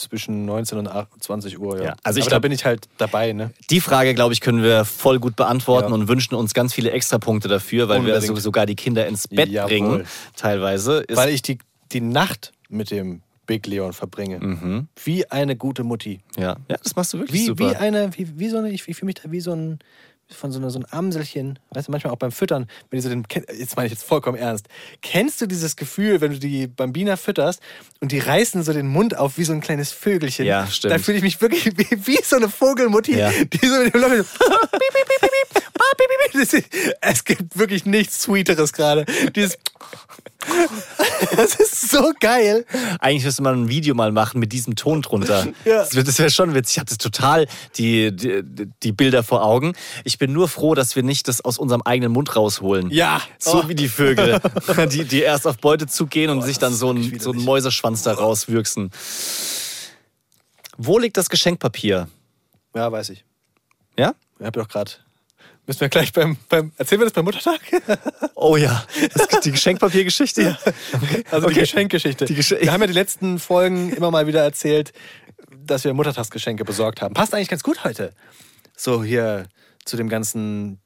zwischen 0.00 0.44
19 0.44 0.78
und 0.78 0.88
20 1.20 1.58
Uhr, 1.60 1.78
ja. 1.78 1.84
Ja, 1.84 1.96
also 2.02 2.18
ich 2.18 2.24
aber 2.24 2.30
da 2.30 2.34
glaub- 2.36 2.42
bin 2.42 2.52
ich 2.52 2.64
halt 2.64 2.88
dabei, 2.98 3.32
ne? 3.32 3.50
Die 3.70 3.80
Frage, 3.80 4.14
glaube 4.14 4.32
ich, 4.32 4.40
können 4.40 4.62
wir 4.62 4.84
voll 4.84 5.18
gut 5.18 5.36
beantworten 5.36 5.88
Ja. 5.88 5.94
und 5.94 6.08
wünschen 6.08 6.34
uns 6.34 6.54
ganz 6.54 6.74
viele 6.74 6.90
Extrapunkte 6.90 7.48
dafür, 7.48 7.88
weil 7.88 8.04
wir 8.04 8.14
Unbedingt. 8.14 8.36
so, 8.36 8.42
sogar 8.42 8.66
die 8.66 8.76
Kinder 8.76 9.06
ins 9.06 9.28
Bett 9.28 9.48
Jawohl. 9.48 9.68
bringen, 9.68 10.04
teilweise. 10.36 10.98
Ist, 11.00 11.16
Weil 11.16 11.30
ich 11.30 11.42
die, 11.42 11.58
die 11.92 12.00
Nacht 12.00 12.52
mit 12.68 12.90
dem 12.90 13.22
Big 13.46 13.66
Leon 13.66 13.92
verbringe. 13.92 14.86
Wie 15.04 15.28
eine 15.30 15.56
gute 15.56 15.82
Mutti. 15.82 16.20
ja. 16.36 16.56
ja, 16.68 16.76
das 16.82 16.94
machst 16.94 17.12
du 17.14 17.18
wirklich 17.18 17.40
Wie, 17.40 17.46
super. 17.46 17.70
wie 17.70 17.76
eine, 17.76 18.10
wie, 18.16 18.38
wie 18.38 18.48
so 18.48 18.58
eine, 18.58 18.70
ich, 18.70 18.86
ich 18.86 18.96
fühle 18.96 19.06
mich 19.06 19.16
da 19.16 19.30
wie 19.32 19.40
so 19.40 19.52
ein, 19.52 19.80
von 20.32 20.52
so, 20.52 20.58
einer, 20.58 20.70
so 20.70 20.78
ein 20.78 20.86
Amselchen, 20.90 21.58
weißt 21.70 21.88
du, 21.88 21.92
manchmal 21.92 22.12
auch 22.12 22.18
beim 22.18 22.32
Füttern, 22.32 22.66
wenn 22.90 22.98
die 22.98 23.02
so 23.02 23.08
den, 23.08 23.24
jetzt 23.58 23.76
meine 23.76 23.86
ich 23.86 23.92
jetzt 23.92 24.04
vollkommen 24.04 24.38
ernst, 24.38 24.68
kennst 25.02 25.40
du 25.40 25.46
dieses 25.46 25.76
Gefühl, 25.76 26.20
wenn 26.20 26.32
du 26.32 26.38
die 26.38 26.66
Bambina 26.66 27.16
fütterst 27.16 27.60
und 28.00 28.12
die 28.12 28.18
reißen 28.18 28.62
so 28.62 28.72
den 28.72 28.88
Mund 28.88 29.16
auf 29.16 29.38
wie 29.38 29.44
so 29.44 29.52
ein 29.52 29.60
kleines 29.60 29.92
Vögelchen? 29.92 30.46
Ja, 30.46 30.66
stimmt. 30.66 30.94
Da 30.94 30.98
fühle 30.98 31.18
ich 31.18 31.22
mich 31.22 31.40
wirklich 31.40 31.66
wie, 31.76 32.06
wie 32.06 32.18
so 32.22 32.36
eine 32.36 32.48
Vogelmutti, 32.48 33.18
ja. 33.18 33.30
die 33.30 33.66
so 33.66 33.82
mit 33.82 33.94
dem 33.94 34.00
Löffel 34.00 34.24
so, 36.44 36.58
Es 37.00 37.24
gibt 37.24 37.58
wirklich 37.58 37.84
nichts 37.86 38.20
Sweeteres 38.20 38.72
gerade. 38.72 39.04
Dieses 39.34 39.58
Das 41.36 41.54
ist 41.54 41.90
so 41.90 42.12
geil. 42.18 42.64
Eigentlich 42.98 43.24
müsste 43.24 43.42
man 43.42 43.62
ein 43.64 43.68
Video 43.68 43.94
mal 43.94 44.10
machen 44.10 44.40
mit 44.40 44.52
diesem 44.52 44.74
Ton 44.74 45.02
drunter. 45.02 45.46
Ja. 45.64 45.78
Das, 45.78 45.94
wär- 45.94 46.02
das 46.02 46.18
wäre 46.18 46.30
schon 46.30 46.54
witzig. 46.54 46.76
Ich 46.76 46.78
habe 46.78 46.88
das 46.88 46.98
total 46.98 47.46
die, 47.76 48.14
die, 48.14 48.42
die 48.82 48.92
Bilder 48.92 49.22
vor 49.22 49.44
Augen. 49.44 49.74
Ich 50.04 50.18
bin 50.18 50.32
nur 50.32 50.48
froh, 50.48 50.74
dass 50.74 50.96
wir 50.96 51.02
nicht 51.02 51.28
das 51.28 51.40
aus 51.42 51.58
unserem 51.58 51.82
eigenen 51.82 52.12
Mund 52.12 52.34
rausholen. 52.36 52.90
Ja. 52.90 53.20
So 53.38 53.62
Oh. 53.64 53.68
wie 53.68 53.74
die 53.74 53.88
Vögel, 53.88 54.40
die, 54.92 55.04
die 55.04 55.20
erst 55.20 55.46
auf 55.46 55.58
Beute 55.58 55.86
zugehen 55.86 56.30
und 56.30 56.42
sich 56.42 56.58
dann 56.58 56.72
so 56.74 56.90
einen, 56.90 57.20
so 57.20 57.32
einen. 57.32 57.44
Mäuseschwanz 57.44 58.02
da 58.02 58.12
rauswürzen. 58.14 58.90
Wo 60.78 60.98
liegt 60.98 61.16
das 61.16 61.28
Geschenkpapier? 61.28 62.08
Ja, 62.74 62.90
weiß 62.90 63.10
ich. 63.10 63.24
Ja? 63.98 64.14
Ich 64.38 64.46
habe 64.46 64.58
doch 64.60 64.68
gerade. 64.68 64.90
Müssen 65.70 65.82
wir 65.82 65.88
gleich 65.88 66.12
beim, 66.12 66.36
beim. 66.48 66.72
Erzählen 66.78 67.00
wir 67.00 67.04
das 67.04 67.12
beim 67.12 67.24
Muttertag? 67.24 67.60
Oh 68.34 68.56
ja. 68.56 68.84
Das, 69.14 69.40
die 69.44 69.52
Geschenkpapiergeschichte? 69.52 70.58
Also 71.30 71.46
die 71.46 71.52
Okay. 71.52 71.60
Geschenkgeschichte. 71.60 72.24
Die 72.24 72.34
Gesche- 72.34 72.60
wir 72.60 72.72
haben 72.72 72.80
ja 72.80 72.88
die 72.88 72.92
letzten 72.92 73.38
Folgen 73.38 73.92
immer 73.92 74.10
mal 74.10 74.26
wieder 74.26 74.42
erzählt, 74.42 74.92
dass 75.64 75.84
wir 75.84 75.94
Muttertagsgeschenke 75.94 76.64
besorgt 76.64 77.02
haben. 77.02 77.14
Passt 77.14 77.34
eigentlich 77.34 77.46
ganz 77.50 77.62
gut 77.62 77.84
heute. 77.84 78.12
So 78.76 79.04
hier 79.04 79.46
zu 79.84 79.96
dem 79.96 80.08
ganzen. 80.08 80.80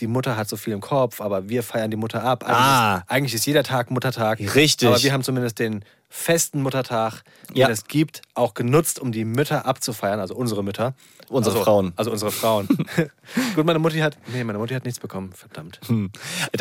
Die 0.00 0.06
Mutter 0.06 0.36
hat 0.36 0.48
so 0.48 0.56
viel 0.56 0.72
im 0.72 0.80
Kopf, 0.80 1.20
aber 1.20 1.48
wir 1.48 1.62
feiern 1.62 1.90
die 1.90 1.96
Mutter 1.96 2.22
ab. 2.24 2.42
Eigentlich, 2.44 2.56
Ah. 2.56 2.96
ist, 2.98 3.10
eigentlich 3.10 3.34
ist 3.34 3.46
jeder 3.46 3.62
Tag 3.62 3.90
Muttertag. 3.90 4.40
Richtig. 4.54 4.88
Aber 4.88 5.02
wir 5.02 5.12
haben 5.12 5.22
zumindest 5.22 5.58
den 5.58 5.84
festen 6.08 6.62
Muttertag, 6.62 7.22
den 7.50 7.56
Ja. 7.58 7.68
es 7.68 7.84
gibt, 7.86 8.22
auch 8.34 8.54
genutzt, 8.54 8.98
um 8.98 9.12
die 9.12 9.24
Mütter 9.24 9.66
abzufeiern, 9.66 10.18
also 10.18 10.34
unsere 10.34 10.64
Mütter. 10.64 10.94
Unsere 11.28 11.54
also, 11.54 11.64
Frauen. 11.64 11.92
Also 11.96 12.10
unsere 12.10 12.32
Frauen. 12.32 12.66
Gut, 13.54 13.64
meine 13.64 13.78
Mutti 13.78 13.98
hat. 13.98 14.16
Nee, 14.32 14.42
meine 14.42 14.58
Mutti 14.58 14.74
hat 14.74 14.84
nichts 14.84 14.98
bekommen, 14.98 15.32
verdammt. 15.32 15.78
Dann 15.86 16.10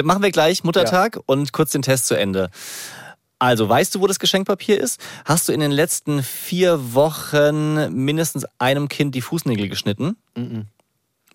machen 0.05 0.21
wir 0.21 0.29
gleich 0.31 0.63
Muttertag 0.63 1.19
und 1.25 1.51
kurz 1.53 1.71
den 1.71 1.81
Test 1.81 2.05
zu 2.07 2.15
Ende. 2.15 2.49
Also, 3.39 3.67
weißt 3.69 3.95
du, 3.95 4.01
wo 4.01 4.07
das 4.07 4.19
Geschenkpapier 4.19 4.79
ist? 4.79 4.99
Hast 5.23 5.47
du 5.47 5.53
in 5.53 5.61
den 5.61 5.71
letzten 5.71 6.21
vier 6.23 6.93
Wochen 6.93 7.91
mindestens 7.95 8.45
einem 8.59 8.89
Kind 8.89 9.15
die 9.15 9.21
Fußnägel 9.21 9.69
geschnitten? 9.69 10.17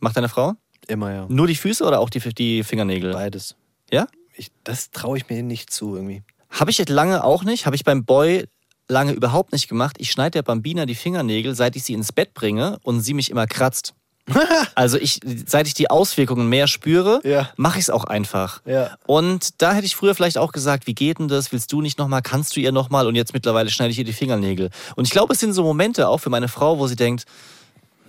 Macht 0.01 0.17
deine 0.17 0.29
Frau? 0.29 0.53
Immer 0.89 1.13
ja. 1.13 1.27
Nur 1.29 1.47
die 1.47 1.55
Füße 1.57 1.85
oder 1.85 2.01
auch 2.01 2.11
die, 2.11 2.21
die 2.35 2.63
Fingernägel? 2.65 3.13
Beides. 3.13 3.57
Ja? 3.91 4.07
Ich, 4.37 4.51
das 4.65 4.91
traue 4.91 5.17
ich 5.17 5.29
mir 5.29 5.43
nicht 5.43 5.71
zu 5.73 5.95
irgendwie. 5.95 6.23
Habe 6.51 6.71
ich 6.71 6.79
jetzt 6.79 6.89
lange 6.91 7.25
auch 7.25 7.45
nicht. 7.45 7.67
Habe 7.67 7.77
ich 7.77 7.85
beim 7.85 8.05
Boy 8.05 8.47
lange 8.89 9.13
überhaupt 9.13 9.53
nicht 9.53 9.69
gemacht. 9.69 9.97
Ich 9.99 10.11
schneide 10.11 10.33
der 10.33 10.43
Bambina 10.43 10.87
die 10.87 10.95
Fingernägel, 10.95 11.55
seit 11.55 11.77
ich 11.77 11.85
sie 11.85 11.95
ins 11.95 12.13
Bett 12.13 12.35
bringe 12.35 12.79
und 12.83 13.01
sie 13.01 13.15
mich 13.15 13.31
immer 13.31 13.47
kratzt. 13.47 13.95
Also 14.75 14.99
ich, 14.99 15.21
seit 15.47 15.67
ich 15.67 15.75
die 15.75 15.91
Auswirkungen 15.91 16.49
mehr 16.49 16.67
spüre, 16.67 17.21
Ja. 17.25 17.51
mache 17.57 17.79
ich 17.79 17.85
es 17.85 17.91
auch 17.91 18.05
einfach. 18.05 18.61
Ja. 18.67 18.97
Und 19.07 19.63
da 19.63 19.73
hätte 19.75 19.87
ich 19.87 19.95
früher 19.95 20.15
vielleicht 20.15 20.39
auch 20.39 20.51
gesagt, 20.51 20.87
wie 20.87 20.95
geht 20.95 21.19
denn 21.19 21.29
das? 21.29 21.53
Willst 21.53 21.71
du 21.73 21.81
nicht 21.81 21.99
nochmal? 21.99 22.23
Kannst 22.23 22.57
du 22.57 22.61
ihr 22.61 22.73
nochmal? 22.73 23.07
Und 23.07 23.15
jetzt 23.15 23.35
mittlerweile 23.35 23.71
schneide 23.71 23.93
ich 23.93 23.99
ihr 23.99 24.05
die 24.05 24.13
Fingernägel. 24.13 24.71
Und 24.97 25.05
ich 25.05 25.11
glaube, 25.11 25.35
es 25.35 25.41
sind 25.41 25.53
so 25.53 25.63
Momente 25.63 26.09
auch 26.09 26.19
für 26.19 26.31
meine 26.31 26.49
Frau, 26.49 26.79
wo 26.79 26.87
sie 26.87 26.97
denkt, 26.97 27.25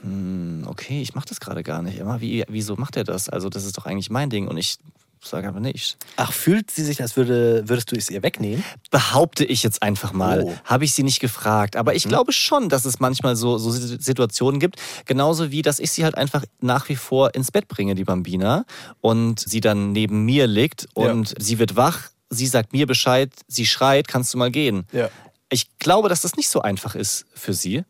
hm, 0.06 0.66
okay, 0.68 1.02
ich 1.02 1.16
mache 1.16 1.26
das 1.28 1.40
gerade 1.40 1.64
gar 1.64 1.82
nicht. 1.82 1.98
Immer, 1.98 2.22
wie, 2.22 2.44
wieso 2.48 2.76
macht 2.76 2.96
er 2.96 3.04
das? 3.04 3.28
Also 3.28 3.50
das 3.50 3.66
ist 3.66 3.76
doch 3.78 3.88
eigentlich 3.88 4.12
mein 4.12 4.30
Ding. 4.30 4.48
Und 4.48 4.58
ich 4.58 4.78
sage 5.20 5.48
aber 5.48 5.60
nicht. 5.60 5.98
Ach, 6.18 6.32
fühlt 6.32 6.70
sie 6.70 6.84
sich, 6.84 7.02
als 7.02 7.18
würde, 7.18 7.68
würdest 7.68 7.92
du 7.92 7.96
es 7.96 8.12
ihr 8.12 8.22
wegnehmen? 8.22 8.64
Behaupte 8.92 9.44
ich 9.44 9.64
jetzt 9.64 9.82
einfach 9.82 10.14
mal. 10.14 10.44
Oh. 10.44 10.56
Habe 10.64 10.86
ich 10.86 10.94
sie 10.94 11.02
nicht 11.02 11.20
gefragt. 11.20 11.76
Aber 11.76 11.96
ich 11.96 12.04
glaube 12.04 12.34
schon, 12.34 12.70
dass 12.70 12.86
es 12.86 13.00
manchmal 13.00 13.36
so, 13.36 13.58
so 13.58 13.72
Situationen 13.72 14.60
gibt. 14.60 14.80
Genauso 15.06 15.50
wie, 15.50 15.64
dass 15.64 15.80
ich 15.80 15.90
sie 15.90 16.04
halt 16.04 16.16
einfach 16.16 16.44
nach 16.62 16.88
wie 16.88 16.96
vor 16.96 17.34
ins 17.34 17.52
Bett 17.52 17.68
bringe, 17.68 17.96
die 17.96 18.04
Bambina. 18.04 18.66
Und 19.02 19.40
sie 19.40 19.62
dann 19.62 19.92
neben 19.92 20.24
mir 20.24 20.46
liegt 20.46 20.88
und 20.94 21.34
sie 21.40 21.58
wird 21.58 21.76
wach. 21.76 22.10
Sie 22.30 22.46
sagt 22.46 22.74
mir 22.74 22.86
Bescheid, 22.86 23.32
sie 23.48 23.66
schreit, 23.66 24.08
kannst 24.08 24.36
du 24.36 24.38
mal 24.38 24.52
gehen. 24.52 24.86
Ja. 24.92 25.10
Ich 25.50 25.80
glaube, 25.80 26.10
dass 26.10 26.22
das 26.22 26.36
nicht 26.36 26.50
so 26.50 26.62
einfach 26.62 26.94
ist 26.94 27.26
für 27.34 27.54
sie. 27.54 27.84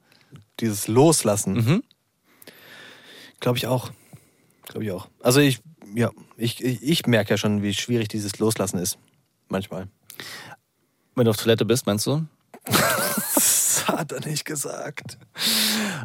Dieses 0.62 0.88
Loslassen. 0.88 1.54
Mhm. 1.54 1.84
Glaube 3.40 3.58
ich 3.58 3.68
auch. 3.68 3.92
Glaube 4.68 4.86
ich 4.86 4.92
auch. 4.92 5.08
Also 5.22 5.40
ich, 5.40 5.62
ja, 5.94 6.10
ich, 6.38 6.64
ich, 6.64 6.84
ich 6.84 7.08
merke 7.08 7.32
ja 7.32 7.38
schon, 7.38 7.62
wie 7.62 7.74
schwierig 7.74 8.08
dieses 8.08 8.40
Loslassen 8.40 8.78
ist. 8.80 8.98
Manchmal. 9.50 9.88
Wenn 11.16 11.26
du 11.26 11.32
auf 11.32 11.38
Toilette 11.38 11.66
bist, 11.66 11.86
meinst 11.86 12.06
du? 12.08 12.26
Das 12.66 13.84
hat 13.88 14.12
er 14.12 14.26
nicht 14.28 14.46
gesagt. 14.46 15.18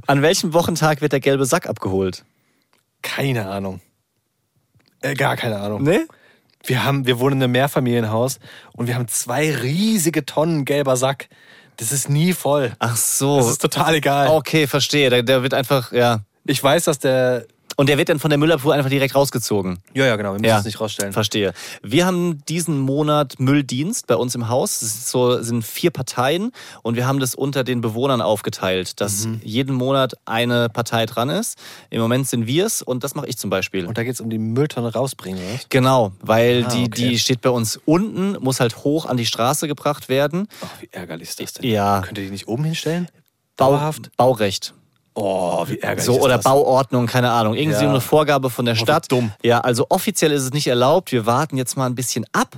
An 0.06 0.22
welchem 0.22 0.52
Wochentag 0.52 1.00
wird 1.00 1.12
der 1.12 1.20
gelbe 1.20 1.46
Sack 1.46 1.66
abgeholt? 1.66 2.24
Keine 3.02 3.48
Ahnung. 3.48 3.80
Äh, 5.00 5.14
gar 5.14 5.36
keine 5.36 5.58
Ahnung. 5.58 5.82
Nee? 5.82 6.00
Wir, 6.64 6.84
haben, 6.84 7.06
wir 7.06 7.18
wohnen 7.18 7.38
in 7.38 7.44
einem 7.44 7.52
Mehrfamilienhaus 7.52 8.38
und 8.72 8.86
wir 8.86 8.94
haben 8.94 9.08
zwei 9.08 9.54
riesige 9.54 10.26
Tonnen 10.26 10.64
gelber 10.64 10.96
Sack. 10.96 11.28
Das 11.78 11.92
ist 11.92 12.10
nie 12.10 12.34
voll. 12.34 12.74
Ach 12.78 12.96
so. 12.96 13.38
Das 13.38 13.48
ist 13.48 13.62
total 13.62 13.94
egal. 13.94 14.28
Okay, 14.28 14.66
verstehe. 14.66 15.08
Der, 15.08 15.22
der 15.22 15.42
wird 15.42 15.54
einfach, 15.54 15.92
ja. 15.92 16.20
Ich 16.50 16.62
weiß, 16.62 16.84
dass 16.84 16.98
der. 16.98 17.46
Und 17.76 17.88
der 17.88 17.96
wird 17.96 18.10
dann 18.10 18.18
von 18.18 18.28
der 18.28 18.36
Müllabfuhr 18.38 18.74
einfach 18.74 18.90
direkt 18.90 19.14
rausgezogen. 19.14 19.78
Ja, 19.94 20.04
ja, 20.04 20.16
genau. 20.16 20.30
Wir 20.32 20.40
müssen 20.40 20.44
Ja. 20.44 20.58
es 20.58 20.64
nicht 20.66 20.80
rausstellen. 20.80 21.14
Verstehe. 21.14 21.54
Wir 21.82 22.04
haben 22.04 22.44
diesen 22.46 22.78
Monat 22.78 23.38
Mülldienst 23.40 24.06
bei 24.06 24.16
uns 24.16 24.34
im 24.34 24.48
Haus. 24.50 24.82
Es 24.82 25.10
so, 25.10 25.40
sind 25.40 25.64
vier 25.64 25.90
Parteien 25.90 26.50
und 26.82 26.96
wir 26.96 27.06
haben 27.06 27.20
das 27.20 27.34
unter 27.34 27.64
den 27.64 27.80
Bewohnern 27.80 28.20
aufgeteilt, 28.20 29.00
dass 29.00 29.24
Mhm. 29.24 29.40
jeden 29.44 29.74
Monat 29.76 30.12
eine 30.26 30.68
Partei 30.68 31.06
dran 31.06 31.30
ist. 31.30 31.56
Im 31.88 32.02
Moment 32.02 32.28
sind 32.28 32.46
wir 32.46 32.66
es 32.66 32.82
und 32.82 33.02
das 33.02 33.14
mache 33.14 33.28
ich 33.28 33.38
zum 33.38 33.48
Beispiel. 33.48 33.86
Und 33.86 33.96
da 33.96 34.02
geht 34.02 34.12
es 34.14 34.20
um 34.20 34.28
die 34.28 34.38
Mülltonne 34.38 34.92
rausbringen, 34.92 35.40
oder? 35.42 35.60
Genau, 35.70 36.12
weil 36.20 36.64
Ah, 36.66 36.68
die, 36.74 36.82
okay. 36.84 36.90
die 37.08 37.18
steht 37.18 37.40
bei 37.40 37.50
uns 37.50 37.80
unten, 37.86 38.32
muss 38.44 38.60
halt 38.60 38.76
hoch 38.84 39.06
an 39.06 39.16
die 39.16 39.26
Straße 39.26 39.68
gebracht 39.68 40.10
werden. 40.10 40.48
Ach, 40.60 40.82
wie 40.82 40.88
ärgerlich 40.92 41.30
ist 41.30 41.40
das 41.40 41.52
denn? 41.54 41.70
Ja. 41.70 42.02
Könnt 42.04 42.18
ihr 42.18 42.24
die 42.24 42.30
nicht 42.30 42.46
oben 42.48 42.64
hinstellen? 42.64 43.08
Dauerhaft? 43.56 44.10
Baurecht. 44.18 44.74
Oh, 45.20 45.64
wie 45.68 45.78
ärgerlich 45.80 46.04
So, 46.04 46.20
oder? 46.20 46.38
Bauordnung, 46.38 47.06
keine 47.06 47.30
Ahnung. 47.30 47.54
Irgendwie 47.54 47.76
so 47.78 47.84
Ja. 47.84 47.90
eine 47.90 48.00
Vorgabe 48.00 48.50
von 48.50 48.64
der 48.64 48.74
wie 48.74 48.78
Stadt. 48.80 49.10
dumm. 49.12 49.32
Ja, 49.42 49.60
also 49.60 49.86
offiziell 49.88 50.32
ist 50.32 50.42
es 50.42 50.52
nicht 50.52 50.66
erlaubt. 50.66 51.12
Wir 51.12 51.26
warten 51.26 51.56
jetzt 51.56 51.76
mal 51.76 51.86
ein 51.86 51.94
bisschen 51.94 52.24
ab, 52.32 52.56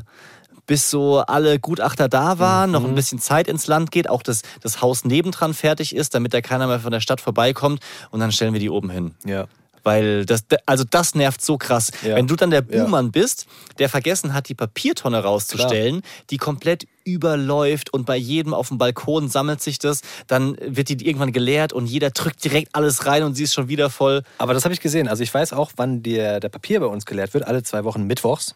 bis 0.67 0.89
so 0.91 1.19
alle 1.21 1.59
Gutachter 1.59 2.09
da 2.09 2.39
waren, 2.39 2.71
noch 2.71 2.83
Mhm. 2.83 2.91
ein 2.91 2.95
bisschen 2.95 3.19
Zeit 3.19 3.49
ins 3.49 3.67
Land 3.67 3.91
geht, 3.91 4.09
auch 4.09 4.23
das, 4.23 4.43
das 4.63 4.81
Haus 4.81 5.05
nebendran 5.05 5.55
fertig 5.55 5.95
ist, 5.95 6.15
damit 6.15 6.33
da 6.35 6.41
keiner 6.41 6.67
mehr 6.69 6.79
von 6.81 6.93
der 6.93 7.01
Stadt 7.01 7.21
vorbeikommt. 7.21 7.81
Und 8.11 8.21
dann 8.21 8.31
stellen 8.33 8.53
wir 8.53 8.61
die 8.61 8.71
oben 8.71 8.91
hin. 8.91 9.15
Ja. 9.25 9.47
Weil 9.85 10.25
das, 10.27 10.45
also 10.65 10.85
das 10.89 11.17
nervt 11.17 11.43
so 11.43 11.59
krass. 11.59 11.91
Ja. 12.07 12.15
Wenn 12.15 12.29
du 12.29 12.37
dann 12.37 12.51
der 12.51 12.65
Ja. 12.69 12.85
Buhmann 12.85 13.11
bist, 13.11 13.47
der 13.81 13.89
vergessen 13.89 14.33
hat, 14.33 14.49
die 14.49 14.55
Papiertonne 14.55 15.21
rauszustellen, 15.25 16.03
die 16.31 16.37
komplett 16.37 16.87
überläuft 17.05 17.93
und 17.93 18.07
bei 18.07 18.17
jedem 18.17 18.55
auf 18.55 18.69
dem 18.69 18.79
Balkon 18.79 19.29
sammelt 19.29 19.61
sich 19.61 19.79
das, 19.79 20.03
dann 20.27 20.57
wird 20.61 20.89
die 20.89 21.07
irgendwann 21.07 21.33
geleert 21.33 21.73
und 21.73 21.87
jeder 21.87 22.11
drückt 22.11 22.45
direkt 22.45 22.75
alles 22.75 23.07
rein 23.07 23.23
und 23.23 23.35
sie 23.35 23.45
ist 23.45 23.55
schon 23.55 23.69
wieder 23.69 23.91
voll. 23.91 24.23
Aber 24.39 24.55
das 24.55 24.65
habe 24.65 24.75
ich 24.75 24.81
gesehen. 24.81 25.09
Also 25.09 25.23
ich 25.23 25.33
weiß 25.33 25.53
auch, 25.53 25.73
wann 25.77 26.03
der, 26.03 26.41
der 26.41 26.49
Papier 26.49 26.81
bei 26.81 26.87
uns 26.87 27.07
geleert 27.07 27.35
wird, 27.35 27.47
alle 27.47 27.63
zwei 27.63 27.85
Wochen 27.85 28.07
mittwochs. 28.07 28.55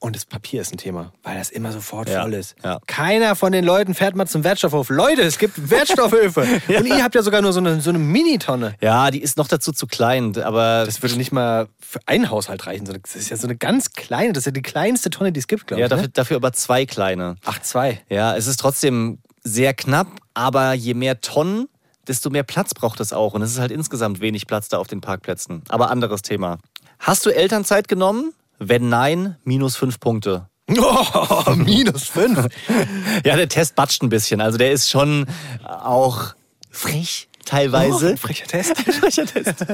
Und 0.00 0.14
das 0.14 0.24
Papier 0.24 0.60
ist 0.60 0.72
ein 0.72 0.78
Thema, 0.78 1.12
weil 1.24 1.36
das 1.38 1.50
immer 1.50 1.72
sofort 1.72 2.08
Ja, 2.08 2.22
voll 2.22 2.34
ist. 2.34 2.54
ja. 2.62 2.78
Keiner 2.86 3.34
von 3.34 3.50
den 3.50 3.64
Leuten 3.64 3.94
fährt 3.94 4.14
mal 4.14 4.26
zum 4.26 4.44
Wertstoffhof. 4.44 4.90
Leute, 4.90 5.22
es 5.22 5.38
gibt 5.38 5.70
Wertstoffhöfe. 5.70 6.42
Und 6.68 6.86
ihr 6.86 7.02
habt 7.02 7.16
ja 7.16 7.22
sogar 7.22 7.42
nur 7.42 7.52
so 7.52 7.58
eine, 7.58 7.80
so 7.80 7.90
eine 7.90 7.98
Mini-Tonne. 7.98 8.76
Ja, 8.80 9.10
die 9.10 9.20
ist 9.20 9.36
noch 9.36 9.48
dazu 9.48 9.72
zu 9.72 9.88
klein, 9.88 10.36
aber 10.40 10.84
Das 10.86 11.02
würde 11.02 11.16
nicht 11.16 11.32
mal 11.32 11.66
für 11.80 11.98
einen 12.06 12.30
Haushalt 12.30 12.64
reichen. 12.68 12.84
Das 12.84 13.16
ist 13.16 13.28
ja 13.30 13.36
so 13.36 13.48
eine 13.48 13.56
ganz 13.56 13.90
kleine, 13.90 14.32
das 14.32 14.42
ist 14.42 14.46
ja 14.46 14.52
die 14.52 14.62
kleinste 14.62 15.10
Tonne, 15.10 15.32
die 15.32 15.40
es 15.40 15.48
gibt, 15.48 15.66
glaube 15.66 15.80
ja, 15.80 15.86
ich. 15.86 15.90
dafür, 15.90 16.02
Ne? 16.04 16.10
dafür 16.10 16.36
aber 16.36 16.52
zwei 16.52 16.86
kleine. 16.86 17.34
Ach, 17.44 17.58
zwei. 17.60 18.00
Ja, 18.08 18.36
es 18.36 18.46
ist 18.46 18.60
trotzdem 18.60 19.18
sehr 19.42 19.74
knapp, 19.74 20.06
aber 20.32 20.74
je 20.74 20.94
mehr 20.94 21.20
Tonnen, 21.20 21.66
desto 22.06 22.30
mehr 22.30 22.44
Platz 22.44 22.72
braucht 22.72 23.00
es 23.00 23.12
auch. 23.12 23.34
Und 23.34 23.42
es 23.42 23.50
ist 23.50 23.58
halt 23.58 23.72
insgesamt 23.72 24.20
wenig 24.20 24.46
Platz 24.46 24.68
da 24.68 24.78
auf 24.78 24.86
den 24.86 25.00
Parkplätzen. 25.00 25.62
Aber 25.68 25.90
anderes 25.90 26.22
Thema. 26.22 26.58
Hast 27.00 27.26
du 27.26 27.30
Elternzeit 27.30 27.88
genommen? 27.88 28.32
Wenn 28.58 28.88
nein, 28.88 29.36
minus 29.44 29.76
fünf 29.76 30.00
Punkte. 30.00 30.48
Oh, 30.78 31.54
minus 31.56 32.04
fünf. 32.04 32.46
Ja, 33.24 33.36
der 33.36 33.48
Test 33.48 33.74
batscht 33.74 34.02
ein 34.02 34.08
bisschen. 34.10 34.40
Also 34.40 34.58
der 34.58 34.72
ist 34.72 34.90
schon 34.90 35.26
auch 35.64 36.34
frech 36.70 37.28
teilweise. 37.46 38.12
Oh, 38.12 38.16
frecher 38.16 38.46
Test. 38.46 38.76
Frecher 39.00 39.24
Test. 39.24 39.64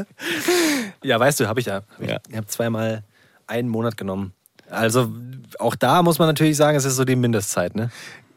Ja, 1.03 1.19
weißt 1.19 1.41
du, 1.41 1.49
habe 1.49 1.59
ich 1.61 1.67
ja. 1.67 1.77
Hab 1.77 2.01
ich 2.01 2.09
Ja. 2.09 2.19
ich 2.29 2.37
habe 2.37 2.47
zweimal 2.47 3.03
einen 3.49 3.69
Monat 3.69 3.97
genommen. 3.97 4.33
Also 4.71 5.13
auch 5.59 5.75
da 5.75 6.03
muss 6.03 6.19
man 6.19 6.29
natürlich 6.29 6.57
sagen, 6.57 6.77
es 6.77 6.85
ist 6.85 6.97
so 6.97 7.05
die 7.05 7.17
Mindestzeit, 7.17 7.75
ne? 7.75 7.91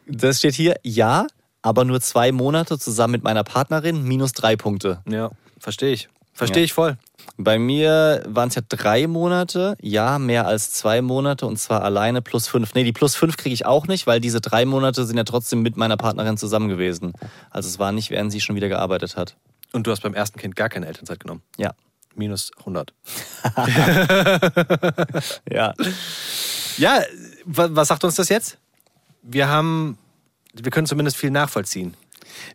Das 0.06 0.38
steht 0.38 0.54
hier, 0.54 0.76
ja, 0.82 1.26
aber 1.62 1.84
nur 1.84 2.00
zwei 2.00 2.32
Monate 2.32 2.78
zusammen 2.78 3.12
mit 3.12 3.22
meiner 3.22 3.44
Partnerin, 3.44 4.02
minus 4.02 4.32
drei 4.32 4.56
Punkte. 4.56 5.00
Ja, 5.08 5.30
verstehe 5.60 5.92
ich. 5.92 6.08
Verstehe 6.38 6.62
Ja. 6.62 6.64
ich 6.64 6.72
voll. 6.72 6.96
Bei 7.36 7.58
mir 7.58 8.22
waren 8.26 8.48
es 8.48 8.54
ja 8.56 8.62
drei 8.68 9.06
Monate, 9.06 9.76
ja, 9.80 10.18
mehr 10.18 10.46
als 10.46 10.72
zwei 10.72 11.02
Monate 11.02 11.46
und 11.46 11.56
zwar 11.58 11.82
alleine 11.82 12.20
plus 12.22 12.48
fünf. 12.48 12.74
Nee, 12.74 12.84
die 12.84 12.92
plus 12.92 13.14
fünf 13.14 13.36
kriege 13.36 13.52
ich 13.54 13.64
auch 13.66 13.86
nicht, 13.86 14.06
weil 14.06 14.20
diese 14.20 14.40
drei 14.40 14.64
Monate 14.64 15.04
sind 15.04 15.16
ja 15.16 15.24
trotzdem 15.24 15.62
mit 15.62 15.76
meiner 15.76 15.96
Partnerin 15.96 16.36
zusammen 16.36 16.68
gewesen. 16.68 17.12
Also 17.50 17.68
es 17.68 17.78
war 17.78 17.92
nicht, 17.92 18.10
während 18.10 18.32
sie 18.32 18.40
schon 18.40 18.56
wieder 18.56 18.68
gearbeitet 18.68 19.16
hat. 19.16 19.36
Und 19.72 19.86
du 19.86 19.90
hast 19.92 20.00
beim 20.02 20.14
ersten 20.14 20.38
Kind 20.40 20.56
gar 20.56 20.68
keine 20.68 20.86
Elternzeit 20.86 21.20
genommen. 21.20 21.42
Ja. 21.58 21.72
Minus 22.14 22.50
100. 22.60 22.92
Ja. 25.50 25.74
Ja, 26.76 27.02
wa- 27.44 27.68
was 27.70 27.88
sagt 27.88 28.04
uns 28.04 28.14
das 28.16 28.28
jetzt? 28.28 28.58
Wir 29.22 29.48
haben, 29.48 29.98
wir 30.54 30.70
können 30.70 30.86
zumindest 30.86 31.16
viel 31.16 31.30
nachvollziehen. 31.30 31.94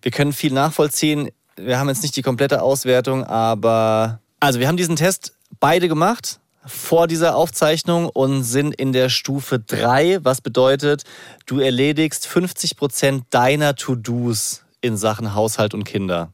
Wir 0.01 0.11
können 0.11 0.33
viel 0.33 0.53
nachvollziehen. 0.53 1.29
Wir 1.55 1.79
haben 1.79 1.89
jetzt 1.89 2.03
nicht 2.03 2.15
die 2.15 2.21
komplette 2.21 2.61
Auswertung, 2.61 3.23
aber 3.23 4.19
also 4.39 4.59
wir 4.59 4.67
haben 4.67 4.77
diesen 4.77 4.95
Test 4.95 5.33
beide 5.59 5.87
gemacht 5.87 6.39
vor 6.65 7.07
dieser 7.07 7.35
Aufzeichnung 7.35 8.09
und 8.09 8.43
sind 8.43 8.73
in 8.75 8.93
der 8.93 9.09
Stufe 9.09 9.59
3, 9.59 10.23
was 10.23 10.41
bedeutet, 10.41 11.03
du 11.45 11.59
erledigst 11.59 12.27
50% 12.27 13.23
deiner 13.29 13.75
To-Dos 13.75 14.63
in 14.81 14.97
Sachen 14.97 15.35
Haushalt 15.35 15.73
und 15.73 15.83
Kinder. 15.83 16.31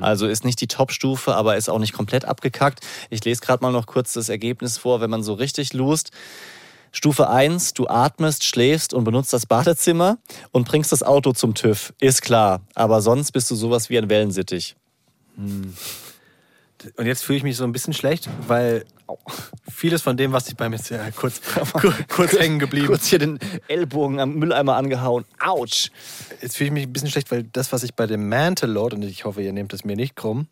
Also 0.00 0.26
ist 0.26 0.44
nicht 0.44 0.60
die 0.60 0.66
Top-Stufe, 0.66 1.34
aber 1.34 1.56
ist 1.56 1.70
auch 1.70 1.78
nicht 1.78 1.92
komplett 1.92 2.24
abgekackt. 2.24 2.80
Ich 3.08 3.24
lese 3.24 3.40
gerade 3.40 3.62
mal 3.62 3.70
noch 3.70 3.86
kurz 3.86 4.12
das 4.12 4.28
Ergebnis 4.28 4.78
vor, 4.78 5.00
wenn 5.00 5.10
man 5.10 5.22
so 5.22 5.34
richtig 5.34 5.72
lust. 5.72 6.10
Stufe 6.92 7.28
1, 7.28 7.74
du 7.74 7.86
atmest, 7.86 8.44
schläfst 8.44 8.94
und 8.94 9.04
benutzt 9.04 9.32
das 9.32 9.46
Badezimmer 9.46 10.18
und 10.50 10.66
bringst 10.66 10.92
das 10.92 11.02
Auto 11.02 11.32
zum 11.32 11.54
TÜV. 11.54 11.92
Ist 12.00 12.22
klar. 12.22 12.62
Aber 12.74 13.00
sonst 13.00 13.32
bist 13.32 13.50
du 13.50 13.54
sowas 13.54 13.90
wie 13.90 13.98
ein 13.98 14.10
Wellensittich. 14.10 14.76
Und 16.96 17.06
jetzt 17.06 17.24
fühle 17.24 17.38
ich 17.38 17.42
mich 17.42 17.56
so 17.56 17.64
ein 17.64 17.72
bisschen 17.72 17.92
schlecht, 17.92 18.28
weil 18.46 18.84
vieles 19.70 20.02
von 20.02 20.16
dem, 20.16 20.32
was 20.32 20.48
ich 20.48 20.56
beim 20.56 20.72
jetzt 20.72 20.90
ja, 20.90 21.10
kurz, 21.10 21.40
kurz, 21.72 21.94
kurz 22.08 22.32
hängen 22.32 22.58
geblieben. 22.58 22.86
Kurz 22.86 23.06
hier 23.06 23.18
den 23.18 23.38
Ellbogen 23.68 24.18
am 24.20 24.34
Mülleimer 24.34 24.76
angehauen. 24.76 25.24
Autsch. 25.38 25.90
Jetzt 26.40 26.56
fühle 26.56 26.68
ich 26.68 26.72
mich 26.72 26.86
ein 26.86 26.92
bisschen 26.92 27.10
schlecht, 27.10 27.30
weil 27.30 27.44
das, 27.44 27.72
was 27.72 27.82
ich 27.82 27.94
bei 27.94 28.06
dem 28.06 28.28
Mantle 28.28 28.68
Load, 28.68 28.96
und 28.96 29.02
ich 29.02 29.24
hoffe, 29.24 29.42
ihr 29.42 29.52
nehmt 29.52 29.72
es 29.72 29.84
mir 29.84 29.96
nicht 29.96 30.16
krumm, 30.16 30.48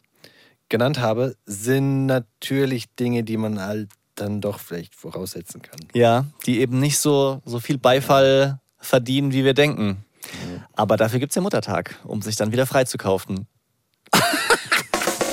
genannt 0.68 0.98
habe, 0.98 1.36
sind 1.46 2.06
natürlich 2.06 2.86
Dinge, 2.96 3.24
die 3.24 3.36
man 3.36 3.60
halt 3.60 3.88
dann 4.20 4.40
doch 4.40 4.58
vielleicht 4.58 4.94
voraussetzen 4.94 5.62
kann. 5.62 5.80
Ja, 5.94 6.26
die 6.46 6.60
eben 6.60 6.78
nicht 6.78 6.98
so, 6.98 7.40
so 7.44 7.60
viel 7.60 7.78
Beifall 7.78 8.60
verdienen, 8.78 9.32
wie 9.32 9.44
wir 9.44 9.54
denken. 9.54 10.04
Aber 10.74 10.96
dafür 10.96 11.18
gibt 11.18 11.30
es 11.30 11.36
ja 11.36 11.42
Muttertag, 11.42 11.96
um 12.04 12.22
sich 12.22 12.36
dann 12.36 12.52
wieder 12.52 12.66
freizukaufen. 12.66 13.46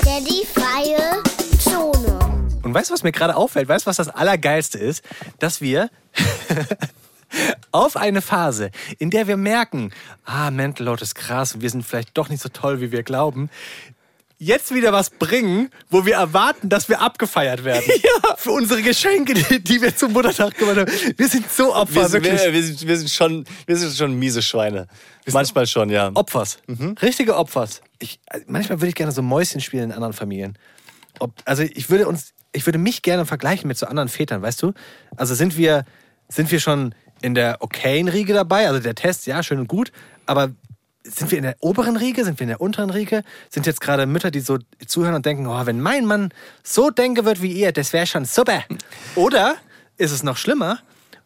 Daddy 0.04 0.46
freie 0.46 1.22
Zone. 1.58 2.18
Und 2.62 2.74
weißt 2.74 2.90
du, 2.90 2.94
was 2.94 3.02
mir 3.02 3.12
gerade 3.12 3.36
auffällt? 3.36 3.68
Weißt 3.68 3.86
du, 3.86 3.88
was 3.88 3.96
das 3.96 4.08
Allergeilste 4.08 4.78
ist? 4.78 5.04
Dass 5.38 5.60
wir 5.60 5.90
auf 7.72 7.96
eine 7.96 8.22
Phase, 8.22 8.70
in 8.98 9.10
der 9.10 9.26
wir 9.26 9.36
merken, 9.36 9.92
ah, 10.24 10.50
Mental 10.50 10.86
Load 10.86 11.02
ist 11.02 11.14
krass 11.14 11.54
und 11.54 11.62
wir 11.62 11.70
sind 11.70 11.84
vielleicht 11.84 12.16
doch 12.16 12.28
nicht 12.28 12.42
so 12.42 12.48
toll, 12.48 12.80
wie 12.80 12.92
wir 12.92 13.02
glauben, 13.02 13.50
jetzt 14.38 14.74
wieder 14.74 14.92
was 14.92 15.10
bringen, 15.10 15.70
wo 15.88 16.04
wir 16.04 16.14
erwarten, 16.14 16.68
dass 16.68 16.88
wir 16.88 17.00
abgefeiert 17.00 17.64
werden. 17.64 17.84
Für 18.36 18.52
unsere 18.52 18.82
Geschenke, 18.82 19.34
die, 19.34 19.60
die 19.60 19.80
wir 19.80 19.96
zum 19.96 20.12
Muttertag 20.12 20.56
gemacht 20.58 20.76
haben. 20.76 20.92
Wir 21.16 21.28
sind 21.28 21.50
so 21.50 21.74
Opfer, 21.74 21.94
Wir 21.94 22.08
sind, 22.08 22.24
wirklich. 22.24 22.42
wir, 22.42 22.52
wir, 22.52 22.62
sind, 22.62 22.86
wir, 22.86 22.96
sind 22.98 23.10
schon, 23.10 23.44
wir 23.66 23.76
sind 23.76 23.96
schon 23.96 24.18
miese 24.18 24.42
Schweine. 24.42 24.86
Manchmal 25.32 25.66
schon, 25.66 25.90
ja. 25.90 26.10
Opfers. 26.14 26.58
Richtige 27.02 27.36
Opfers. 27.36 27.80
Ich, 27.98 28.20
also 28.26 28.44
manchmal 28.48 28.80
würde 28.80 28.88
ich 28.88 28.94
gerne 28.94 29.12
so 29.12 29.22
Mäuschen 29.22 29.60
spielen 29.60 29.84
in 29.84 29.92
anderen 29.92 30.12
Familien. 30.12 30.58
Ob, 31.18 31.32
also 31.44 31.62
ich 31.62 31.88
würde 31.88 32.06
uns, 32.06 32.34
ich 32.52 32.66
würde 32.66 32.78
mich 32.78 33.02
gerne 33.02 33.26
vergleichen 33.26 33.68
mit 33.68 33.78
so 33.78 33.86
anderen 33.86 34.08
Vätern, 34.08 34.42
weißt 34.42 34.62
du? 34.62 34.72
Also 35.16 35.34
sind 35.34 35.56
wir, 35.56 35.84
sind 36.28 36.50
wir 36.50 36.60
schon 36.60 36.94
in 37.22 37.34
der 37.34 37.56
okayen 37.60 38.08
Riege 38.08 38.34
dabei? 38.34 38.68
Also 38.68 38.80
der 38.80 38.94
Test, 38.94 39.26
ja, 39.26 39.42
schön 39.42 39.58
und 39.58 39.68
gut, 39.68 39.92
aber 40.26 40.50
sind 41.14 41.30
wir 41.30 41.38
in 41.38 41.44
der 41.44 41.56
oberen 41.60 41.96
Riege? 41.96 42.24
Sind 42.24 42.38
wir 42.40 42.44
in 42.44 42.48
der 42.48 42.60
unteren 42.60 42.90
Riege? 42.90 43.22
Sind 43.50 43.66
jetzt 43.66 43.80
gerade 43.80 44.06
Mütter, 44.06 44.30
die 44.30 44.40
so 44.40 44.58
zuhören 44.86 45.14
und 45.14 45.24
denken, 45.26 45.46
oh, 45.46 45.66
wenn 45.66 45.80
mein 45.80 46.04
Mann 46.06 46.32
so 46.62 46.90
denken 46.90 47.24
wird 47.24 47.42
wie 47.42 47.52
ihr, 47.52 47.72
das 47.72 47.92
wäre 47.92 48.06
schon 48.06 48.24
super. 48.24 48.64
Oder 49.14 49.56
ist 49.96 50.10
es 50.12 50.22
noch 50.22 50.36
schlimmer? 50.36 50.78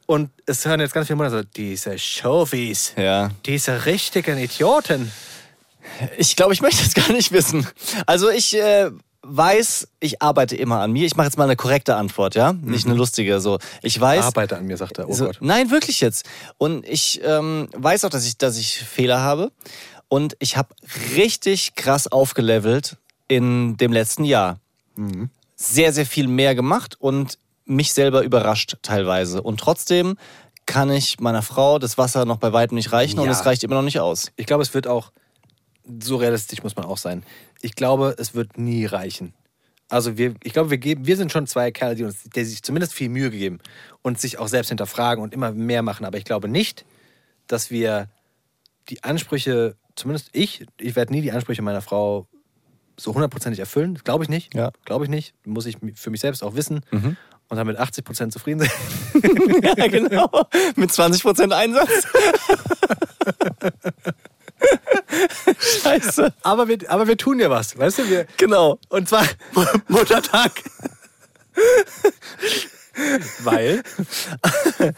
Und 0.07 0.31
es 0.47 0.67
hören 0.67 0.81
jetzt 0.81 0.93
ganz 0.93 1.07
viele 1.07 1.17
Mütter 1.17 1.31
so, 1.31 1.43
diese 1.43 1.97
Chauvis, 1.99 2.95
Ja. 2.97 3.31
diese 3.47 3.87
richtigen 3.87 4.39
Idioten. 4.39 5.11
Ich 6.19 6.37
glaube, 6.37 6.53
ich 6.53 6.61
möchte 6.63 6.83
es 6.85 6.95
gar 6.95 7.11
nicht 7.13 7.33
wissen. 7.33 7.67
Also 8.07 8.29
ich 8.31 8.57
äh, 8.57 8.91
weiß, 9.23 9.89
ich 10.01 10.23
arbeite 10.23 10.57
immer 10.57 10.81
an 10.81 10.93
mir. 10.93 11.07
Ich 11.07 11.17
mache 11.17 11.27
jetzt 11.27 11.37
mal 11.37 11.45
eine 11.45 11.57
korrekte 11.57 11.97
Antwort, 11.97 12.35
ja? 12.35 12.53
Nicht 12.55 12.87
eine 12.87 12.95
lustige. 12.95 13.41
So, 13.41 13.59
ich 13.83 14.01
weiß. 14.01 14.25
Arbeite 14.25 14.57
an 14.57 14.67
mir, 14.67 14.77
sagt 14.77 14.99
er. 14.99 15.09
Oh 15.09 15.13
so, 15.13 15.27
Gott. 15.27 15.39
nein, 15.41 15.71
wirklich 15.71 16.01
jetzt. 16.01 16.25
Und 16.59 16.87
ich 16.87 17.21
ähm, 17.25 17.69
weiß 17.77 18.05
auch, 18.05 18.11
dass 18.11 18.27
ich, 18.27 18.39
dass 18.39 18.57
ich 18.57 18.79
Fehler 18.79 19.21
habe. 19.21 19.53
Und 20.09 20.37
ich 20.41 20.57
habe 20.57 20.75
richtig 21.17 21.75
krass 21.77 22.09
aufgelevelt 22.11 22.97
in 23.29 23.77
dem 23.77 23.93
letzten 23.93 24.25
Jahr. 24.25 24.59
Sehr, 25.57 25.93
sehr 25.93 26.07
viel 26.07 26.27
mehr 26.27 26.55
gemacht 26.55 26.97
und 26.99 27.39
mich 27.65 27.93
selber 27.93 28.23
überrascht 28.23 28.77
teilweise. 28.83 29.41
Und 29.43 29.61
trotzdem 29.61 30.17
kann 30.67 30.91
ich 30.91 31.21
meiner 31.21 31.43
Frau 31.43 31.79
das 31.79 31.97
Wasser 31.97 32.25
noch 32.25 32.39
bei 32.39 32.53
weitem 32.53 32.75
nicht 32.77 32.93
reichen 32.93 33.19
und 33.21 33.27
Ja. 33.27 33.33
es 33.33 33.47
reicht 33.47 33.63
immer 33.65 33.77
noch 33.77 33.83
nicht 33.83 34.01
aus. 34.01 34.33
Ich 34.37 34.47
glaube, 34.47 34.63
es 34.63 34.75
wird 34.75 34.87
auch, 34.87 35.13
so 36.03 36.17
realistisch 36.17 36.63
muss 36.63 36.77
man 36.77 36.85
auch 36.85 36.99
sein. 36.99 37.25
Ich 37.61 37.75
glaube, 37.75 38.15
es 38.19 38.35
wird 38.35 38.59
nie 38.59 38.87
reichen. 38.87 39.35
Also 39.89 40.17
wir, 40.17 40.35
ich 40.45 40.53
glaube, 40.53 40.71
wir, 40.71 40.79
geben, 40.79 41.07
wir 41.07 41.17
sind 41.17 41.33
schon 41.33 41.47
zwei 41.47 41.73
Kerle, 41.73 41.97
die, 41.97 42.05
uns, 42.05 42.23
die 42.23 42.45
sich 42.45 42.63
zumindest 42.63 42.95
viel 42.95 43.09
Mühe 43.09 43.31
geben 43.31 43.59
und 44.03 44.21
sich 44.21 44.39
auch 44.39 44.47
selbst 44.47 44.69
hinterfragen 44.69 45.23
und 45.23 45.35
immer 45.35 45.51
mehr 45.53 45.83
machen. 45.83 46.07
Aber 46.07 46.17
ich 46.17 46.25
glaube 46.25 46.49
nicht, 46.49 46.85
dass 47.49 47.71
wir 47.71 48.09
die 48.89 49.03
Ansprüche, 49.03 49.77
zumindest 49.97 50.29
ich, 50.33 50.65
ich 50.79 50.95
werde 50.95 51.13
nie 51.13 51.23
die 51.23 51.33
Ansprüche 51.33 51.63
meiner 51.63 51.83
Frau 51.83 52.29
so 52.97 53.15
hundertprozentig 53.15 53.59
erfüllen. 53.59 53.99
Glaube 54.05 54.23
ich 54.25 54.31
nicht. 54.31 54.55
Ja. 54.55 54.71
Glaube 54.85 55.05
ich 55.05 55.11
nicht. 55.11 55.35
Muss 55.45 55.67
ich 55.67 55.79
für 55.95 56.11
mich 56.11 56.21
selbst 56.21 56.45
auch 56.45 56.55
wissen. 56.55 56.83
Und 57.49 57.57
dann 57.57 57.67
mit 57.67 57.79
80 57.79 58.05
Prozent 58.05 58.33
zufrieden 58.33 58.61
sein. 58.61 58.71
Ja, 59.77 59.87
genau. 59.89 60.29
Mit 60.77 60.91
20% 60.91 61.51
Einsatz. 61.53 62.07
Scheiße. 65.83 66.33
Aber 66.43 66.69
wir, 66.69 66.79
aber 66.89 67.07
wir 67.07 67.17
tun 67.17 67.39
ja 67.41 67.51
was, 67.51 67.77
weißt 67.77 67.99
du? 67.99 68.11
Wir, 68.11 68.27
Genau. 68.37 68.79
Und 68.89 69.09
zwar 69.09 69.25
Muttertag. 69.89 70.53
Weil 73.41 73.83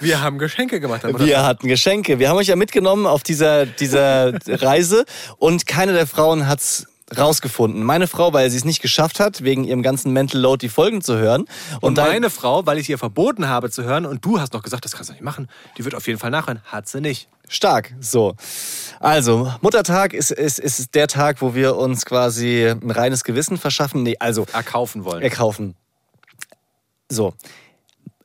wir 0.01 0.21
haben 0.21 0.39
Geschenke 0.39 0.81
gemacht. 0.81 1.05
am 1.05 1.19
Wir 1.19 1.45
hatten 1.45 1.69
Geschenke. 1.69 2.19
Wir 2.19 2.29
haben 2.29 2.37
euch 2.37 2.49
ja 2.49 2.57
mitgenommen 2.57 3.07
auf 3.07 3.23
dieser, 3.23 3.67
dieser 3.67 4.33
Reise 4.47 5.05
und 5.39 5.67
keine 5.67 5.93
der 5.93 6.07
Frauen 6.07 6.49
hat's 6.49 6.87
rausgefunden. 7.19 7.83
Meine 7.83 8.07
Frau, 8.07 8.33
weil 8.33 8.51
sie 8.51 8.57
es 8.57 8.65
nicht 8.65 8.83
geschafft 8.83 9.21
hat, 9.21 9.43
wegen 9.45 9.65
ihrem 9.65 9.83
ganzen 9.83 10.13
Mental 10.13 10.41
Load 10.41 10.65
die 10.67 10.69
Folgen 10.71 11.01
zu 11.03 11.17
hören. 11.19 11.45
Und, 11.81 11.99
dann- 11.99 12.09
meine 12.09 12.31
Frau, 12.31 12.67
weil 12.67 12.79
ich 12.79 12.89
ihr 12.91 12.99
verboten 12.99 13.49
habe 13.49 13.71
zu 13.71 13.85
hören 13.85 14.07
und 14.07 14.25
du 14.25 14.41
hast 14.41 14.53
noch 14.53 14.63
gesagt, 14.63 14.85
das 14.85 14.93
kannst 14.93 15.11
du 15.11 15.15
nicht 15.15 15.23
machen, 15.23 15.49
die 15.79 15.85
wird 15.85 15.95
auf 15.95 16.07
jeden 16.07 16.19
Fall 16.19 16.31
nachhören. 16.31 16.61
Hat 16.65 16.89
sie 16.89 17.01
nicht. 17.01 17.29
Stark, 17.49 17.93
so. 18.01 18.35
Also, 19.01 19.53
Muttertag 19.61 20.15
ist, 20.15 20.31
ist, 20.31 20.59
ist 20.59 20.95
der 20.95 21.07
Tag, 21.07 21.43
wo 21.43 21.55
wir 21.55 21.77
uns 21.77 22.07
quasi 22.07 22.67
ein 22.69 22.91
reines 22.91 23.25
Gewissen 23.25 23.59
verschaffen. 23.59 24.03
Nee, 24.03 24.17
also 24.21 24.47
Erkaufen 24.53 25.05
wollen. 25.05 25.23
erkaufen. 25.23 25.75
So. 27.11 27.35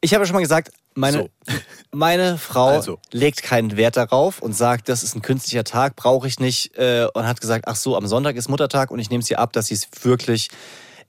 Ich 0.01 0.13
habe 0.13 0.23
ja 0.23 0.27
schon 0.27 0.35
mal 0.35 0.41
gesagt, 0.41 0.71
meine, 0.95 1.17
So. 1.17 1.29
meine 1.91 2.37
Frau 2.37 2.67
Also. 2.67 2.99
legt 3.11 3.43
keinen 3.43 3.77
Wert 3.77 3.97
darauf 3.97 4.41
und 4.41 4.53
sagt, 4.53 4.89
das 4.89 5.03
ist 5.03 5.15
ein 5.15 5.21
künstlicher 5.21 5.63
Tag, 5.63 5.95
brauche 5.95 6.27
ich 6.27 6.39
nicht. 6.39 6.77
Äh, 6.77 7.07
und 7.13 7.27
hat 7.27 7.41
gesagt, 7.41 7.65
ach 7.67 7.75
so, 7.75 7.95
am 7.95 8.07
Sonntag 8.07 8.35
ist 8.35 8.49
Muttertag 8.49 8.91
und 8.91 8.99
ich 8.99 9.09
nehme 9.09 9.21
es 9.21 9.29
ihr 9.29 9.39
ab, 9.39 9.53
dass 9.53 9.67
sie 9.67 9.75
es 9.75 9.87
wirklich 10.03 10.49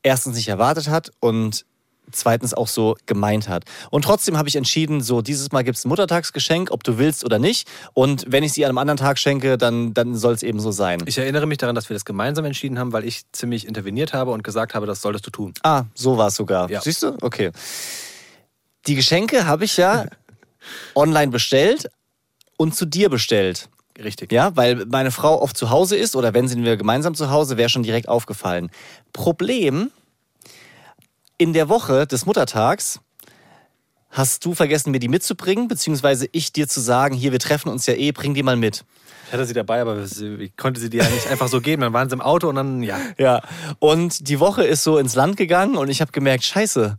erstens 0.03 0.37
nicht 0.37 0.49
erwartet 0.49 0.89
hat 0.89 1.11
und 1.21 1.65
zweitens 2.13 2.55
auch 2.55 2.69
so 2.69 2.97
gemeint 3.07 3.49
hat. 3.49 3.65
Und 3.91 4.03
trotzdem 4.03 4.37
habe 4.39 4.49
ich 4.49 4.57
entschieden, 4.57 5.03
so 5.03 5.23
dieses 5.23 5.53
Mal 5.53 5.63
gibt 5.63 5.79
es 5.79 5.85
ein 5.85 5.89
Muttertagsgeschenk, 5.89 6.71
ob 6.71 6.85
du 6.85 6.99
willst 6.99 7.25
oder 7.25 7.39
nicht. 7.39 7.69
Und 7.95 8.25
wenn 8.29 8.43
ich 8.43 8.53
sie 8.53 8.65
an 8.65 8.71
einem 8.71 8.79
anderen 8.79 8.97
Tag 8.97 9.19
schenke, 9.19 9.59
dann, 9.59 9.95
dann 9.95 10.15
soll 10.15 10.35
es 10.35 10.43
eben 10.43 10.61
so 10.61 10.71
sein. 10.71 11.03
Ich 11.07 11.19
erinnere 11.19 11.47
mich 11.47 11.59
daran, 11.59 11.75
dass 11.75 11.89
wir 11.89 11.95
das 11.95 12.05
gemeinsam 12.05 12.45
entschieden 12.45 12.79
haben, 12.79 12.93
weil 12.93 13.05
ich 13.05 13.31
ziemlich 13.33 13.67
interveniert 13.67 14.13
habe 14.13 14.31
und 14.31 14.43
gesagt 14.43 14.75
habe, 14.75 14.87
das 14.87 15.03
solltest 15.03 15.27
du 15.27 15.31
tun. 15.31 15.55
Ah, 15.63 15.85
so 15.95 16.17
war 16.17 16.29
es 16.29 16.37
sogar. 16.37 16.71
Ja. 16.71 16.81
Siehst 16.81 17.03
du? 17.03 17.17
Okay. 17.21 17.51
Die 18.87 18.95
Geschenke 18.95 19.47
habe 19.47 19.65
ich 19.65 19.77
ja 19.77 20.07
online 20.95 21.31
bestellt 21.31 21.89
und 22.57 22.75
zu 22.75 22.87
dir 22.87 23.09
bestellt. 23.09 23.69
Richtig. 24.03 24.33
Ja, 24.33 24.55
weil 24.57 24.87
meine 24.87 25.11
Frau 25.11 25.43
oft 25.43 25.57
zu 25.57 25.71
Hause 25.71 25.97
ist 25.97 26.15
oder 26.15 26.33
wenn 26.33 26.47
sind 26.47 26.65
wir 26.65 26.77
gemeinsam 26.77 27.15
zu 27.15 27.31
Hause, 27.31 27.57
wäre 27.57 27.69
schon 27.69 27.83
direkt 27.83 28.09
aufgefallen. 28.09 28.71
Problem, 29.13 29.91
in 31.37 31.53
der 31.53 31.69
Woche 31.69 32.07
des 32.07 32.27
Muttertags 32.27 33.01
hast 34.11 34.45
du 34.45 34.55
vergessen, 34.55 34.91
mir 34.91 35.01
die 35.01 35.09
mitzubringen, 35.09 35.69
beziehungsweise 35.69 36.29
ich 36.33 36.53
dir 36.53 36.69
zu 36.69 36.81
sagen, 36.81 37.15
hier, 37.15 37.33
wir 37.33 37.39
treffen 37.39 37.69
uns 37.69 37.87
ja 37.87 37.95
eh, 37.95 38.13
bring 38.13 38.35
die 38.35 38.43
mal 38.43 38.57
mit. 38.57 38.85
Ich 39.27 39.33
hatte 39.33 39.45
sie 39.45 39.53
dabei, 39.53 39.83
aber 39.83 40.03
ich 40.39 40.57
konnte 40.57 40.81
sie 40.81 40.89
dir 40.89 41.03
ja 41.03 41.11
nicht 41.11 41.27
einfach 41.31 41.49
so 41.49 41.61
geben. 41.61 41.83
Dann 41.83 41.93
waren 41.93 42.09
sie 42.09 42.15
im 42.15 42.23
Auto 42.23 42.49
und 42.49 42.55
dann, 42.55 42.83
ja. 42.83 42.99
Ja, 43.19 43.43
und 43.79 44.29
die 44.29 44.41
Woche 44.41 44.65
ist 44.65 44.83
so 44.85 44.99
ins 44.99 45.15
Land 45.15 45.37
gegangen 45.37 45.77
und 45.77 45.89
ich 45.91 46.01
habe 46.01 46.13
gemerkt, 46.13 46.45
scheiße, 46.45 46.97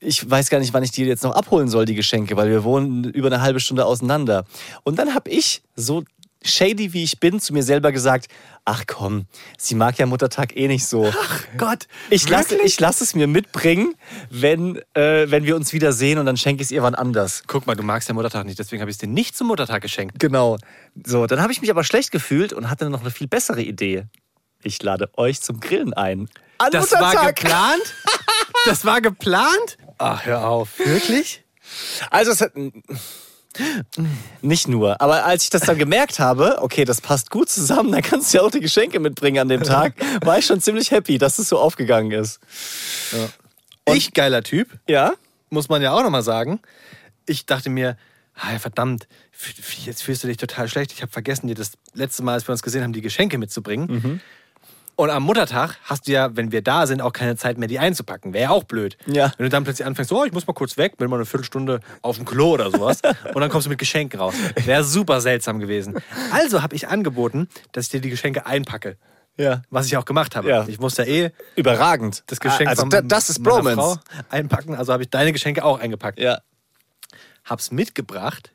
ich 0.00 0.28
weiß 0.28 0.50
gar 0.50 0.58
nicht, 0.60 0.72
wann 0.72 0.82
ich 0.82 0.90
die 0.92 1.04
jetzt 1.04 1.24
noch 1.24 1.34
abholen 1.34 1.68
soll, 1.68 1.84
die 1.84 1.94
Geschenke, 1.94 2.36
weil 2.36 2.48
wir 2.48 2.64
wohnen 2.64 3.04
über 3.04 3.26
eine 3.28 3.40
halbe 3.40 3.60
Stunde 3.60 3.84
auseinander. 3.86 4.44
Und 4.84 4.98
dann 4.98 5.14
habe 5.14 5.30
ich, 5.30 5.62
so 5.74 6.04
shady 6.46 6.92
wie 6.92 7.02
ich 7.02 7.20
bin, 7.20 7.40
zu 7.40 7.54
mir 7.54 7.62
selber 7.62 7.90
gesagt, 7.90 8.28
ach 8.66 8.84
komm, 8.86 9.24
sie 9.56 9.74
mag 9.74 9.98
ja 9.98 10.04
Muttertag 10.06 10.54
eh 10.56 10.68
nicht 10.68 10.86
so. 10.86 11.10
Gott, 11.56 11.88
Ich 12.10 12.28
lasse 12.28 12.58
lass 12.78 13.00
es 13.00 13.14
mir 13.14 13.26
mitbringen, 13.26 13.94
wenn, 14.30 14.76
äh, 14.92 15.30
wenn 15.30 15.44
wir 15.44 15.56
uns 15.56 15.72
wieder 15.72 15.92
sehen 15.92 16.18
und 16.18 16.26
dann 16.26 16.36
schenke 16.36 16.62
ich 16.62 16.66
es 16.68 16.70
ihr 16.70 16.82
wann 16.82 16.94
anders. 16.94 17.44
Guck 17.46 17.66
mal, 17.66 17.74
du 17.74 17.82
magst 17.82 18.08
ja 18.08 18.14
Muttertag 18.14 18.44
nicht, 18.44 18.58
deswegen 18.58 18.82
habe 18.82 18.90
ich 18.90 18.96
es 18.96 18.98
dir 18.98 19.06
nicht 19.08 19.36
zum 19.36 19.46
Muttertag 19.46 19.82
geschenkt. 19.82 20.18
Genau. 20.20 20.58
So, 21.04 21.26
dann 21.26 21.40
habe 21.40 21.52
ich 21.52 21.60
mich 21.62 21.70
aber 21.70 21.82
schlecht 21.82 22.10
gefühlt 22.12 22.52
und 22.52 22.68
hatte 22.68 22.90
noch 22.90 23.00
eine 23.00 23.10
viel 23.10 23.26
bessere 23.26 23.62
Idee. 23.62 24.04
Ich 24.62 24.82
lade 24.82 25.10
euch 25.16 25.40
zum 25.40 25.60
Grillen 25.60 25.94
ein. 25.94 26.28
An 26.58 26.70
Das 26.72 26.92
war 26.92 27.06
Muttertag. 27.06 27.36
geplant? 27.36 27.82
Das 28.66 28.84
war 28.84 29.00
geplant? 29.00 29.76
Ach, 29.98 30.24
hör 30.26 30.46
auf. 30.48 30.78
Wirklich? 30.78 31.44
Also 32.10 32.30
es 32.32 32.40
hat 32.40 32.52
nicht 34.42 34.66
nur, 34.68 35.00
aber 35.00 35.24
als 35.24 35.44
ich 35.44 35.50
das 35.50 35.62
dann 35.62 35.78
gemerkt 35.78 36.18
habe, 36.18 36.58
okay, 36.60 36.84
das 36.84 37.00
passt 37.00 37.30
gut 37.30 37.48
zusammen, 37.48 37.92
dann 37.92 38.02
kannst 38.02 38.32
du 38.32 38.38
ja 38.38 38.44
auch 38.44 38.50
die 38.50 38.60
Geschenke 38.60 38.98
mitbringen 38.98 39.38
an 39.38 39.48
dem 39.48 39.62
Tag, 39.62 39.94
war 40.24 40.38
ich 40.38 40.46
schon 40.46 40.60
ziemlich 40.60 40.90
happy, 40.90 41.18
dass 41.18 41.38
es 41.38 41.48
so 41.48 41.58
aufgegangen 41.58 42.10
ist. 42.10 42.40
Ich, 43.86 44.12
geiler 44.12 44.42
Typ, 44.42 44.68
Ja? 44.88 45.14
muss 45.50 45.68
man 45.68 45.82
ja 45.82 45.92
auch 45.92 46.02
nochmal 46.02 46.22
sagen. 46.22 46.60
Ich 47.26 47.46
dachte 47.46 47.70
mir, 47.70 47.96
ah, 48.34 48.58
verdammt, 48.58 49.06
jetzt 49.84 50.02
fühlst 50.02 50.24
du 50.24 50.28
dich 50.28 50.36
total 50.36 50.68
schlecht. 50.68 50.92
Ich 50.92 51.02
habe 51.02 51.12
vergessen, 51.12 51.46
dir 51.46 51.54
das 51.54 51.72
letzte 51.92 52.24
Mal, 52.24 52.32
als 52.34 52.48
wir 52.48 52.52
uns 52.52 52.62
gesehen 52.62 52.82
haben, 52.82 52.92
die 52.92 53.02
Geschenke 53.02 53.38
mitzubringen. 53.38 53.86
Mhm. 53.86 54.20
Und 54.96 55.10
am 55.10 55.24
Muttertag 55.24 55.76
hast 55.84 56.06
du 56.06 56.12
ja, 56.12 56.36
wenn 56.36 56.52
wir 56.52 56.62
da 56.62 56.86
sind, 56.86 57.02
auch 57.02 57.12
keine 57.12 57.36
Zeit 57.36 57.58
mehr, 57.58 57.66
die 57.66 57.78
einzupacken. 57.78 58.32
Wäre 58.32 58.44
ja 58.44 58.50
auch 58.50 58.64
blöd. 58.64 58.96
Ja. 59.06 59.32
Wenn 59.36 59.44
du 59.44 59.50
dann 59.50 59.64
plötzlich 59.64 59.86
anfängst, 59.86 60.12
oh, 60.12 60.24
ich 60.24 60.32
muss 60.32 60.46
mal 60.46 60.52
kurz 60.52 60.76
weg, 60.76 60.96
bin 60.96 61.10
mal 61.10 61.16
eine 61.16 61.26
Viertelstunde 61.26 61.80
auf 62.02 62.16
dem 62.16 62.24
Klo 62.24 62.52
oder 62.52 62.70
sowas. 62.70 63.00
und 63.34 63.40
dann 63.40 63.50
kommst 63.50 63.66
du 63.66 63.70
mit 63.70 63.78
Geschenken 63.78 64.20
raus. 64.20 64.34
Wäre 64.64 64.84
super 64.84 65.20
seltsam 65.20 65.58
gewesen. 65.58 65.96
Also 66.32 66.62
habe 66.62 66.76
ich 66.76 66.88
angeboten, 66.88 67.48
dass 67.72 67.86
ich 67.86 67.90
dir 67.90 68.00
die 68.00 68.10
Geschenke 68.10 68.46
einpacke. 68.46 68.96
Ja. 69.36 69.62
Was 69.70 69.86
ich 69.86 69.96
auch 69.96 70.04
gemacht 70.04 70.36
habe. 70.36 70.48
Ja. 70.48 70.64
Ich 70.68 70.78
musste 70.78 71.02
ja 71.02 71.26
eh 71.26 71.30
Überragend. 71.56 72.22
das 72.28 72.38
Geschenk 72.38 72.68
also 72.68 72.82
von 72.82 72.90
da, 72.90 73.00
das 73.00 73.30
ist 73.30 73.42
Bromance. 73.42 73.74
Frau 73.74 73.96
einpacken. 74.30 74.76
Also 74.76 74.92
habe 74.92 75.02
ich 75.02 75.10
deine 75.10 75.32
Geschenke 75.32 75.64
auch 75.64 75.80
eingepackt. 75.80 76.20
Ja. 76.20 76.38
Hab's 77.44 77.72
mitgebracht. 77.72 78.52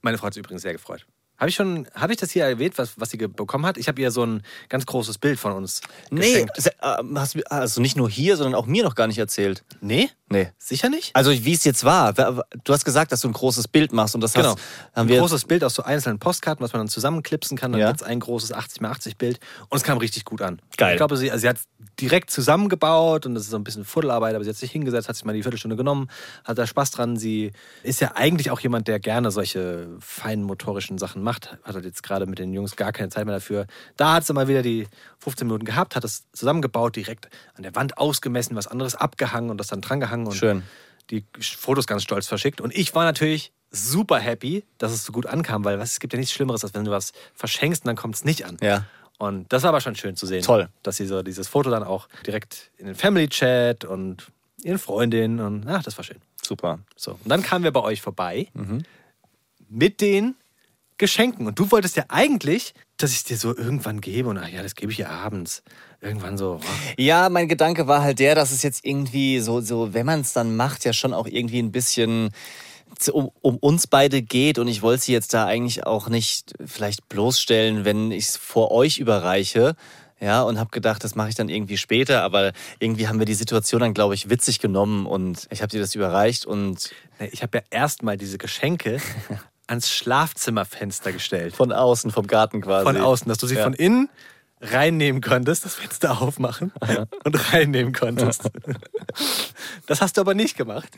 Meine 0.00 0.18
Frau 0.18 0.26
hat 0.26 0.34
sich 0.34 0.40
übrigens 0.42 0.62
sehr 0.62 0.72
gefreut. 0.72 1.06
Habe 1.42 1.48
ich 1.48 1.56
schon, 1.56 1.88
habe 1.96 2.12
ich 2.12 2.20
das 2.20 2.30
hier 2.30 2.44
erwähnt, 2.44 2.78
was, 2.78 3.00
was 3.00 3.10
sie 3.10 3.16
bekommen 3.16 3.66
hat? 3.66 3.76
Ich 3.76 3.88
habe 3.88 4.00
ihr 4.00 4.12
so 4.12 4.24
ein 4.24 4.42
ganz 4.68 4.86
großes 4.86 5.18
Bild 5.18 5.40
von 5.40 5.50
uns 5.50 5.80
Nee, 6.08 6.20
geschenkt. 6.20 6.52
se- 6.56 6.70
äh, 6.80 7.02
hast 7.16 7.34
du 7.34 7.40
also 7.50 7.80
nicht 7.80 7.96
nur 7.96 8.08
hier, 8.08 8.36
sondern 8.36 8.54
auch 8.54 8.66
mir 8.66 8.84
noch 8.84 8.94
gar 8.94 9.08
nicht 9.08 9.18
erzählt. 9.18 9.64
Nee? 9.80 10.08
Nee. 10.28 10.50
Sicher 10.56 10.88
nicht? 10.88 11.10
Also 11.16 11.32
wie 11.32 11.52
es 11.52 11.64
jetzt 11.64 11.82
war. 11.84 12.12
Du 12.12 12.72
hast 12.72 12.84
gesagt, 12.84 13.10
dass 13.10 13.20
du 13.22 13.28
ein 13.28 13.32
großes 13.34 13.66
Bild 13.66 13.92
machst 13.92 14.14
und 14.14 14.20
das 14.20 14.34
Genau. 14.34 14.50
hast, 14.50 14.58
haben 14.94 15.06
ein 15.06 15.08
wir 15.08 15.18
großes 15.18 15.44
Bild 15.46 15.64
aus 15.64 15.74
so 15.74 15.82
einzelnen 15.82 16.20
Postkarten, 16.20 16.62
was 16.64 16.72
man 16.72 16.78
dann 16.80 16.88
zusammenklipsen 16.88 17.58
kann. 17.58 17.72
Dann 17.72 17.80
Ja. 17.80 17.88
gibt's 17.88 18.04
ein 18.04 18.20
großes 18.20 18.54
80x80 18.54 19.16
Bild. 19.18 19.40
Und 19.68 19.76
es 19.76 19.82
kam 19.82 19.98
richtig 19.98 20.24
gut 20.24 20.40
an. 20.42 20.62
Geil. 20.76 20.92
Ich 20.92 20.96
glaube, 20.98 21.16
sie, 21.16 21.30
also 21.32 21.42
sie 21.42 21.48
hat 21.48 21.56
es 21.56 21.64
direkt 22.00 22.30
zusammengebaut 22.30 23.26
und 23.26 23.34
das 23.34 23.42
ist 23.44 23.50
so 23.50 23.56
ein 23.56 23.64
bisschen 23.64 23.84
Fuddelarbeit, 23.84 24.34
aber 24.36 24.44
sie 24.44 24.50
hat 24.50 24.56
sich 24.56 24.70
hingesetzt, 24.70 25.08
hat 25.08 25.16
sich 25.16 25.24
mal 25.24 25.34
die 25.34 25.42
Viertelstunde 25.42 25.76
genommen, 25.76 26.08
hat 26.44 26.56
da 26.56 26.66
Spaß 26.66 26.92
dran. 26.92 27.16
Sie 27.16 27.52
ist 27.82 28.00
ja 28.00 28.12
eigentlich 28.14 28.50
auch 28.52 28.60
jemand, 28.60 28.86
der 28.88 29.00
gerne 29.00 29.30
solche 29.32 29.88
feinen 30.00 30.44
motorischen 30.44 30.96
Sachen 30.98 31.22
macht. 31.32 31.52
Hat 31.62 31.74
halt 31.74 31.84
jetzt 31.84 32.02
gerade 32.02 32.26
mit 32.26 32.38
den 32.38 32.52
Jungs 32.52 32.76
gar 32.76 32.92
keine 32.92 33.08
Zeit 33.08 33.24
mehr 33.26 33.34
dafür. 33.36 33.66
Da 33.96 34.14
hat 34.14 34.26
sie 34.26 34.32
mal 34.32 34.48
wieder 34.48 34.62
die 34.62 34.86
15 35.18 35.46
Minuten 35.46 35.64
gehabt, 35.64 35.96
hat 35.96 36.04
das 36.04 36.24
zusammengebaut, 36.32 36.96
direkt 36.96 37.28
an 37.54 37.62
der 37.62 37.74
Wand 37.74 37.98
ausgemessen, 37.98 38.56
was 38.56 38.66
anderes 38.66 38.94
abgehangen 38.94 39.50
und 39.50 39.58
das 39.58 39.68
dann 39.68 39.80
drangehangen. 39.80 40.26
Und 40.26 40.34
Schön. 40.34 40.62
die 41.10 41.24
Fotos 41.40 41.86
ganz 41.86 42.02
stolz 42.02 42.26
verschickt. 42.26 42.60
Und 42.60 42.74
ich 42.74 42.94
war 42.94 43.04
natürlich 43.04 43.52
super 43.70 44.18
happy, 44.18 44.64
dass 44.78 44.92
es 44.92 45.04
so 45.04 45.12
gut 45.12 45.26
ankam, 45.26 45.64
weil 45.64 45.78
was, 45.78 45.92
es 45.92 46.00
gibt 46.00 46.12
ja 46.12 46.18
nichts 46.18 46.34
Schlimmeres, 46.34 46.62
als 46.64 46.74
wenn 46.74 46.84
du 46.84 46.90
was 46.90 47.12
verschenkst 47.34 47.84
und 47.84 47.86
dann 47.88 47.96
kommt 47.96 48.14
es 48.16 48.24
nicht 48.24 48.44
an. 48.44 48.58
Ja. 48.60 48.84
Und 49.18 49.50
das 49.52 49.62
war 49.62 49.68
aber 49.70 49.80
schon 49.80 49.94
schön 49.96 50.16
zu 50.16 50.26
sehen. 50.26 50.42
Toll. 50.42 50.68
Dass 50.82 50.96
sie 50.96 51.06
so 51.06 51.22
dieses 51.22 51.48
Foto 51.48 51.70
dann 51.70 51.82
auch 51.84 52.08
direkt 52.26 52.70
in 52.76 52.86
den 52.86 52.94
Family 52.94 53.28
Chat 53.28 53.84
und 53.84 54.26
ihren 54.62 54.78
Freundinnen 54.78 55.40
und 55.40 55.66
ach, 55.68 55.82
das 55.82 55.96
war 55.96 56.04
schön. 56.04 56.18
super. 56.42 56.80
So. 56.96 57.12
Und 57.12 57.28
dann 57.28 57.42
kamen 57.42 57.64
wir 57.64 57.70
bei 57.72 57.80
euch 57.80 58.02
vorbei 58.02 58.48
Mhm. 58.52 58.82
mit 59.68 60.00
den 60.00 60.34
Geschenken. 61.02 61.48
Und 61.48 61.58
du 61.58 61.72
wolltest 61.72 61.96
ja 61.96 62.04
eigentlich, 62.06 62.74
dass 62.96 63.10
ich 63.10 63.16
es 63.16 63.24
dir 63.24 63.36
so 63.36 63.56
irgendwann 63.56 64.00
gebe 64.00 64.28
und 64.28 64.38
ach 64.38 64.46
ja, 64.46 64.62
das 64.62 64.76
gebe 64.76 64.92
ich 64.92 65.00
ihr 65.00 65.10
abends. 65.10 65.64
Irgendwann 66.00 66.38
so. 66.38 66.60
oh. 66.62 66.92
Ja, 66.96 67.28
mein 67.28 67.48
Gedanke 67.48 67.88
war 67.88 68.02
halt 68.02 68.20
der, 68.20 68.36
dass 68.36 68.52
es 68.52 68.62
jetzt 68.62 68.84
irgendwie 68.84 69.40
so, 69.40 69.60
so 69.60 69.92
wenn 69.94 70.06
man 70.06 70.20
es 70.20 70.32
dann 70.32 70.54
macht, 70.54 70.84
ja 70.84 70.92
schon 70.92 71.12
auch 71.12 71.26
irgendwie 71.26 71.58
ein 71.58 71.72
bisschen 71.72 72.30
um, 73.10 73.32
um 73.40 73.56
uns 73.56 73.88
beide 73.88 74.22
geht. 74.22 74.60
Und 74.60 74.68
ich 74.68 74.82
wollte 74.82 75.02
sie 75.02 75.12
jetzt 75.12 75.34
da 75.34 75.44
eigentlich 75.44 75.84
auch 75.84 76.08
nicht 76.08 76.54
vielleicht 76.64 77.08
bloßstellen, 77.08 77.84
wenn 77.84 78.12
ich 78.12 78.28
es 78.28 78.36
vor 78.36 78.70
euch 78.70 79.00
überreiche. 79.00 79.74
Ja, 80.20 80.44
und 80.44 80.56
habe 80.56 80.70
gedacht, 80.70 81.02
das 81.02 81.16
mache 81.16 81.30
ich 81.30 81.34
dann 81.34 81.48
irgendwie 81.48 81.78
später. 81.78 82.22
Aber 82.22 82.52
irgendwie 82.78 83.08
haben 83.08 83.18
wir 83.18 83.26
die 83.26 83.34
Situation 83.34 83.80
dann, 83.80 83.92
glaube 83.92 84.14
ich, 84.14 84.30
witzig 84.30 84.60
genommen. 84.60 85.06
Und 85.06 85.48
ich 85.50 85.62
habe 85.62 85.70
dir 85.70 85.80
das 85.80 85.96
überreicht 85.96 86.46
und 86.46 86.94
Ich 87.32 87.42
habe 87.42 87.58
ja 87.58 87.64
erstmal 87.70 88.16
diese 88.16 88.38
Geschenke 88.38 89.00
ans 89.66 89.90
Schlafzimmerfenster 89.90 91.12
gestellt. 91.12 91.54
von 91.54 91.72
außen, 91.72 92.10
vom 92.10 92.26
Garten 92.26 92.60
quasi. 92.60 92.84
Von 92.86 92.96
außen, 92.96 93.28
dass 93.28 93.38
du 93.38 93.46
sie 93.46 93.54
Ja. 93.56 93.64
von 93.64 93.74
innen 93.74 94.08
reinnehmen 94.64 95.20
konntest, 95.20 95.64
das 95.64 95.74
Fenster 95.74 96.22
aufmachen 96.22 96.72
und 97.24 97.52
reinnehmen 97.52 97.92
konntest. 97.92 98.48
Das 99.86 100.00
hast 100.00 100.16
du 100.16 100.20
aber 100.20 100.34
nicht 100.34 100.56
gemacht. 100.56 100.88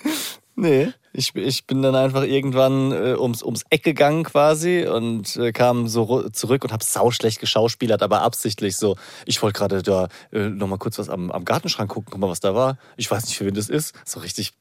Nee, 0.55 0.93
ich, 1.13 1.35
ich 1.35 1.67
bin 1.67 1.83
dann 1.83 1.95
einfach 1.97 2.23
irgendwann 2.23 2.93
äh, 2.93 3.17
ums, 3.19 3.43
ums 3.43 3.65
Eck 3.71 3.83
gegangen 3.83 4.23
quasi 4.25 4.87
und 4.87 5.35
äh, 5.37 5.51
kam 5.53 5.89
so 5.89 6.29
zurück 6.29 6.63
und 6.63 6.73
habe 6.73 6.85
sauschlecht 6.85 7.41
geschauspielert, 7.41 8.03
aber 8.03 8.21
absichtlich 8.23 8.77
so. 8.77 8.97
Ich 9.25 9.43
wollte 9.43 9.59
gerade 9.59 9.83
da 9.83 10.09
äh, 10.31 10.49
nochmal 10.51 10.79
kurz 10.79 10.99
was 10.99 11.09
am, 11.09 11.31
am 11.33 11.45
Gartenschrank 11.45 11.91
gucken, 11.91 12.11
guck 12.13 12.21
mal, 12.21 12.29
was 12.29 12.41
da 12.41 12.55
war. 12.55 12.79
Ich 12.97 13.11
weiß 13.11 13.25
nicht, 13.27 13.37
für 13.39 13.47
wen 13.47 13.55
das 13.55 13.69
ist. 13.69 13.95
So 14.05 14.21
richtig. 14.21 14.53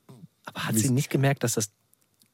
Aber 0.45 0.65
hat 0.65 0.75
sie 0.75 0.89
nicht 0.89 1.09
gemerkt, 1.09 1.43
dass 1.43 1.53
das, 1.53 1.69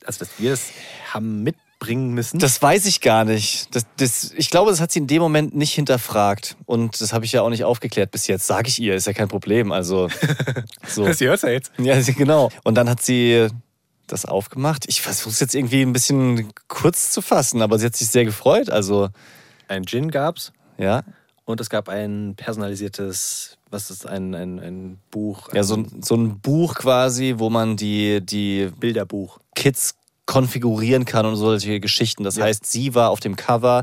also 0.06 0.20
dass 0.20 0.30
wir 0.40 0.52
das 0.52 0.68
haben 1.14 1.44
mitbringen 1.44 2.14
müssen? 2.14 2.40
Das 2.40 2.62
weiß 2.62 2.86
ich 2.86 3.02
gar 3.02 3.26
nicht. 3.26 3.74
Das, 3.76 3.86
das, 3.98 4.32
ich 4.36 4.50
glaube, 4.50 4.72
das 4.72 4.80
hat 4.82 4.92
sie 4.92 5.00
in 5.00 5.08
dem 5.08 5.22
Moment 5.22 5.56
nicht 5.56 5.74
hinterfragt. 5.74 6.56
Und 6.66 7.00
das 7.02 7.14
habe 7.14 7.26
ich 7.26 7.32
ja 7.32 7.42
auch 7.42 7.50
nicht 7.50 7.64
aufgeklärt 7.64 8.12
bis 8.12 8.28
jetzt. 8.28 8.48
Sage 8.48 8.68
ich 8.70 8.80
ihr, 8.80 8.96
ist 8.96 9.08
ja 9.08 9.14
kein 9.14 9.28
Problem. 9.28 9.72
Also 9.72 10.10
so. 10.88 11.12
Sie 11.14 11.28
hört 11.28 11.42
ja 11.44 11.50
jetzt. 11.50 11.72
Ja, 11.78 12.00
genau. 12.02 12.50
Und 12.64 12.76
dann 12.76 12.90
hat 12.90 13.02
sie 13.02 13.48
das 14.08 14.26
aufgemacht. 14.26 14.86
Ich 14.88 15.02
versuche 15.02 15.30
es 15.30 15.40
jetzt 15.40 15.54
irgendwie 15.56 15.82
ein 15.84 15.94
bisschen 15.94 16.52
kurz 16.68 17.12
zu 17.12 17.22
fassen, 17.22 17.62
aber 17.62 17.78
sie 17.78 17.86
hat 17.86 17.96
sich 17.96 18.08
sehr 18.10 18.26
gefreut. 18.26 18.70
Also, 18.70 19.10
Ein 19.68 19.86
Gin 19.86 20.10
gab's 20.10 20.52
ja. 20.80 21.04
und 21.46 21.62
es 21.62 21.70
gab 21.70 21.90
ein 21.90 22.34
personalisiertes, 22.36 23.58
was 23.70 23.92
ist 23.92 24.08
ein, 24.08 24.34
ein, 24.34 24.60
ein 24.60 25.00
Buch? 25.12 25.54
Ja, 25.54 25.62
so, 25.64 25.76
ein- 25.76 26.02
so 26.02 26.16
ein 26.16 26.40
Buch 26.40 26.74
quasi, 26.76 27.36
wo 27.38 27.50
man 27.52 27.78
die, 27.78 28.20
die 28.26 28.70
Bilderbuch. 28.80 29.40
Kids 29.60 29.96
konfigurieren 30.26 31.04
kann 31.04 31.26
und 31.26 31.36
solche 31.36 31.82
Geschichten. 31.82 32.24
Das 32.24 32.40
heißt, 32.40 32.66
sie 32.66 32.96
war 32.96 33.10
auf 33.10 33.20
dem 33.20 33.36
Cover 33.36 33.82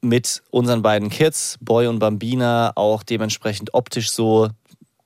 mit 0.00 0.42
unseren 0.50 0.80
beiden 0.80 1.10
Kids, 1.10 1.58
Boy 1.60 1.88
und 1.88 1.98
Bambina, 1.98 2.72
auch 2.74 3.02
dementsprechend 3.02 3.74
optisch 3.74 4.10
so 4.10 4.48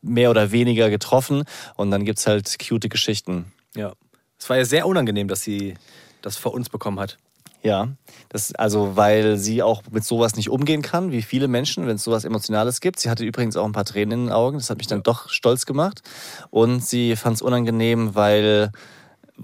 mehr 0.02 0.30
oder 0.30 0.52
weniger 0.52 0.88
getroffen. 0.88 1.44
Und 1.74 1.90
dann 1.90 2.04
gibt 2.04 2.20
es 2.20 2.26
halt 2.26 2.58
cute 2.58 2.88
Geschichten. 2.88 3.52
Ja. 3.74 3.92
Es 4.38 4.48
war 4.48 4.56
ja 4.56 4.64
sehr 4.64 4.86
unangenehm, 4.86 5.26
dass 5.26 5.40
sie 5.40 5.74
das 6.20 6.36
vor 6.36 6.54
uns 6.54 6.68
bekommen 6.68 7.00
hat. 7.00 7.18
Ja, 7.64 7.88
das, 8.28 8.54
also 8.54 8.96
weil 8.96 9.36
sie 9.38 9.62
auch 9.62 9.82
mit 9.90 10.04
sowas 10.04 10.36
nicht 10.36 10.50
umgehen 10.50 10.82
kann, 10.82 11.12
wie 11.12 11.22
viele 11.22 11.48
Menschen, 11.48 11.86
wenn 11.86 11.96
es 11.96 12.04
sowas 12.04 12.24
Emotionales 12.24 12.80
gibt. 12.80 13.00
Sie 13.00 13.08
hatte 13.08 13.24
übrigens 13.24 13.56
auch 13.56 13.64
ein 13.64 13.72
paar 13.72 13.84
Tränen 13.84 14.12
in 14.12 14.26
den 14.26 14.32
Augen, 14.32 14.58
das 14.58 14.68
hat 14.68 14.78
mich 14.78 14.88
dann 14.88 15.04
doch 15.04 15.28
stolz 15.28 15.64
gemacht. 15.64 16.02
Und 16.50 16.84
sie 16.84 17.16
fand 17.16 17.36
es 17.36 17.42
unangenehm, 17.42 18.16
weil, 18.16 18.72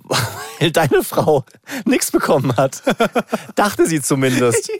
weil 0.60 0.70
deine 0.70 1.02
Frau 1.02 1.44
nichts 1.84 2.10
bekommen 2.10 2.56
hat. 2.56 2.82
Dachte 3.54 3.86
sie 3.86 4.00
zumindest. 4.00 4.70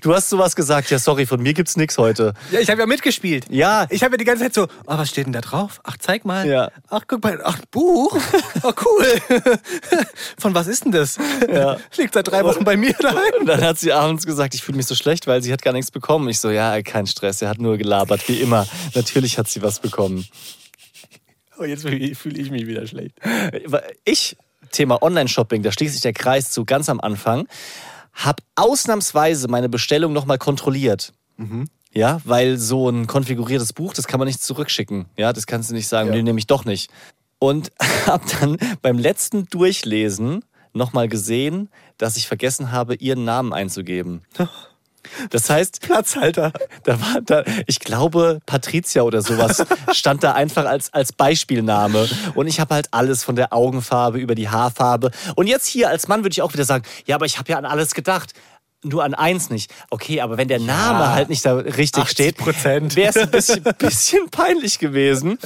Du 0.00 0.14
hast 0.14 0.30
sowas 0.30 0.56
gesagt, 0.56 0.90
ja 0.90 0.98
sorry, 0.98 1.26
von 1.26 1.42
mir 1.42 1.54
gibt's 1.54 1.76
nichts 1.76 1.98
heute. 1.98 2.34
Ja, 2.50 2.60
ich 2.60 2.70
habe 2.70 2.80
ja 2.80 2.86
mitgespielt. 2.86 3.46
Ja, 3.50 3.86
Ich 3.90 4.02
habe 4.02 4.14
ja 4.14 4.18
die 4.18 4.24
ganze 4.24 4.44
Zeit 4.44 4.54
so, 4.54 4.64
oh, 4.64 4.98
was 4.98 5.08
steht 5.08 5.26
denn 5.26 5.32
da 5.32 5.40
drauf? 5.40 5.80
Ach, 5.84 5.96
zeig 5.98 6.24
mal. 6.24 6.46
Ja. 6.46 6.70
Ach, 6.88 7.02
guck 7.06 7.22
mal, 7.22 7.40
ach, 7.44 7.58
Buch. 7.70 8.16
Oh, 8.62 8.72
cool. 8.84 9.40
Von 10.38 10.54
was 10.54 10.66
ist 10.66 10.84
denn 10.84 10.92
das? 10.92 11.18
Ja. 11.52 11.76
Liegt 11.96 12.14
seit 12.14 12.28
drei 12.28 12.42
Wochen 12.44 12.64
bei 12.64 12.76
mir 12.76 12.94
daheim. 12.94 13.32
Und 13.40 13.46
dann 13.46 13.62
hat 13.62 13.78
sie 13.78 13.92
abends 13.92 14.26
gesagt, 14.26 14.54
ich 14.54 14.62
fühle 14.62 14.76
mich 14.76 14.86
so 14.86 14.94
schlecht, 14.94 15.26
weil 15.26 15.42
sie 15.42 15.52
hat 15.52 15.62
gar 15.62 15.72
nichts 15.72 15.90
bekommen. 15.90 16.28
Ich 16.28 16.40
so, 16.40 16.50
ja, 16.50 16.80
kein 16.82 17.06
Stress, 17.06 17.42
er 17.42 17.48
hat 17.48 17.58
nur 17.58 17.76
gelabert, 17.76 18.28
wie 18.28 18.40
immer. 18.40 18.66
Natürlich 18.94 19.38
hat 19.38 19.48
sie 19.48 19.62
was 19.62 19.80
bekommen. 19.80 20.26
Oh, 21.58 21.64
jetzt 21.64 21.82
fühle 21.82 22.38
ich 22.38 22.50
mich 22.50 22.66
wieder 22.66 22.86
schlecht. 22.86 23.14
Ich, 24.04 24.36
Thema 24.70 25.02
Online-Shopping, 25.02 25.62
da 25.62 25.72
schließt 25.72 25.94
sich 25.94 26.02
der 26.02 26.12
Kreis 26.12 26.50
zu 26.50 26.64
ganz 26.64 26.88
am 26.88 27.00
Anfang, 27.00 27.46
habe 28.12 28.42
ausnahmsweise 28.54 29.48
meine 29.48 29.68
Bestellung 29.68 30.12
nochmal 30.12 30.38
kontrolliert. 30.38 31.12
Ja, 31.92 32.20
weil 32.24 32.56
so 32.58 32.88
ein 32.88 33.06
konfiguriertes 33.06 33.72
Buch, 33.72 33.92
das 33.94 34.06
kann 34.06 34.18
man 34.18 34.26
nicht 34.26 34.42
zurückschicken. 34.42 35.06
Ja, 35.16 35.32
das 35.32 35.46
kannst 35.46 35.70
du 35.70 35.74
nicht 35.74 35.88
sagen, 35.88 36.08
Ja. 36.08 36.14
nee, 36.16 36.22
nehme 36.22 36.38
ich 36.38 36.46
doch 36.46 36.64
nicht. 36.64 36.90
Und 37.38 37.72
habe 38.06 38.24
dann 38.40 38.56
beim 38.82 38.98
letzten 38.98 39.46
Durchlesen 39.46 40.44
nochmal 40.72 41.08
gesehen, 41.08 41.68
dass 41.98 42.16
ich 42.16 42.26
vergessen 42.26 42.72
habe, 42.72 42.94
ihren 42.96 43.24
Namen 43.24 43.52
einzugeben. 43.52 44.22
Das 45.30 45.50
heißt, 45.50 45.80
Platzhalter. 45.82 46.52
da 46.84 47.00
war 47.00 47.20
da, 47.24 47.44
ich 47.66 47.80
glaube, 47.80 48.40
Patricia 48.46 49.02
oder 49.02 49.22
sowas 49.22 49.64
stand 49.92 50.22
da 50.22 50.32
einfach 50.32 50.64
als, 50.64 50.92
als 50.92 51.12
Beispielname. 51.12 52.08
Und 52.34 52.46
ich 52.46 52.60
habe 52.60 52.74
halt 52.74 52.88
alles 52.92 53.24
von 53.24 53.36
der 53.36 53.52
Augenfarbe 53.52 54.18
über 54.18 54.34
die 54.34 54.48
Haarfarbe. 54.48 55.10
Und 55.34 55.46
jetzt 55.46 55.66
hier 55.66 55.88
als 55.88 56.08
Mann 56.08 56.22
würde 56.22 56.32
ich 56.32 56.42
auch 56.42 56.52
wieder 56.52 56.64
sagen, 56.64 56.84
ja, 57.06 57.16
aber 57.16 57.26
ich 57.26 57.38
habe 57.38 57.50
ja 57.50 57.58
an 57.58 57.64
alles 57.64 57.94
gedacht. 57.94 58.32
Nur 58.84 59.02
an 59.02 59.14
eins 59.14 59.50
nicht. 59.50 59.72
Okay, 59.90 60.20
aber 60.20 60.36
wenn 60.36 60.48
der 60.48 60.60
Name 60.60 61.12
halt 61.12 61.28
nicht 61.28 61.44
da 61.44 61.56
richtig 61.56 62.04
80%. 62.04 62.08
steht, 62.08 62.46
wäre 62.96 63.08
es 63.08 63.16
ein 63.16 63.30
bisschen, 63.30 63.64
bisschen 63.78 64.30
peinlich 64.30 64.78
gewesen. 64.78 65.38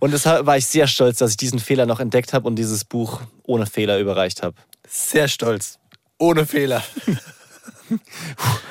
Und 0.00 0.12
deshalb 0.12 0.46
war 0.46 0.56
ich 0.56 0.66
sehr 0.66 0.88
stolz, 0.88 1.18
dass 1.18 1.32
ich 1.32 1.36
diesen 1.36 1.58
Fehler 1.58 1.86
noch 1.86 2.00
entdeckt 2.00 2.32
habe 2.32 2.48
und 2.48 2.56
dieses 2.56 2.84
Buch 2.84 3.20
ohne 3.44 3.66
Fehler 3.66 3.98
überreicht 3.98 4.42
habe. 4.42 4.56
Sehr 4.88 5.28
stolz. 5.28 5.78
Ohne 6.18 6.46
Fehler. 6.46 6.82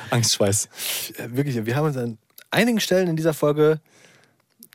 Angstschweiß. 0.09 0.69
Ja, 1.17 1.35
Wirklich, 1.35 1.65
wir 1.65 1.75
haben 1.75 1.85
uns 1.85 1.97
an 1.97 2.17
einigen 2.51 2.79
Stellen 2.79 3.07
in 3.07 3.15
dieser 3.15 3.33
Folge 3.33 3.79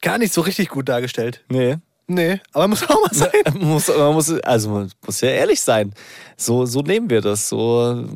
gar 0.01 0.19
nicht 0.19 0.33
so 0.33 0.41
richtig 0.41 0.69
gut 0.69 0.89
dargestellt. 0.89 1.45
Nee. 1.49 1.77
Nee, 2.09 2.41
aber 2.53 2.69
muss 2.69 2.83
auch 2.83 3.01
mal 3.01 3.15
sein. 3.15 3.31
Man 3.45 3.69
muss, 3.69 3.89
man 3.89 4.13
muss, 4.13 4.31
also 4.41 4.71
man 4.71 4.91
muss 5.07 5.21
ja 5.21 5.29
ehrlich 5.31 5.61
sein. 5.61 5.95
So, 6.37 6.67
so 6.67 6.81
nehmen 6.81 7.09
wir 7.09 7.21
das. 7.21 7.49
So 7.49 8.07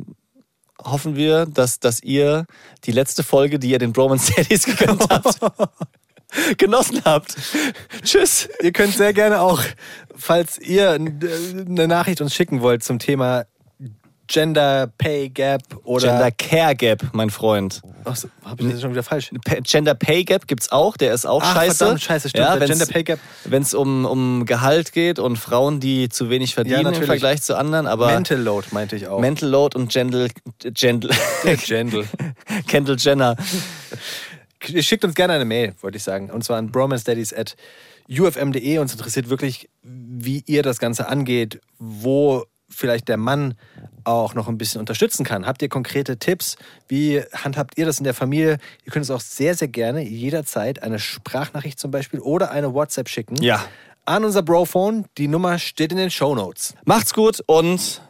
hoffen 0.84 1.16
wir, 1.16 1.46
dass, 1.46 1.80
dass 1.80 2.02
ihr 2.02 2.46
die 2.84 2.92
letzte 2.92 3.22
Folge, 3.22 3.58
die 3.58 3.70
ihr 3.70 3.78
den 3.78 3.92
Bromance 3.92 4.32
Daddies 4.34 4.64
gegönnt 4.76 5.06
habt, 5.08 5.40
genossen 6.58 7.00
habt. 7.04 7.36
Tschüss. 8.02 8.48
Ihr 8.60 8.72
könnt 8.72 8.94
sehr 8.94 9.12
gerne 9.12 9.40
auch, 9.40 9.62
falls 10.14 10.58
ihr 10.58 10.90
eine 10.90 11.88
Nachricht 11.88 12.20
uns 12.20 12.34
schicken 12.34 12.60
wollt 12.60 12.82
zum 12.82 12.98
Thema 12.98 13.46
Gender 14.26 14.90
Pay 14.98 15.28
Gap 15.30 15.62
oder. 15.84 16.08
Gender 16.08 16.30
Care 16.30 16.74
Gap, 16.74 17.02
mein 17.12 17.30
Freund. 17.30 17.82
Achso, 18.04 18.28
hab 18.44 18.60
ich 18.60 18.70
das 18.70 18.80
schon 18.80 18.92
wieder 18.92 19.02
falsch? 19.02 19.30
Gender 19.62 19.94
Pay 19.94 20.24
Gap 20.24 20.46
gibt's 20.46 20.70
auch, 20.70 20.96
der 20.96 21.12
ist 21.12 21.26
auch 21.26 21.42
Ach, 21.42 21.54
scheiße. 21.54 21.76
verdammt, 21.76 22.02
scheiße, 22.02 22.28
stimmt, 22.28 22.60
der 22.60 22.68
Gender 22.68 22.86
Pay 22.86 23.04
Gap. 23.04 23.20
Wenn 23.44 23.62
es 23.62 23.74
um, 23.74 24.04
um 24.04 24.46
Gehalt 24.46 24.92
geht 24.92 25.18
und 25.18 25.36
Frauen, 25.36 25.80
die 25.80 26.08
zu 26.08 26.30
wenig 26.30 26.54
verdienen 26.54 26.78
im 26.78 26.84
natürlich. 26.84 27.06
Vergleich 27.06 27.42
zu 27.42 27.56
anderen, 27.56 27.86
aber 27.86 28.06
Mental 28.06 28.40
Load 28.40 28.68
meinte 28.72 28.96
ich 28.96 29.08
auch. 29.08 29.20
Mental 29.20 29.48
Load 29.48 29.76
und 29.78 29.92
Gendel, 29.92 30.30
Gendel, 30.60 31.10
Gendel. 31.66 32.04
Kendall 32.68 32.96
Jenner. 32.98 33.36
Schickt 34.80 35.04
uns 35.04 35.14
gerne 35.14 35.34
eine 35.34 35.44
Mail, 35.44 35.74
wollte 35.80 35.96
ich 35.96 36.02
sagen. 36.02 36.30
Und 36.30 36.42
zwar 36.44 36.58
an 36.58 36.70
bromanstudies 36.70 37.32
at 37.32 37.56
ufm.de. 38.08 38.78
Uns 38.78 38.92
interessiert 38.92 39.28
wirklich, 39.28 39.68
wie 39.82 40.42
ihr 40.46 40.62
das 40.62 40.78
Ganze 40.78 41.08
angeht, 41.08 41.60
wo 41.78 42.44
vielleicht 42.68 43.08
der 43.08 43.16
Mann 43.16 43.54
auch 44.06 44.34
noch 44.34 44.48
ein 44.48 44.58
bisschen 44.58 44.80
unterstützen 44.80 45.24
kann. 45.24 45.46
Habt 45.46 45.62
ihr 45.62 45.68
konkrete 45.68 46.18
Tipps? 46.18 46.56
Wie 46.88 47.22
handhabt 47.32 47.76
ihr 47.76 47.86
das 47.86 47.98
in 47.98 48.04
der 48.04 48.14
Familie? 48.14 48.58
Ihr 48.84 48.92
könnt 48.92 49.02
uns 49.04 49.10
auch 49.10 49.20
sehr, 49.20 49.54
sehr 49.54 49.68
gerne 49.68 50.02
jederzeit 50.02 50.82
eine 50.82 50.98
Sprachnachricht 50.98 51.78
zum 51.78 51.90
Beispiel 51.90 52.20
oder 52.20 52.50
eine 52.50 52.72
WhatsApp 52.74 53.08
schicken. 53.08 53.36
Ja. 53.42 53.64
An 54.04 54.24
unser 54.24 54.42
Brophone. 54.42 55.06
Die 55.18 55.28
Nummer 55.28 55.58
steht 55.58 55.90
in 55.90 55.98
den 55.98 56.10
Show 56.10 56.34
Notes. 56.34 56.74
Macht's 56.84 57.12
gut 57.12 57.42
und 57.46 58.00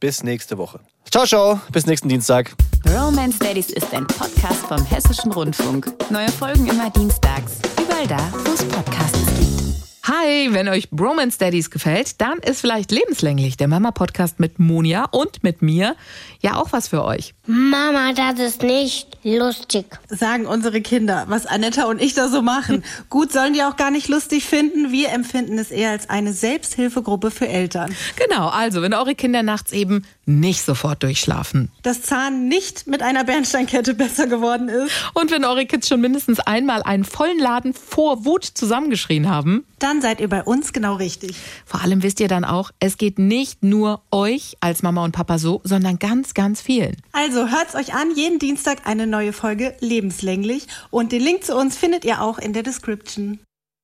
Bis 0.00 0.22
nächste 0.22 0.56
Woche. 0.58 0.80
ciao, 1.10 1.26
ciao. 1.26 1.60
Bis 1.70 1.86
nächsten 1.86 2.08
Dienstag. 2.08 2.54
Romance 2.86 3.38
Daddies 3.38 3.70
ist 3.70 3.92
ein 3.94 4.06
Podcast 4.06 4.66
vom 4.66 4.84
Hessischen 4.84 5.32
Rundfunk. 5.32 5.92
Neue 6.10 6.30
Folgen 6.30 6.66
immer 6.66 6.90
dienstags. 6.90 7.58
Überall 7.82 8.06
da, 8.06 8.18
wo 8.44 8.52
es 8.52 8.64
Podcasts 8.64 9.18
gibt. 9.38 9.93
Hi, 10.06 10.52
wenn 10.52 10.68
euch 10.68 10.90
Bromance 10.90 11.38
Daddies 11.38 11.70
gefällt, 11.70 12.20
dann 12.20 12.38
ist 12.40 12.60
vielleicht 12.60 12.92
lebenslänglich 12.92 13.56
der 13.56 13.68
Mama-Podcast 13.68 14.38
mit 14.38 14.58
Monja 14.58 15.06
und 15.10 15.42
mit 15.42 15.62
mir 15.62 15.96
ja 16.42 16.56
auch 16.56 16.72
was 16.72 16.88
für 16.88 17.06
euch. 17.06 17.32
Mama, 17.46 18.12
das 18.12 18.38
ist 18.38 18.62
nicht 18.62 19.16
lustig. 19.22 19.86
sagen 20.10 20.44
unsere 20.44 20.82
Kinder, 20.82 21.24
was 21.28 21.46
Anetta 21.46 21.86
und 21.86 22.02
ich 22.02 22.12
da 22.12 22.28
so 22.28 22.42
machen. 22.42 22.84
Gut, 23.08 23.32
sollen 23.32 23.54
die 23.54 23.62
auch 23.62 23.76
gar 23.76 23.90
nicht 23.90 24.08
lustig 24.08 24.44
finden. 24.44 24.92
Wir 24.92 25.08
empfinden 25.08 25.56
es 25.56 25.70
eher 25.70 25.92
als 25.92 26.10
eine 26.10 26.34
Selbsthilfegruppe 26.34 27.30
für 27.30 27.48
Eltern. 27.48 27.96
Genau, 28.16 28.48
also 28.48 28.82
wenn 28.82 28.92
eure 28.92 29.14
Kinder 29.14 29.42
nachts 29.42 29.72
eben 29.72 30.04
nicht 30.26 30.64
sofort 30.64 31.02
durchschlafen. 31.02 31.70
Das 31.82 32.02
Zahn 32.02 32.48
nicht 32.48 32.86
mit 32.86 33.02
einer 33.02 33.24
Bernsteinkette 33.24 33.94
besser 33.94 34.26
geworden 34.26 34.68
ist, 34.68 34.92
Und 35.14 35.30
wenn 35.30 35.44
eure 35.44 35.66
Kids 35.66 35.88
schon 35.88 36.00
mindestens 36.00 36.40
einmal 36.40 36.82
einen 36.82 37.04
vollen 37.04 37.38
Laden 37.38 37.74
vor 37.74 38.24
Wut 38.24 38.44
zusammengeschrien 38.44 39.28
haben. 39.28 39.64
dann 39.78 40.00
seid 40.00 40.20
ihr 40.20 40.28
bei 40.28 40.42
uns 40.42 40.72
genau 40.72 40.94
richtig. 40.94 41.36
Vor 41.66 41.82
allem 41.82 42.02
wisst 42.02 42.20
ihr 42.20 42.28
dann 42.28 42.44
auch, 42.44 42.70
es 42.80 42.96
geht 42.96 43.18
nicht 43.18 43.62
nur 43.62 44.02
euch 44.10 44.56
als 44.60 44.82
Mama 44.82 45.04
und 45.04 45.12
Papa 45.12 45.38
so, 45.38 45.60
sondern 45.64 45.98
ganz, 45.98 46.34
ganz 46.34 46.60
vielen. 46.60 46.96
Also 47.12 47.48
hört's 47.50 47.74
euch 47.74 47.94
an, 47.94 48.14
jeden 48.14 48.38
Dienstag 48.38 48.86
eine 48.86 49.06
neue 49.06 49.32
Folge 49.32 49.74
lebenslänglich 49.80 50.66
und 50.90 51.12
den 51.12 51.22
Link 51.22 51.44
zu 51.44 51.54
uns 51.56 51.76
findet 51.76 52.04
ihr 52.04 52.22
auch 52.22 52.38
in 52.38 52.52
der 52.52 52.62
Description. 52.62 53.40